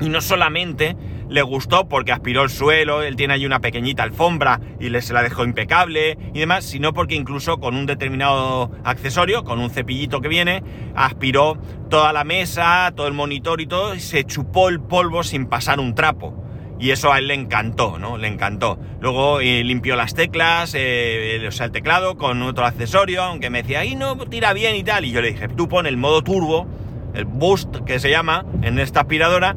y 0.00 0.08
no 0.08 0.20
solamente 0.20 0.96
le 1.28 1.42
gustó 1.42 1.88
porque 1.88 2.12
aspiró 2.12 2.42
el 2.42 2.50
suelo, 2.50 3.02
él 3.02 3.16
tiene 3.16 3.34
ahí 3.34 3.46
una 3.46 3.60
pequeñita 3.60 4.02
alfombra 4.02 4.60
y 4.80 4.88
le, 4.88 5.02
se 5.02 5.12
la 5.12 5.22
dejó 5.22 5.44
impecable 5.44 6.18
y 6.32 6.40
demás, 6.40 6.64
sino 6.64 6.92
porque 6.92 7.14
incluso 7.14 7.58
con 7.58 7.76
un 7.76 7.86
determinado 7.86 8.70
accesorio, 8.84 9.44
con 9.44 9.58
un 9.58 9.70
cepillito 9.70 10.20
que 10.20 10.28
viene, 10.28 10.62
aspiró 10.94 11.58
toda 11.88 12.12
la 12.12 12.24
mesa, 12.24 12.92
todo 12.94 13.06
el 13.06 13.14
monitor 13.14 13.60
y 13.60 13.66
todo, 13.66 13.94
y 13.94 14.00
se 14.00 14.24
chupó 14.24 14.68
el 14.68 14.80
polvo 14.80 15.22
sin 15.22 15.46
pasar 15.46 15.80
un 15.80 15.94
trapo. 15.94 16.44
Y 16.78 16.90
eso 16.90 17.12
a 17.12 17.18
él 17.18 17.28
le 17.28 17.34
encantó, 17.34 17.98
¿no? 17.98 18.18
Le 18.18 18.26
encantó. 18.26 18.78
Luego 19.00 19.40
eh, 19.40 19.62
limpió 19.64 19.96
las 19.96 20.14
teclas, 20.14 20.74
eh, 20.76 21.42
o 21.46 21.52
sea, 21.52 21.66
el 21.66 21.72
teclado 21.72 22.16
con 22.16 22.42
otro 22.42 22.66
accesorio, 22.66 23.22
aunque 23.22 23.48
me 23.48 23.62
decía, 23.62 23.80
ahí 23.80 23.94
no 23.94 24.16
tira 24.16 24.52
bien 24.52 24.74
y 24.74 24.82
tal. 24.82 25.04
Y 25.04 25.12
yo 25.12 25.22
le 25.22 25.32
dije, 25.32 25.48
tú 25.48 25.68
pon 25.68 25.86
el 25.86 25.96
modo 25.96 26.22
turbo, 26.22 26.66
el 27.14 27.26
boost 27.26 27.76
que 27.86 28.00
se 28.00 28.10
llama 28.10 28.44
en 28.62 28.78
esta 28.78 29.00
aspiradora, 29.00 29.56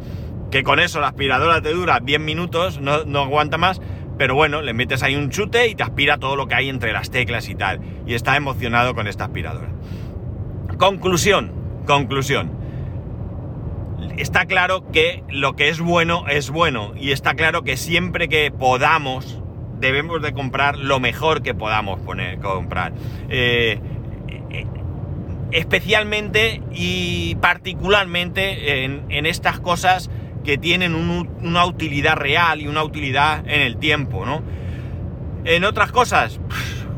que 0.52 0.64
con 0.64 0.80
eso 0.80 1.00
la 1.00 1.08
aspiradora 1.08 1.62
te 1.62 1.74
dura 1.74 2.00
10 2.02 2.20
minutos, 2.20 2.80
no, 2.80 3.20
aguanta 3.20 3.58
más, 3.58 3.82
pero 4.18 4.36
bueno, 4.36 4.62
le 4.62 4.74
metes 4.74 5.04
ahí 5.04 5.16
un 5.16 5.30
chute 5.30 5.68
y 5.68 5.76
te 5.76 5.84
aspira 5.84 6.18
todo 6.18 6.36
lo 6.36 6.48
que 6.48 6.56
hay 6.56 6.70
entre 6.70 6.94
las 6.94 7.12
teclas 7.12 7.50
y 7.50 7.56
tal. 7.56 7.82
Y 8.06 8.14
está 8.14 8.36
emocionado 8.36 8.96
con 8.96 9.08
esta 9.08 9.26
aspiradora. 9.26 9.70
Conclusión, 10.78 11.52
conclusión. 11.86 12.52
Está 14.18 14.46
claro 14.46 14.92
que 14.92 15.24
lo 15.30 15.56
que 15.56 15.70
es 15.70 15.80
bueno 15.80 16.28
es 16.28 16.50
bueno 16.50 16.94
y 16.96 17.12
está 17.12 17.36
claro 17.36 17.64
que 17.64 17.78
siempre 17.78 18.30
que 18.30 18.52
podamos 18.52 19.42
debemos 19.80 20.22
de 20.22 20.34
comprar 20.34 20.78
lo 20.78 21.00
mejor 21.00 21.44
que 21.44 21.54
podamos 21.54 22.00
poner, 22.00 22.40
comprar. 22.40 22.94
Eh, 23.30 23.80
eh, 24.50 24.66
especialmente 25.52 26.62
y 26.74 27.36
particularmente 27.36 28.84
en, 28.84 29.26
estas 29.26 29.60
cosas 29.60 30.10
que 30.48 30.58
tienen 30.58 30.96
una 30.96 31.66
utilidad 31.66 32.16
real 32.16 32.62
y 32.62 32.70
una 32.70 32.82
utilidad 32.82 33.40
en 33.50 33.60
el 33.60 33.76
tiempo, 33.76 34.26
¿no? 34.26 34.42
En 35.44 35.66
otras 35.66 35.92
cosas, 35.92 36.40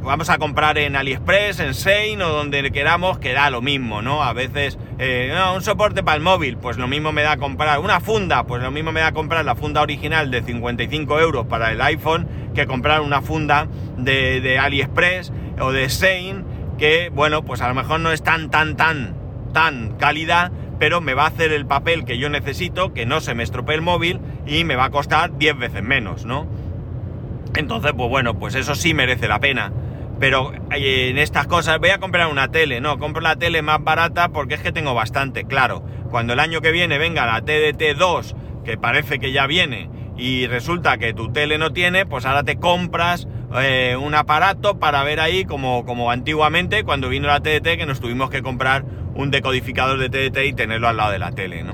vamos 0.04 0.30
a 0.30 0.38
comprar 0.38 0.78
en 0.78 0.95
AliExpress, 0.95 1.60
en 1.60 1.74
Sein 1.74 2.22
o 2.22 2.30
donde 2.30 2.70
queramos, 2.70 3.18
que 3.18 3.34
da 3.34 3.50
lo 3.50 3.64
mismo, 3.64 4.04
¿no? 4.04 4.22
A 4.22 4.34
veces, 4.34 4.78
eh, 5.00 5.36
un 5.56 5.64
soporte 5.64 6.04
para 6.04 6.18
el 6.18 6.22
móvil, 6.22 6.58
pues 6.58 6.78
lo 6.78 6.88
mismo 6.88 7.12
me 7.12 7.24
da 7.24 7.38
comprar 7.38 7.80
una 7.80 8.00
funda, 8.00 8.43
pues 8.43 8.62
lo 8.62 8.70
mismo 8.70 8.91
me 8.91 9.00
da 9.00 9.14
comprar 9.14 9.43
la 9.43 9.56
funda 9.56 9.82
original 9.82 10.30
de 10.30 10.43
55 10.43 11.20
euros 11.20 11.47
para 11.47 11.72
el 11.72 11.82
iPhone 11.82 12.28
que 12.54 12.68
comprar 12.68 13.02
una 13.02 13.24
funda 13.24 13.68
de, 13.97 14.41
de 14.41 14.60
AliExpress 14.60 15.34
o 15.60 15.72
de 15.72 15.89
Sein, 15.89 16.45
que, 16.78 17.10
bueno, 17.12 17.43
pues 17.43 17.62
a 17.62 17.68
lo 17.68 17.74
mejor 17.74 18.00
no 18.00 18.12
es 18.12 18.22
tan, 18.22 18.52
tan, 18.52 18.78
tan, 18.78 19.16
tan 19.54 19.97
cálida, 19.97 20.52
pero 20.80 21.01
me 21.01 21.13
va 21.13 21.25
a 21.25 21.27
hacer 21.27 21.51
el 21.51 21.65
papel 21.65 22.05
que 22.05 22.17
yo 22.17 22.30
necesito, 22.30 22.93
que 22.93 23.05
no 23.05 23.19
se 23.19 23.36
me 23.36 23.43
estropee 23.43 23.75
el 23.75 23.82
móvil 23.82 24.19
y 24.47 24.63
me 24.63 24.75
va 24.75 24.86
a 24.86 24.89
costar 24.89 25.38
10 25.38 25.57
veces 25.57 25.84
menos, 25.84 26.25
¿no? 26.25 26.47
Entonces, 27.55 27.91
pues 27.95 28.09
bueno, 28.09 28.39
pues 28.39 28.55
eso 28.55 28.75
sí 28.75 28.93
merece 28.93 29.27
la 29.27 29.39
pena. 29.39 29.71
Pero 30.19 30.51
eh, 30.71 31.09
en 31.09 31.17
estas 31.17 31.47
cosas 31.47 31.80
voy 31.80 31.89
a 31.89 31.99
comprar 31.99 32.27
una 32.27 32.49
tele, 32.49 32.82
no, 32.82 32.99
compro 32.99 33.21
la 33.21 33.38
tele 33.38 33.61
más 33.61 33.84
barata 33.84 34.30
porque 34.30 34.55
es 34.55 34.61
que 34.61 34.71
tengo 34.71 34.93
bastante, 34.93 35.45
claro. 35.45 35.84
Cuando 36.09 36.34
el 36.34 36.39
año 36.39 36.61
que 36.61 36.71
viene 36.71 36.97
venga 36.97 37.25
la 37.25 37.41
TDT 37.41 37.97
2, 37.97 38.36
que 38.65 38.77
parece 38.77 39.19
que 39.19 39.32
ya 39.32 39.47
viene, 39.47 39.89
y 40.17 40.47
resulta 40.47 40.97
que 40.97 41.13
tu 41.13 41.32
tele 41.32 41.57
no 41.57 41.71
tiene, 41.71 42.05
pues 42.05 42.25
ahora 42.25 42.43
te 42.43 42.57
compras 42.57 43.27
eh, 43.61 43.97
un 43.99 44.13
aparato 44.13 44.77
para 44.77 45.03
ver 45.03 45.21
ahí 45.21 45.45
como, 45.45 45.86
como 45.86 46.11
antiguamente 46.11 46.84
cuando 46.84 47.07
vino 47.07 47.27
la 47.27 47.39
TDT 47.39 47.77
que 47.77 47.86
nos 47.86 48.01
tuvimos 48.01 48.30
que 48.30 48.41
comprar 48.41 48.84
un 49.16 49.32
decodificador 49.32 49.99
de 49.99 50.10
TDT 50.10 50.45
y 50.45 50.53
tenerlo 50.53 50.88
al 50.88 50.97
lado 50.97 51.12
de 51.12 51.20
la 51.20 51.32
tele, 51.32 51.64
¿no? 51.64 51.74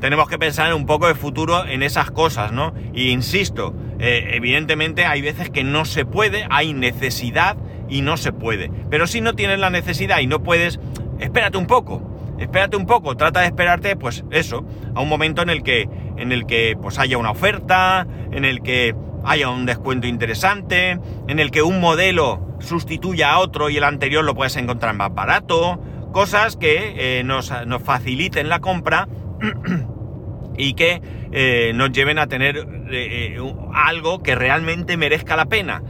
Tenemos 0.00 0.28
que 0.28 0.38
pensar 0.38 0.74
un 0.74 0.84
poco 0.84 1.06
de 1.06 1.14
futuro 1.14 1.64
en 1.64 1.82
esas 1.82 2.10
cosas, 2.10 2.50
¿no? 2.50 2.74
Y 2.92 3.10
insisto, 3.10 3.72
eh, 4.00 4.30
evidentemente 4.32 5.06
hay 5.06 5.22
veces 5.22 5.48
que 5.48 5.62
no 5.62 5.84
se 5.84 6.04
puede, 6.04 6.44
hay 6.50 6.74
necesidad 6.74 7.56
y 7.88 8.02
no 8.02 8.16
se 8.16 8.32
puede. 8.32 8.70
Pero 8.90 9.06
si 9.06 9.20
no 9.20 9.34
tienes 9.34 9.60
la 9.60 9.70
necesidad 9.70 10.18
y 10.18 10.26
no 10.26 10.42
puedes, 10.42 10.80
espérate 11.20 11.56
un 11.56 11.66
poco. 11.66 12.02
Espérate 12.38 12.76
un 12.76 12.86
poco, 12.86 13.16
trata 13.16 13.40
de 13.40 13.46
esperarte, 13.46 13.94
pues 13.94 14.24
eso, 14.32 14.66
a 14.96 15.00
un 15.00 15.08
momento 15.08 15.42
en 15.42 15.50
el 15.50 15.62
que, 15.62 15.88
en 16.16 16.32
el 16.32 16.46
que 16.46 16.76
pues 16.80 16.98
haya 16.98 17.16
una 17.16 17.30
oferta, 17.30 18.04
en 18.32 18.44
el 18.44 18.62
que 18.62 18.96
haya 19.24 19.48
un 19.50 19.66
descuento 19.66 20.08
interesante, 20.08 20.98
en 21.28 21.38
el 21.38 21.52
que 21.52 21.62
un 21.62 21.80
modelo 21.80 22.56
sustituya 22.58 23.32
a 23.32 23.38
otro 23.38 23.70
y 23.70 23.76
el 23.76 23.84
anterior 23.84 24.24
lo 24.24 24.34
puedes 24.34 24.56
encontrar 24.56 24.94
más 24.94 25.14
barato, 25.14 25.80
cosas 26.12 26.56
que 26.56 27.18
eh, 27.18 27.24
nos, 27.24 27.52
faciliten 27.84 28.48
la 28.48 28.60
compra 28.60 29.08
y 30.56 30.74
que 30.74 31.02
eh, 31.32 31.72
nos 31.74 31.90
lleven 31.92 32.18
a 32.18 32.26
tener 32.28 32.66
eh, 32.90 33.38
algo 33.74 34.22
que 34.22 34.34
realmente 34.34 34.96
merezca 34.96 35.36
la 35.36 35.46
pena. 35.46 35.82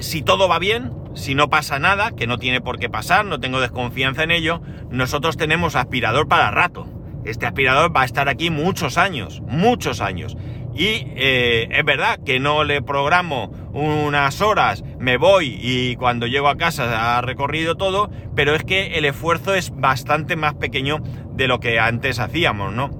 si 0.00 0.22
todo 0.22 0.48
va 0.48 0.58
bien, 0.58 0.92
si 1.14 1.34
no 1.34 1.48
pasa 1.48 1.78
nada, 1.78 2.10
que 2.12 2.26
no 2.26 2.38
tiene 2.38 2.60
por 2.60 2.78
qué 2.78 2.88
pasar, 2.88 3.24
no 3.24 3.38
tengo 3.38 3.60
desconfianza 3.60 4.24
en 4.24 4.30
ello, 4.30 4.60
nosotros 4.90 5.36
tenemos 5.36 5.76
aspirador 5.76 6.26
para 6.26 6.50
rato. 6.50 6.86
Este 7.24 7.46
aspirador 7.46 7.96
va 7.96 8.02
a 8.02 8.04
estar 8.04 8.28
aquí 8.28 8.50
muchos 8.50 8.98
años, 8.98 9.40
muchos 9.46 10.00
años. 10.00 10.36
Y 10.74 11.06
eh, 11.16 11.68
es 11.70 11.84
verdad 11.84 12.18
que 12.24 12.40
no 12.40 12.64
le 12.64 12.82
programo 12.82 13.52
unas 13.72 14.40
horas, 14.40 14.82
me 14.98 15.16
voy 15.16 15.56
y 15.60 15.96
cuando 15.96 16.26
llego 16.26 16.48
a 16.48 16.56
casa 16.56 17.16
ha 17.16 17.20
recorrido 17.20 17.76
todo, 17.76 18.10
pero 18.34 18.54
es 18.54 18.64
que 18.64 18.98
el 18.98 19.04
esfuerzo 19.04 19.54
es 19.54 19.70
bastante 19.74 20.36
más 20.36 20.54
pequeño 20.54 20.98
de 21.32 21.46
lo 21.46 21.60
que 21.60 21.78
antes 21.78 22.18
hacíamos, 22.18 22.72
¿no? 22.72 22.90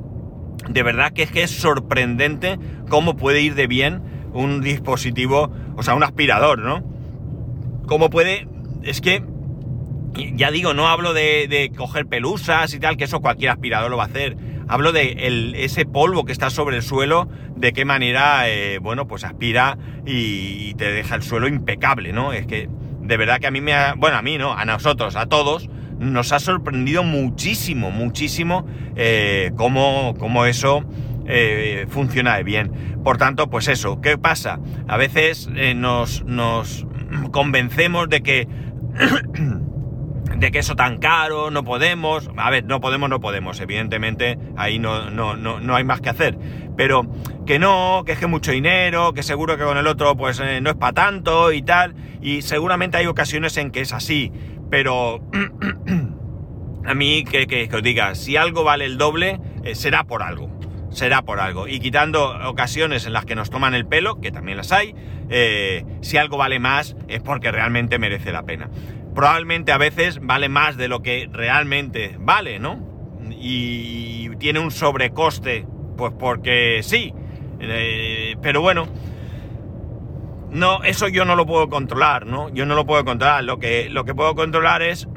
De 0.68 0.82
verdad 0.82 1.12
que 1.12 1.28
es 1.34 1.50
sorprendente 1.50 2.58
cómo 2.88 3.16
puede 3.16 3.40
ir 3.40 3.54
de 3.54 3.66
bien 3.66 4.02
un 4.32 4.60
dispositivo, 4.60 5.52
o 5.76 5.82
sea, 5.82 5.94
un 5.94 6.02
aspirador, 6.04 6.60
¿no? 6.60 6.94
cómo 7.86 8.10
puede... 8.10 8.48
Es 8.82 9.00
que, 9.00 9.22
ya 10.34 10.50
digo, 10.50 10.74
no 10.74 10.88
hablo 10.88 11.14
de, 11.14 11.70
coger 11.76 12.06
pelusas 12.06 12.74
y 12.74 12.80
tal, 12.80 12.96
que 12.96 13.04
eso 13.04 13.20
cualquier 13.20 13.50
aspirador 13.50 13.90
lo 13.90 13.96
va 13.96 14.04
a 14.04 14.06
hacer. 14.06 14.36
Hablo 14.68 14.92
de 14.92 15.54
ese 15.56 15.84
polvo 15.84 16.24
que 16.24 16.32
está 16.32 16.50
sobre 16.50 16.76
el 16.76 16.82
suelo, 16.82 17.28
de 17.56 17.72
qué 17.72 17.84
manera, 17.84 18.48
eh, 18.48 18.78
bueno, 18.78 19.06
pues 19.06 19.24
aspira 19.24 19.78
y, 20.06 20.74
te 20.74 20.90
deja 20.90 21.14
el 21.14 21.22
suelo 21.22 21.46
impecable, 21.46 22.12
¿no? 22.12 22.32
Es 22.32 22.46
que 22.46 22.68
de 23.00 23.16
verdad 23.16 23.38
que 23.38 23.46
a 23.46 23.50
mí 23.50 23.60
me 23.60 23.74
ha... 23.74 23.94
Bueno, 23.94 24.16
a 24.16 24.22
mí 24.22 24.38
no, 24.38 24.52
a 24.52 24.64
nosotros, 24.64 25.14
a 25.16 25.26
todos, 25.26 25.68
nos 25.98 26.32
ha 26.32 26.40
sorprendido 26.40 27.04
muchísimo, 27.04 27.90
muchísimo 27.90 28.66
eh, 28.96 29.52
cómo, 29.56 30.14
cómo, 30.18 30.46
eso 30.46 30.84
eh, 31.26 31.86
funciona 31.88 32.36
de 32.36 32.42
bien. 32.42 32.72
Por 33.04 33.18
tanto, 33.18 33.50
pues 33.50 33.68
eso, 33.68 34.00
¿qué 34.00 34.18
pasa? 34.18 34.58
A 34.88 34.96
veces 34.96 35.48
nos, 35.76 36.24
nos 36.24 36.86
convencemos 37.30 38.08
de 38.08 38.22
que 38.22 38.48
de 40.36 40.50
que 40.50 40.58
eso 40.58 40.76
tan 40.76 40.98
caro, 40.98 41.50
no 41.50 41.64
podemos. 41.64 42.30
A 42.36 42.50
ver, 42.50 42.64
no 42.64 42.80
podemos, 42.80 43.08
no 43.08 43.20
podemos, 43.20 43.60
evidentemente, 43.60 44.38
ahí 44.56 44.78
no, 44.78 45.10
no, 45.10 45.36
no, 45.36 45.60
no 45.60 45.76
hay 45.76 45.84
más 45.84 46.00
que 46.00 46.10
hacer. 46.10 46.38
Pero 46.76 47.06
que 47.46 47.58
no, 47.58 48.02
que 48.04 48.12
es 48.12 48.18
que 48.18 48.26
mucho 48.26 48.52
dinero, 48.52 49.14
que 49.14 49.22
seguro 49.22 49.56
que 49.56 49.64
con 49.64 49.78
el 49.78 49.86
otro 49.86 50.16
pues 50.16 50.40
eh, 50.40 50.60
no 50.60 50.70
es 50.70 50.76
para 50.76 50.92
tanto 50.92 51.52
y 51.52 51.62
tal. 51.62 51.94
Y 52.20 52.42
seguramente 52.42 52.96
hay 52.96 53.06
ocasiones 53.06 53.56
en 53.56 53.70
que 53.70 53.80
es 53.80 53.92
así. 53.92 54.32
Pero 54.70 55.20
a 56.84 56.94
mí 56.94 57.24
que, 57.24 57.46
que, 57.46 57.68
os 57.72 57.82
diga, 57.82 58.14
si 58.14 58.36
algo 58.36 58.64
vale 58.64 58.86
el 58.86 58.98
doble, 58.98 59.40
eh, 59.62 59.74
será 59.74 60.04
por 60.04 60.22
algo 60.22 60.50
será 60.94 61.22
por 61.22 61.40
algo. 61.40 61.68
Y 61.68 61.80
quitando 61.80 62.38
ocasiones 62.48 63.06
en 63.06 63.12
las 63.12 63.24
que 63.24 63.34
nos 63.34 63.50
toman 63.50 63.74
el 63.74 63.84
pelo, 63.86 64.20
que 64.20 64.30
también 64.30 64.56
las 64.56 64.72
hay, 64.72 64.94
eh, 65.28 65.84
si 66.00 66.16
algo 66.16 66.36
vale 66.36 66.58
más 66.58 66.96
es 67.08 67.20
porque 67.20 67.50
realmente 67.50 67.98
merece 67.98 68.32
la 68.32 68.44
pena. 68.44 68.70
Probablemente 69.14 69.72
a 69.72 69.78
veces 69.78 70.20
vale 70.20 70.48
más 70.48 70.76
de 70.76 70.88
lo 70.88 71.02
que 71.02 71.28
realmente 71.30 72.16
vale, 72.18 72.58
¿no? 72.58 72.80
Y 73.30 74.30
tiene 74.36 74.58
un 74.60 74.70
sobrecoste, 74.70 75.66
pues 75.96 76.12
porque 76.18 76.80
sí. 76.82 77.12
Eh, 77.60 78.36
pero 78.42 78.60
bueno, 78.60 78.88
no, 80.50 80.82
eso 80.84 81.08
yo 81.08 81.24
no 81.24 81.36
lo 81.36 81.46
puedo 81.46 81.68
controlar, 81.68 82.26
¿no? 82.26 82.48
Yo 82.50 82.66
no 82.66 82.74
lo 82.74 82.86
puedo 82.86 83.04
controlar. 83.04 83.44
Lo 83.44 83.58
que, 83.58 83.88
lo 83.90 84.04
que 84.04 84.14
puedo 84.14 84.34
controlar 84.34 84.82
es 84.82 85.08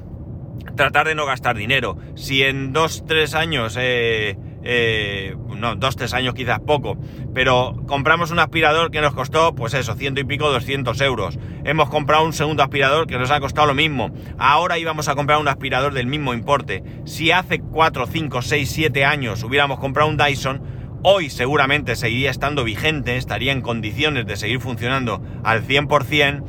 tratar 0.76 1.06
de 1.06 1.14
no 1.14 1.26
gastar 1.26 1.56
dinero. 1.56 1.96
Si 2.14 2.42
en 2.42 2.72
dos, 2.72 3.04
tres 3.06 3.34
años 3.34 3.76
eh, 3.80 4.36
eh, 4.68 5.36
no, 5.56 5.76
dos, 5.76 5.96
tres 5.96 6.12
años 6.12 6.34
quizás 6.34 6.60
poco, 6.60 6.98
pero 7.34 7.76
compramos 7.86 8.30
un 8.30 8.38
aspirador 8.38 8.90
que 8.90 9.00
nos 9.00 9.14
costó, 9.14 9.54
pues 9.54 9.74
eso, 9.74 9.94
ciento 9.94 10.20
y 10.20 10.24
pico, 10.24 10.50
200 10.50 11.00
euros. 11.02 11.38
Hemos 11.64 11.88
comprado 11.88 12.24
un 12.24 12.32
segundo 12.32 12.62
aspirador 12.62 13.06
que 13.06 13.18
nos 13.18 13.30
ha 13.30 13.40
costado 13.40 13.68
lo 13.68 13.74
mismo. 13.74 14.10
Ahora 14.38 14.78
íbamos 14.78 15.08
a 15.08 15.14
comprar 15.14 15.38
un 15.38 15.48
aspirador 15.48 15.94
del 15.94 16.06
mismo 16.06 16.34
importe. 16.34 16.82
Si 17.04 17.30
hace 17.30 17.60
4, 17.60 18.06
5, 18.06 18.42
6, 18.42 18.70
7 18.70 19.04
años 19.04 19.42
hubiéramos 19.42 19.78
comprado 19.78 20.10
un 20.10 20.16
Dyson, 20.16 20.60
hoy 21.02 21.30
seguramente 21.30 21.94
seguiría 21.94 22.30
estando 22.30 22.64
vigente, 22.64 23.16
estaría 23.16 23.52
en 23.52 23.62
condiciones 23.62 24.26
de 24.26 24.36
seguir 24.36 24.60
funcionando 24.60 25.22
al 25.44 25.64
100% 25.64 26.42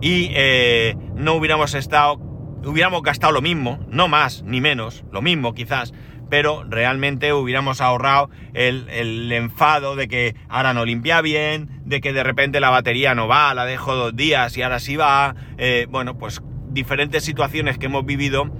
y 0.00 0.30
eh, 0.34 0.96
no 1.14 1.34
hubiéramos 1.34 1.74
estado, 1.74 2.14
hubiéramos 2.64 3.02
gastado 3.02 3.32
lo 3.32 3.42
mismo, 3.42 3.78
no 3.88 4.08
más 4.08 4.42
ni 4.42 4.60
menos, 4.60 5.04
lo 5.12 5.22
mismo 5.22 5.54
quizás, 5.54 5.92
pero 6.32 6.64
realmente 6.66 7.34
hubiéramos 7.34 7.82
ahorrado 7.82 8.30
el, 8.54 9.30
enfado 9.32 9.96
de 9.96 10.08
que 10.08 10.34
ahora 10.48 10.72
no 10.72 10.86
limpia 10.86 11.20
bien, 11.20 11.68
de 11.84 12.00
que 12.00 12.14
de 12.14 12.22
repente 12.22 12.58
la 12.58 12.70
batería 12.70 13.14
no 13.14 13.28
va, 13.28 13.52
la 13.52 13.66
dejo 13.66 13.94
dos 13.94 14.16
días 14.16 14.56
y 14.56 14.62
ahora 14.62 14.80
sí 14.80 14.96
va. 14.96 15.34
Eh, 15.58 15.86
bueno, 15.90 16.16
pues 16.16 16.40
diferentes 16.70 17.22
situaciones 17.22 17.76
que 17.76 17.84
hemos 17.84 18.06
vivido 18.06 18.50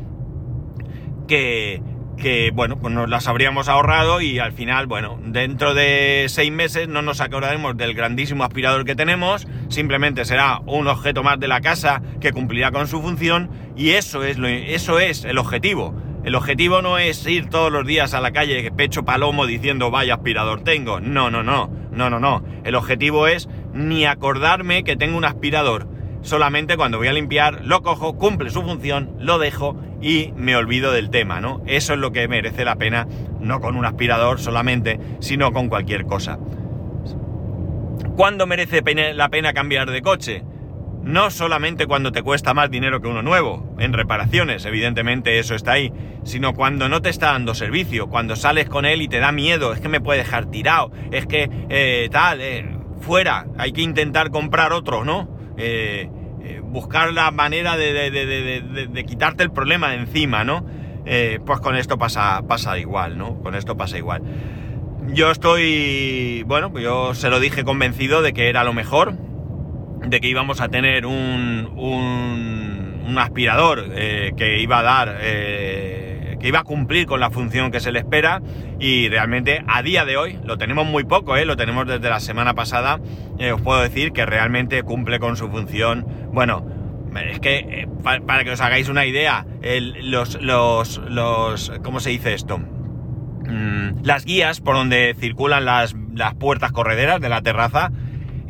que, 1.26 1.80
que, 2.18 2.50
bueno, 2.52 2.78
pues 2.78 2.92
nos 2.92 3.08
las 3.08 3.26
habríamos 3.26 3.70
ahorrado 3.70 4.20
y 4.20 4.38
al 4.38 4.52
final, 4.52 4.86
bueno, 4.86 5.18
dentro 5.24 5.72
de 5.72 6.26
seis 6.28 6.52
meses 6.52 6.88
no 6.88 7.00
nos 7.00 7.22
acordaremos 7.22 7.74
del 7.78 7.94
grandísimo 7.94 8.44
aspirador 8.44 8.84
que 8.84 8.94
tenemos, 8.94 9.48
simplemente 9.70 10.26
será 10.26 10.60
un 10.66 10.88
objeto 10.88 11.22
más 11.22 11.40
de 11.40 11.48
la 11.48 11.62
casa 11.62 12.02
que 12.20 12.32
cumplirá 12.32 12.70
con 12.70 12.86
su 12.86 13.00
función 13.00 13.48
y 13.78 13.92
eso 13.92 14.24
es, 14.24 14.36
lo, 14.36 14.46
eso 14.46 15.00
es 15.00 15.24
el 15.24 15.38
objetivo 15.38 16.11
El 16.24 16.36
objetivo 16.36 16.82
no 16.82 16.98
es 16.98 17.26
ir 17.26 17.48
todos 17.48 17.72
los 17.72 17.84
días 17.84 18.14
a 18.14 18.20
la 18.20 18.30
calle 18.30 18.70
pecho 18.70 19.04
palomo 19.04 19.44
diciendo 19.44 19.90
vaya 19.90 20.14
aspirador 20.14 20.62
tengo. 20.62 21.00
No, 21.00 21.30
no, 21.30 21.42
no, 21.42 21.68
no, 21.90 22.10
no, 22.10 22.20
no. 22.20 22.44
El 22.62 22.76
objetivo 22.76 23.26
es 23.26 23.48
ni 23.74 24.04
acordarme 24.04 24.84
que 24.84 24.94
tengo 24.94 25.18
un 25.18 25.24
aspirador. 25.24 25.88
Solamente 26.20 26.76
cuando 26.76 26.98
voy 26.98 27.08
a 27.08 27.12
limpiar 27.12 27.64
lo 27.64 27.82
cojo, 27.82 28.16
cumple 28.16 28.50
su 28.50 28.62
función, 28.62 29.16
lo 29.18 29.38
dejo 29.38 29.76
y 30.00 30.32
me 30.36 30.54
olvido 30.54 30.92
del 30.92 31.10
tema, 31.10 31.40
¿no? 31.40 31.60
Eso 31.66 31.94
es 31.94 31.98
lo 31.98 32.12
que 32.12 32.28
merece 32.28 32.64
la 32.64 32.76
pena, 32.76 33.08
no 33.40 33.60
con 33.60 33.76
un 33.76 33.84
aspirador 33.84 34.38
solamente, 34.38 35.00
sino 35.18 35.52
con 35.52 35.68
cualquier 35.68 36.06
cosa. 36.06 36.38
¿Cuándo 38.16 38.46
merece 38.46 38.82
la 39.14 39.28
pena 39.28 39.52
cambiar 39.52 39.90
de 39.90 40.02
coche? 40.02 40.44
No 41.02 41.30
solamente 41.30 41.86
cuando 41.86 42.12
te 42.12 42.22
cuesta 42.22 42.54
más 42.54 42.70
dinero 42.70 43.00
que 43.00 43.08
uno 43.08 43.22
nuevo, 43.22 43.74
en 43.78 43.92
reparaciones, 43.92 44.64
evidentemente 44.64 45.38
eso 45.40 45.56
está 45.56 45.72
ahí, 45.72 45.92
sino 46.22 46.54
cuando 46.54 46.88
no 46.88 47.02
te 47.02 47.10
está 47.10 47.32
dando 47.32 47.54
servicio, 47.54 48.08
cuando 48.08 48.36
sales 48.36 48.68
con 48.68 48.84
él 48.84 49.02
y 49.02 49.08
te 49.08 49.18
da 49.18 49.32
miedo, 49.32 49.72
es 49.72 49.80
que 49.80 49.88
me 49.88 50.00
puede 50.00 50.20
dejar 50.20 50.46
tirado, 50.46 50.92
es 51.10 51.26
que 51.26 51.50
eh, 51.70 52.08
tal, 52.12 52.40
eh, 52.40 52.76
fuera, 53.00 53.46
hay 53.58 53.72
que 53.72 53.82
intentar 53.82 54.30
comprar 54.30 54.72
otro, 54.72 55.04
¿no? 55.04 55.28
Eh, 55.56 56.08
buscar 56.62 57.12
la 57.12 57.32
manera 57.32 57.76
de, 57.76 59.04
quitarte 59.06 59.42
el 59.42 59.50
problema 59.50 59.90
de 59.90 59.96
encima, 59.96 60.44
¿no? 60.44 60.64
pues 61.44 61.60
con 61.60 61.74
esto 61.74 61.98
pasa, 61.98 62.42
pasa 62.46 62.78
igual, 62.78 63.18
¿no? 63.18 63.40
Con 63.42 63.56
esto 63.56 63.76
pasa 63.76 63.98
igual. 63.98 64.22
Yo 65.08 65.30
estoy, 65.30 66.44
bueno, 66.46 66.72
yo 66.78 67.14
se 67.14 67.28
lo 67.28 67.40
dije 67.40 67.64
convencido 67.64 68.22
de 68.22 68.32
que 68.32 68.48
era 68.48 68.64
lo 68.64 68.72
mejor, 68.72 69.14
de 70.06 70.20
que 70.20 70.28
íbamos 70.28 70.60
a 70.60 70.68
tener 70.68 71.06
un, 71.06 71.70
un, 71.76 73.18
aspirador 73.18 73.90
eh, 73.92 74.32
que 74.36 74.60
iba 74.60 74.78
a 74.78 74.82
dar, 74.82 75.18
eh, 75.20 76.38
que 76.40 76.48
iba 76.48 76.60
a 76.60 76.64
cumplir 76.64 77.06
con 77.06 77.20
la 77.20 77.30
función 77.30 77.70
que 77.70 77.78
se 77.78 77.92
le 77.92 77.98
espera 77.98 78.40
y 78.80 79.08
realmente 79.10 79.62
a 79.68 79.82
día 79.82 80.06
de 80.06 80.16
hoy, 80.16 80.38
lo 80.44 80.56
tenemos 80.56 80.86
muy 80.86 81.04
poco, 81.04 81.36
eh, 81.36 81.44
lo 81.44 81.56
tenemos 81.56 81.86
desde 81.86 82.08
la 82.08 82.20
semana 82.20 82.54
pasada, 82.54 83.00
os 83.52 83.60
puedo 83.60 83.82
decir 83.82 84.12
que 84.12 84.24
realmente 84.24 84.82
cumple 84.82 85.18
con 85.18 85.36
su 85.36 85.50
función. 85.50 86.06
Bueno, 86.32 86.66
es 87.28 87.38
que 87.38 87.86
para, 88.02 88.44
que 88.44 88.50
os 88.50 88.60
hagáis 88.62 88.88
una 88.88 89.04
idea, 89.04 89.46
los, 90.02 90.40
los, 90.40 91.02
los, 91.08 91.72
¿cómo 91.82 92.00
se 92.00 92.10
dice 92.10 92.32
esto? 92.32 92.58
Mm, 92.58 94.02
las 94.02 94.24
guías 94.24 94.60
por 94.60 94.76
donde 94.76 95.14
circulan 95.18 95.64
las, 95.64 95.94
las 96.14 96.34
puertas 96.34 96.72
correderas 96.72 97.20
de 97.20 97.28
la 97.28 97.42
terraza, 97.42 97.90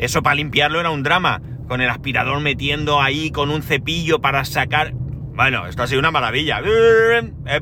eso 0.02 0.20
para 0.20 0.34
limpiarlo 0.34 0.80
era 0.80 0.90
un 0.90 1.04
drama, 1.04 1.40
con 1.68 1.80
el 1.80 1.88
aspirador 1.88 2.40
metiendo 2.40 3.00
ahí 3.00 3.30
con 3.30 3.50
un 3.50 3.62
cepillo 3.62 4.20
para 4.20 4.44
sacar... 4.44 4.92
Bueno, 4.94 5.66
esto 5.66 5.84
ha 5.84 5.86
sido 5.86 6.00
una 6.00 6.10
maravilla. 6.10 6.60
Eh, 6.60 7.32
eh, 7.46 7.60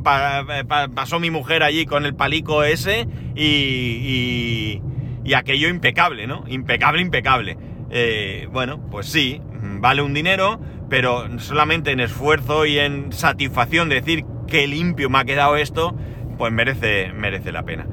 pasó 0.95 1.20
mi 1.20 1.30
mujer 1.30 1.62
allí 1.62 1.84
con 1.84 2.07
el 2.07 2.14
palico 2.14 2.64
ese 2.64 3.07
y, 3.36 4.80
y, 5.22 5.34
aquello 5.34 5.68
impecable, 5.68 6.26
¿no? 6.26 6.45
Impecable, 6.49 7.03
impecable. 7.03 7.57
Eh, 7.91 8.49
bueno, 8.51 8.80
pues 8.91 9.07
sí, 9.07 9.41
vale 9.78 10.03
un 10.03 10.14
dinero, 10.14 10.61
pero 10.88 11.38
solamente 11.38 11.93
en 11.93 12.01
esfuerzo 12.01 12.66
y 12.66 12.78
en 12.78 13.12
satisfacción 13.12 13.88
de 13.88 13.97
decir 13.97 14.24
que 14.49 14.66
limpio 14.66 15.09
me 15.11 15.18
ha 15.18 15.24
quedado 15.24 15.57
esto, 15.57 15.95
pues 16.38 16.53
merece, 16.53 17.12
merece 17.12 17.53
la 17.53 17.62
pena. 17.64 17.86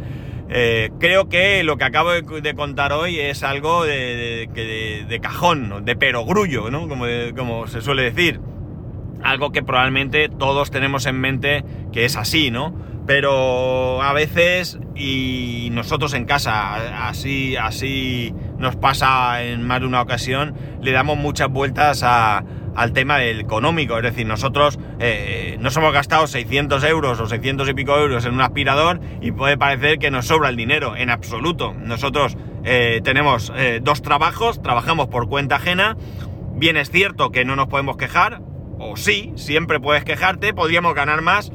Eh, 0.50 0.92
creo 1.00 1.28
que 1.28 1.64
lo 1.64 1.78
que 1.78 1.84
acabo 1.84 2.12
de, 2.12 2.54
contar 2.56 2.94
hoy 2.94 3.20
es 3.20 3.44
algo 3.44 3.84
de, 3.84 5.20
cajón, 5.22 5.84
de 5.84 5.96
perogrullo, 5.96 6.70
¿no? 6.72 6.88
Como, 6.88 7.06
como 7.36 7.68
se 7.68 7.82
suele 7.82 8.04
decir. 8.04 8.40
Algo 9.24 9.52
que 9.52 9.64
probablemente 9.64 10.30
todos 10.30 10.70
tenemos 10.70 11.06
en 11.08 11.20
mente 11.20 11.66
que 11.92 12.06
es 12.06 12.16
así, 12.16 12.52
¿no? 12.52 12.74
Pero 13.08 14.02
a 14.02 14.12
veces, 14.12 14.80
y 14.94 15.70
nosotros 15.72 16.14
en 16.14 16.26
casa, 16.26 17.08
así, 17.08 17.56
así 17.56 18.34
nos 18.58 18.76
pasa 18.76 19.44
en 19.44 19.66
más 19.66 19.80
de 19.80 19.88
una 19.88 20.02
ocasión, 20.02 20.56
le 20.82 20.92
damos 20.92 21.18
muchas 21.18 21.50
vueltas 21.50 22.04
a, 22.04 22.44
al 22.78 22.94
tema 22.94 23.18
del 23.18 23.42
económico. 23.42 23.98
Es 23.98 24.04
decir, 24.04 24.26
nosotros 24.26 24.80
eh, 25.00 25.58
nos 25.60 25.76
hemos 25.76 25.92
gastado 25.92 26.28
600 26.28 26.84
euros 26.84 27.20
o 27.20 27.26
600 27.26 27.68
y 27.68 27.74
pico 27.74 27.98
euros 27.98 28.24
en 28.26 28.36
un 28.36 28.42
aspirador 28.42 29.02
y 29.20 29.32
puede 29.32 29.58
parecer 29.58 29.98
que 29.98 30.12
nos 30.12 30.28
sobra 30.28 30.50
el 30.50 30.56
dinero. 30.56 30.96
En 30.96 31.10
absoluto. 31.10 31.74
Nosotros 31.74 32.38
eh, 32.64 33.02
tenemos 33.04 33.52
eh, 33.56 33.80
dos 33.82 34.04
trabajos, 34.04 34.62
trabajamos 34.62 35.08
por 35.08 35.28
cuenta 35.28 35.56
ajena. 35.56 35.98
Bien 36.54 36.78
es 36.78 36.92
cierto 36.92 37.32
que 37.32 37.46
no 37.46 37.56
nos 37.56 37.68
podemos 37.68 37.98
quejar, 37.98 38.42
o 38.80 38.96
sí, 38.96 39.34
siempre 39.36 39.80
puedes 39.80 40.04
quejarte, 40.04 40.54
podríamos 40.54 40.94
ganar 40.94 41.22
más, 41.22 41.52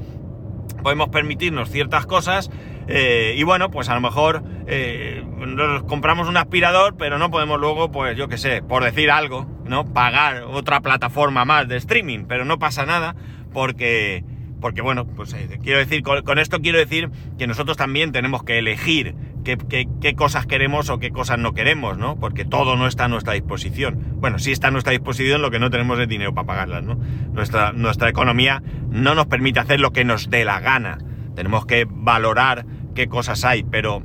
podemos 0.83 1.09
permitirnos 1.09 1.71
ciertas 1.71 2.07
cosas. 2.07 2.51
y 2.89 3.43
bueno, 3.43 3.71
pues 3.71 3.89
a 3.89 3.95
lo 3.95 4.01
mejor 4.01 4.45
nos 4.45 5.83
compramos 5.85 6.29
un 6.29 6.37
aspirador, 6.37 6.97
pero 6.97 7.19
no 7.19 7.31
podemos 7.31 7.59
luego, 7.59 7.91
pues 7.91 8.17
yo 8.17 8.29
qué 8.29 8.39
sé, 8.39 8.63
por 8.63 8.85
decir 8.85 9.11
algo, 9.11 9.52
¿no? 9.65 9.85
Pagar 9.93 10.43
otra 10.45 10.81
plataforma 10.81 11.45
más 11.45 11.69
de 11.69 11.77
streaming, 11.77 12.25
pero 12.27 12.45
no 12.45 12.59
pasa 12.59 12.87
nada 12.87 13.15
porque, 13.53 14.25
porque 14.61 14.83
bueno, 14.83 15.07
pues 15.07 15.33
eh, 15.35 15.59
quiero 15.63 15.79
decir, 15.79 16.03
con, 16.03 16.39
esto 16.39 16.61
quiero 16.61 16.79
decir 16.79 17.11
que 17.39 17.47
nosotros 17.47 17.77
también 17.77 18.13
tenemos 18.13 18.43
que 18.43 18.59
elegir 18.59 19.15
qué, 19.45 19.59
qué, 20.01 20.15
cosas 20.15 20.47
queremos 20.47 20.91
o 20.91 20.99
qué 20.99 21.11
cosas 21.11 21.39
no 21.39 21.53
queremos, 21.53 21.99
¿no? 21.99 22.19
Porque 22.19 22.45
todo 22.45 22.77
no 22.77 22.87
está 22.87 23.05
a 23.05 23.09
nuestra 23.09 23.35
disposición. 23.35 24.17
Bueno, 24.17 24.39
sí 24.39 24.53
está 24.53 24.69
a 24.69 24.71
nuestra 24.71 24.93
disposición, 24.93 25.43
lo 25.43 25.51
que 25.51 25.59
no 25.59 25.71
tenemos 25.71 25.99
es 25.99 26.09
dinero 26.09 26.35
para 26.35 26.47
pagarlas, 26.47 26.83
¿no? 26.85 26.95
Nuestra, 27.33 27.73
nuestra 27.73 28.09
economía 28.09 28.63
no 28.91 29.15
nos 29.15 29.27
permite 29.27 29.61
hacer 29.61 29.81
lo 29.81 29.93
que 29.93 30.05
nos 30.05 30.31
dé 30.31 30.45
la 30.45 30.61
gana. 30.61 30.99
Tenemos 31.35 31.67
que 31.67 31.87
valorar 31.89 32.67
qué 32.95 33.09
cosas 33.09 33.45
hay, 33.45 33.63
pero 33.63 34.03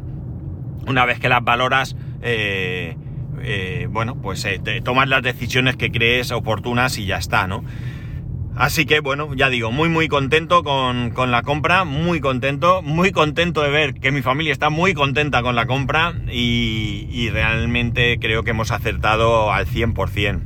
una 0.87 1.05
vez 1.05 1.19
que 1.19 1.29
las 1.29 1.43
valoras, 1.43 1.95
eh, 2.21 2.95
eh, 3.49 3.87
bueno, 3.89 4.21
pues 4.21 4.43
eh, 4.43 4.59
tomas 4.83 5.07
las 5.07 5.23
decisiones 5.23 5.77
que 5.77 5.89
crees 5.89 6.31
oportunas 6.31 6.97
y 6.97 7.05
ya 7.05 7.17
está, 7.17 7.47
¿no? 7.47 7.63
Así 8.57 8.85
que 8.85 8.99
bueno, 8.99 9.33
ya 9.35 9.49
digo, 9.49 9.71
muy 9.71 9.87
muy 9.87 10.09
contento 10.09 10.63
con, 10.63 11.13
la 11.31 11.43
compra, 11.43 11.85
muy 11.85 12.19
contento, 12.19 12.81
muy 12.81 13.11
contento 13.11 13.61
de 13.61 13.69
ver 13.69 13.93
que 13.93 14.11
mi 14.11 14.21
familia 14.21 14.51
está 14.51 14.69
muy 14.69 14.93
contenta 14.93 15.41
con 15.43 15.55
la 15.55 15.65
compra 15.65 16.13
y, 16.29 17.07
y 17.09 17.29
realmente 17.29 18.17
creo 18.19 18.43
que 18.43 18.51
hemos 18.51 18.71
acertado 18.71 19.53
al 19.53 19.65
100%. 19.65 20.41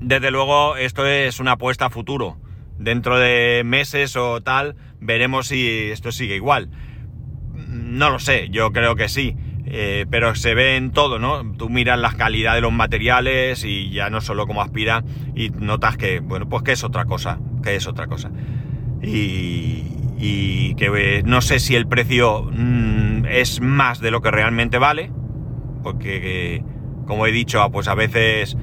Desde 0.00 0.30
luego 0.30 0.76
esto 0.76 1.06
es 1.06 1.40
una 1.40 1.52
apuesta 1.52 1.86
a 1.86 1.90
futuro. 1.90 2.36
Dentro 2.78 3.18
de 3.18 3.62
meses 3.64 4.16
o 4.16 4.42
tal, 4.42 4.76
veremos 5.00 5.46
si 5.46 5.90
esto 5.90 6.12
sigue 6.12 6.36
igual. 6.36 6.68
No 7.54 8.10
lo 8.10 8.18
sé, 8.18 8.48
yo 8.50 8.72
creo 8.72 8.94
que 8.94 9.08
sí. 9.08 9.36
Eh, 9.72 10.04
pero 10.10 10.34
se 10.34 10.54
ve 10.54 10.76
en 10.76 10.90
todo, 10.90 11.20
¿no? 11.20 11.42
Tú 11.52 11.68
miras 11.68 11.98
la 11.98 12.12
calidad 12.12 12.54
de 12.54 12.60
los 12.60 12.72
materiales 12.72 13.64
y 13.64 13.90
ya 13.90 14.10
no 14.10 14.20
solo 14.20 14.48
como 14.48 14.62
aspira 14.62 15.04
y 15.36 15.50
notas 15.50 15.96
que, 15.96 16.18
bueno, 16.18 16.48
pues 16.48 16.64
que 16.64 16.72
es 16.72 16.82
otra 16.82 17.04
cosa, 17.04 17.38
que 17.62 17.76
es 17.76 17.86
otra 17.86 18.08
cosa. 18.08 18.32
Y, 19.00 20.74
que 20.74 20.90
eh, 20.96 21.22
no 21.24 21.40
sé 21.40 21.60
si 21.60 21.76
el 21.76 21.86
precio 21.86 22.50
mm, 22.52 23.26
es 23.26 23.60
más 23.60 24.00
de 24.00 24.10
lo 24.10 24.20
que 24.20 24.32
realmente 24.32 24.78
vale, 24.78 25.12
porque, 25.84 26.64
como 27.06 27.26
he 27.26 27.32
dicho, 27.32 27.64
pues 27.70 27.86
a 27.86 27.94
veces, 27.94 28.56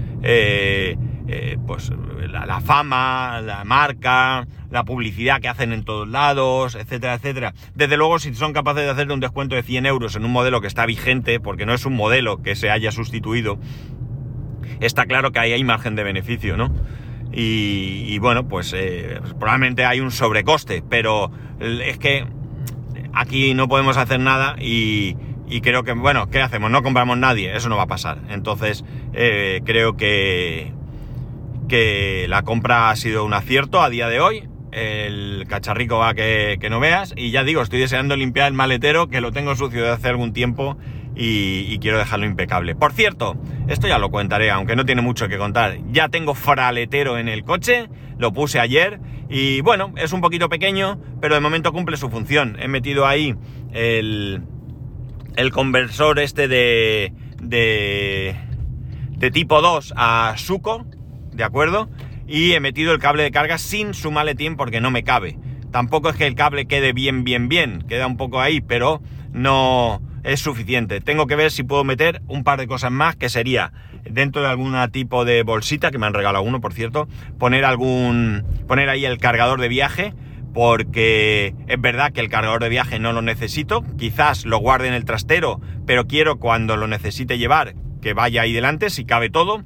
eh, 1.28 1.58
pues 1.66 1.92
la, 2.30 2.62
fama, 2.62 3.42
la 3.42 3.64
marca, 3.64 4.48
la 4.70 4.84
publicidad 4.84 5.42
que 5.42 5.50
hacen 5.50 5.74
en 5.74 5.84
todos 5.84 6.08
lados, 6.08 6.76
etcétera, 6.76 7.16
etcétera. 7.16 7.54
Desde 7.76 7.98
luego, 7.98 8.20
si 8.20 8.34
son 8.34 8.54
capaces 8.54 8.84
de 8.84 8.90
hacerle 8.90 9.14
un 9.14 9.20
descuento 9.20 9.56
de 9.56 9.64
100 9.64 9.86
euros 9.86 10.16
en 10.16 10.26
un 10.26 10.32
modelo 10.32 10.62
que 10.62 10.68
está 10.68 10.86
vigente, 10.86 11.40
porque 11.40 11.66
no 11.66 11.74
es 11.74 11.86
un 11.86 11.96
modelo 11.96 12.42
que 12.42 12.56
se 12.56 12.70
haya 12.70 12.92
sustituido, 12.92 13.60
está 14.80 15.06
claro 15.06 15.32
que 15.32 15.40
ahí 15.40 15.52
hay 15.52 15.64
margen 15.64 15.96
de 15.96 16.04
beneficio, 16.04 16.58
¿no? 16.58 16.72
Y, 17.32 18.18
bueno, 18.20 18.48
pues, 18.48 18.74
eh, 18.76 19.20
probablemente 19.38 19.86
hay 19.86 20.00
un 20.00 20.12
sobrecoste, 20.12 20.82
pero 20.90 21.30
es 21.60 22.00
que 22.00 22.26
aquí 23.14 23.54
no 23.54 23.68
podemos 23.68 23.98
hacer 23.98 24.20
nada 24.20 24.56
y, 24.60 25.16
creo 25.62 25.84
que, 25.84 25.92
bueno, 25.92 26.30
¿qué 26.30 26.42
hacemos? 26.42 26.72
No 26.72 26.84
compramos 26.84 27.18
nadie, 27.18 27.56
eso 27.56 27.70
no 27.70 27.78
va 27.78 27.84
a 27.84 27.88
pasar. 27.88 28.20
Entonces, 28.30 28.84
eh, 29.14 29.62
creo 29.66 29.98
que, 29.98 30.74
que 31.68 32.26
la 32.30 32.44
compra 32.44 32.90
ha 32.90 32.96
sido 32.96 33.26
un 33.26 33.34
acierto 33.34 33.82
a 33.82 33.90
día 33.90 34.08
de 34.10 34.20
hoy. 34.20 34.48
El 34.72 35.46
cacharrico 35.48 35.98
va 35.98 36.14
que, 36.14 36.68
no 36.70 36.80
veas. 36.80 37.14
Y 37.16 37.32
ya 37.32 37.44
digo, 37.44 37.62
estoy 37.62 37.80
deseando 37.80 38.16
limpiar 38.16 38.48
el 38.48 38.54
maletero, 38.54 39.08
que 39.08 39.22
lo 39.22 39.32
tengo 39.32 39.56
sucio 39.56 39.84
de 39.84 39.90
hace 39.90 40.10
algún 40.10 40.34
tiempo 40.34 40.78
y, 41.16 41.78
quiero 41.80 41.98
dejarlo 41.98 42.26
impecable. 42.26 42.76
Por 42.76 42.94
cierto, 42.94 43.36
esto 43.68 43.88
ya 43.88 43.98
lo 43.98 44.12
contaré, 44.12 44.52
aunque 44.52 44.76
no 44.76 44.86
tiene 44.86 45.02
mucho 45.02 45.28
que 45.28 45.38
contar. 45.38 45.78
Ya 45.92 46.10
tengo 46.10 46.36
fraletero 46.36 47.18
en 47.18 47.28
el 47.28 47.44
coche, 47.44 47.90
lo 48.18 48.34
puse 48.34 48.60
ayer 48.60 49.00
y 49.30 49.62
bueno, 49.62 49.94
es 49.98 50.14
un 50.14 50.22
poquito 50.22 50.48
pequeño, 50.48 51.00
pero 51.20 51.36
de 51.36 51.42
momento 51.42 51.72
cumple 51.74 51.98
su 51.98 52.10
función. 52.10 52.58
He 52.60 52.68
metido 52.68 53.08
ahí 53.08 53.36
el, 53.74 54.44
el 55.36 55.52
conversor 55.52 56.20
este 56.20 56.48
de, 56.48 57.14
de, 57.42 58.36
de 59.12 59.32
tipo 59.32 59.62
2 59.62 59.94
a 59.98 60.36
Suco 60.38 60.86
¿de 61.38 61.44
acuerdo? 61.44 61.90
Y 62.28 62.54
he 62.54 62.60
metido 62.60 62.92
el 62.92 63.00
cable 63.00 63.24
de 63.24 63.32
carga 63.32 63.58
sin 63.58 63.94
su 63.94 64.12
maletín 64.12 64.58
porque 64.58 64.82
no 64.82 64.92
me 64.92 65.04
cabe. 65.04 65.38
Tampoco 65.72 66.10
es 66.10 66.16
que 66.18 66.28
el 66.28 66.36
cable 66.36 66.66
quede 66.66 66.92
bien, 66.92 67.24
bien, 67.24 67.48
bien, 67.48 67.86
queda 67.88 68.08
un 68.08 68.18
poco 68.18 68.42
ahí, 68.42 68.60
pero 68.60 69.02
no 69.32 70.02
es 70.24 70.42
suficiente. 70.42 71.00
Tengo 71.00 71.28
que 71.28 71.36
ver 71.36 71.52
si 71.52 71.64
puedo 71.64 71.84
meter 71.84 72.22
un 72.28 72.44
par 72.44 72.60
de 72.60 72.68
cosas 72.68 72.92
más, 72.92 73.16
que 73.16 73.30
sería 73.30 73.72
dentro 74.10 74.42
de 74.42 74.50
algún 74.50 74.76
tipo 74.92 75.24
de 75.24 75.44
bolsita, 75.44 75.92
que 75.92 75.98
me 75.98 76.08
han 76.08 76.14
regalado 76.14 76.44
uno, 76.44 76.60
por 76.60 76.74
cierto, 76.74 77.08
poner 77.38 77.64
algún, 77.64 78.44
poner 78.68 78.90
ahí 78.90 79.06
el 79.06 79.20
cargador 79.20 79.62
de 79.62 79.68
viaje, 79.68 80.14
porque 80.54 81.54
es 81.68 81.80
verdad 81.80 82.12
que 82.12 82.22
el 82.22 82.30
cargador 82.30 82.64
de 82.64 82.70
viaje 82.70 83.00
no 83.00 83.14
lo 83.14 83.22
necesito, 83.22 83.84
quizás 83.98 84.46
lo 84.46 84.58
guarde 84.58 84.88
en 84.88 84.96
el 84.96 85.06
trastero, 85.06 85.62
pero 85.86 86.08
quiero 86.08 86.40
cuando 86.40 86.78
lo 86.78 86.88
necesite 86.88 87.38
llevar 87.38 87.76
que 88.02 88.14
vaya 88.14 88.44
ahí 88.44 88.54
delante, 88.54 88.90
si 88.90 89.06
cabe 89.06 89.30
todo, 89.30 89.64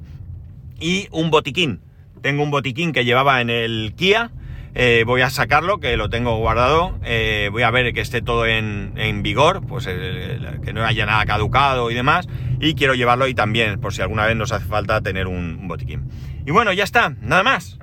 y 0.82 1.08
un 1.12 1.30
botiquín. 1.30 1.80
Tengo 2.20 2.42
un 2.42 2.50
botiquín 2.50 2.92
que 2.92 3.04
llevaba 3.04 3.40
en 3.40 3.50
el 3.50 3.94
Kia, 3.96 4.30
eh, 4.74 5.04
voy 5.06 5.20
a 5.20 5.28
sacarlo, 5.28 5.80
que 5.80 5.96
lo 5.96 6.08
tengo 6.08 6.36
guardado. 6.38 6.98
Eh, 7.04 7.48
voy 7.52 7.62
a 7.62 7.70
ver 7.70 7.92
que 7.92 8.00
esté 8.00 8.22
todo 8.22 8.46
en, 8.46 9.22
vigor, 9.22 9.66
pues 9.66 9.86
eh, 9.88 10.38
que 10.64 10.72
no 10.72 10.84
haya 10.84 11.04
nada 11.04 11.24
caducado 11.26 11.90
y 11.90 11.94
demás. 11.94 12.26
Y 12.60 12.74
quiero 12.74 12.94
llevarlo 12.94 13.24
ahí 13.24 13.34
también, 13.34 13.80
por 13.80 13.92
si 13.92 14.02
alguna 14.02 14.26
vez 14.26 14.36
nos 14.36 14.52
hace 14.52 14.66
falta 14.66 15.00
tener 15.00 15.26
un, 15.26 15.68
botiquín. 15.68 16.08
Y 16.46 16.50
bueno, 16.50 16.72
ya 16.72 16.84
está, 16.84 17.14
nada 17.20 17.42
más. 17.42 17.78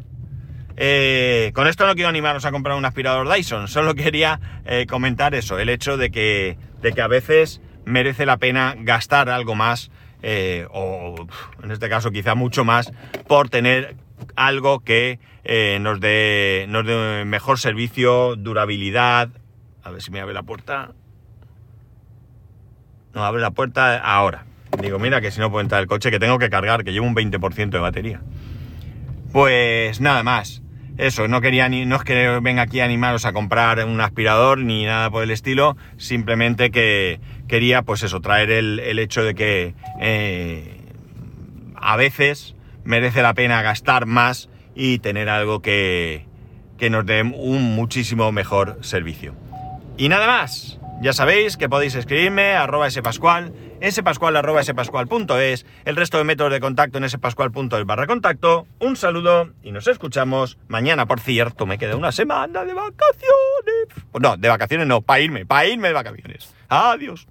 con 1.54 1.68
esto 1.68 1.86
no 1.86 1.93
quiero 1.93 2.10
animaros 2.10 2.45
a 2.45 2.52
comprar 2.52 2.76
un 2.76 2.86
aspirador 2.86 3.32
Dyson, 3.32 3.68
solo 3.68 3.93
quería 3.95 4.39
comentar 4.88 5.36
eso, 5.36 5.60
el 5.60 5.70
hecho 5.70 5.97
de 5.97 6.10
que, 6.10 6.58
de 6.82 6.93
que 6.93 7.02
a 7.02 7.08
veces 7.08 7.62
merece 7.86 8.26
la 8.26 8.38
pena 8.38 8.76
gastar 8.78 9.30
algo 9.30 9.56
más, 9.56 9.91
o 10.72 11.15
en 11.63 11.72
este 11.72 11.89
caso 11.89 12.11
quizá 12.11 12.36
mucho 12.36 12.65
más, 12.65 12.91
por 13.28 13.49
tener 13.49 13.95
algo 14.36 14.82
que 14.82 15.20
eh, 15.43 15.80
nos, 15.82 15.99
dé, 15.99 16.65
nos 16.70 16.86
dé 16.86 17.24
mejor 17.26 17.59
servicio, 17.59 18.36
durabilidad. 18.36 19.30
A 19.84 19.91
ver 19.91 20.01
si 20.01 20.11
me 20.11 20.20
abre 20.20 20.34
la 20.34 20.43
puerta. 20.43 20.91
No, 23.13 23.26
abre 23.26 23.41
la 23.41 23.51
puerta 23.51 23.97
ahora. 23.97 24.45
Digo, 24.82 24.99
mira 24.99 25.22
que 25.22 25.32
si 25.32 25.39
no 25.39 25.49
puedo 25.49 25.61
entrar 25.61 25.82
el 25.82 25.88
coche, 25.88 26.11
que 26.11 26.20
tengo 26.20 26.38
que 26.38 26.49
cargar, 26.49 26.84
que 26.84 26.91
llevo 26.91 27.07
un 27.07 27.15
20% 27.15 27.70
de 27.70 27.80
batería. 27.80 28.22
Pues 29.32 29.99
nada 29.99 30.24
más. 30.24 30.61
Eso, 31.00 31.30
no 31.30 31.39
quería 31.39 31.70
ni, 31.70 31.86
no 31.86 31.95
es 31.95 32.04
que 32.04 32.39
venga 32.41 32.64
aquí 32.64 32.82
a 32.82 32.84
animaros 32.84 33.26
a 33.26 33.32
comprar 33.32 33.86
un 33.86 34.02
aspirador 34.02 34.58
ni 34.58 34.84
nada 34.84 35.10
por 35.10 35.24
el 35.24 35.32
estilo, 35.32 35.78
simplemente 35.95 36.72
que 36.72 37.22
quería, 37.47 37.84
pues 37.84 38.04
eso, 38.04 38.20
traer 38.20 38.52
el, 38.52 39.00
hecho 39.00 39.24
de 39.24 39.34
que 39.34 39.76
eh, 40.02 40.82
a 41.78 41.95
veces 41.95 42.54
merece 42.84 43.22
la 43.22 43.34
pena 43.34 43.62
gastar 43.62 44.08
más 44.08 44.50
y 44.76 45.00
tener 45.00 45.30
algo 45.30 45.62
que, 45.62 46.26
nos 46.91 47.06
dé 47.06 47.22
un 47.24 47.76
muchísimo 47.76 48.34
mejor 48.34 48.80
servicio. 48.82 49.36
Y 49.95 50.10
nada 50.10 50.28
más. 50.28 50.79
Ya 51.02 51.14
sabéis 51.14 51.56
que 51.56 51.70
podéis 51.70 51.95
escribirme 51.95 52.56
arroba 52.56 52.91
spascual, 52.91 53.54
spascual 53.89 54.36
arroba 54.36 54.62
el 54.62 55.95
resto 55.95 56.18
de 56.18 56.24
métodos 56.26 56.52
de 56.52 56.60
contacto 56.60 56.97
en 56.97 57.10
spascual.es 57.10 57.86
barra 57.86 58.06
contacto. 58.06 58.68
Un 58.80 58.97
saludo 58.97 59.54
y 59.64 59.72
nos 59.72 59.88
escuchamos 59.88 60.58
mañana. 60.68 61.06
Por 61.06 61.22
cierto, 61.22 61.66
me 61.66 61.78
queda 61.78 61.95
una 61.95 62.12
semana 62.12 62.66
de 62.66 62.74
vacaciones. 62.74 63.88
No, 64.20 64.36
de 64.36 64.50
vacaciones 64.50 64.88
no, 64.88 65.00
para 65.00 65.22
irme, 65.22 65.45
para 65.45 65.68
irme 65.68 65.88
de 65.88 65.93
vacaciones. 65.93 66.54
Adiós. 66.68 67.28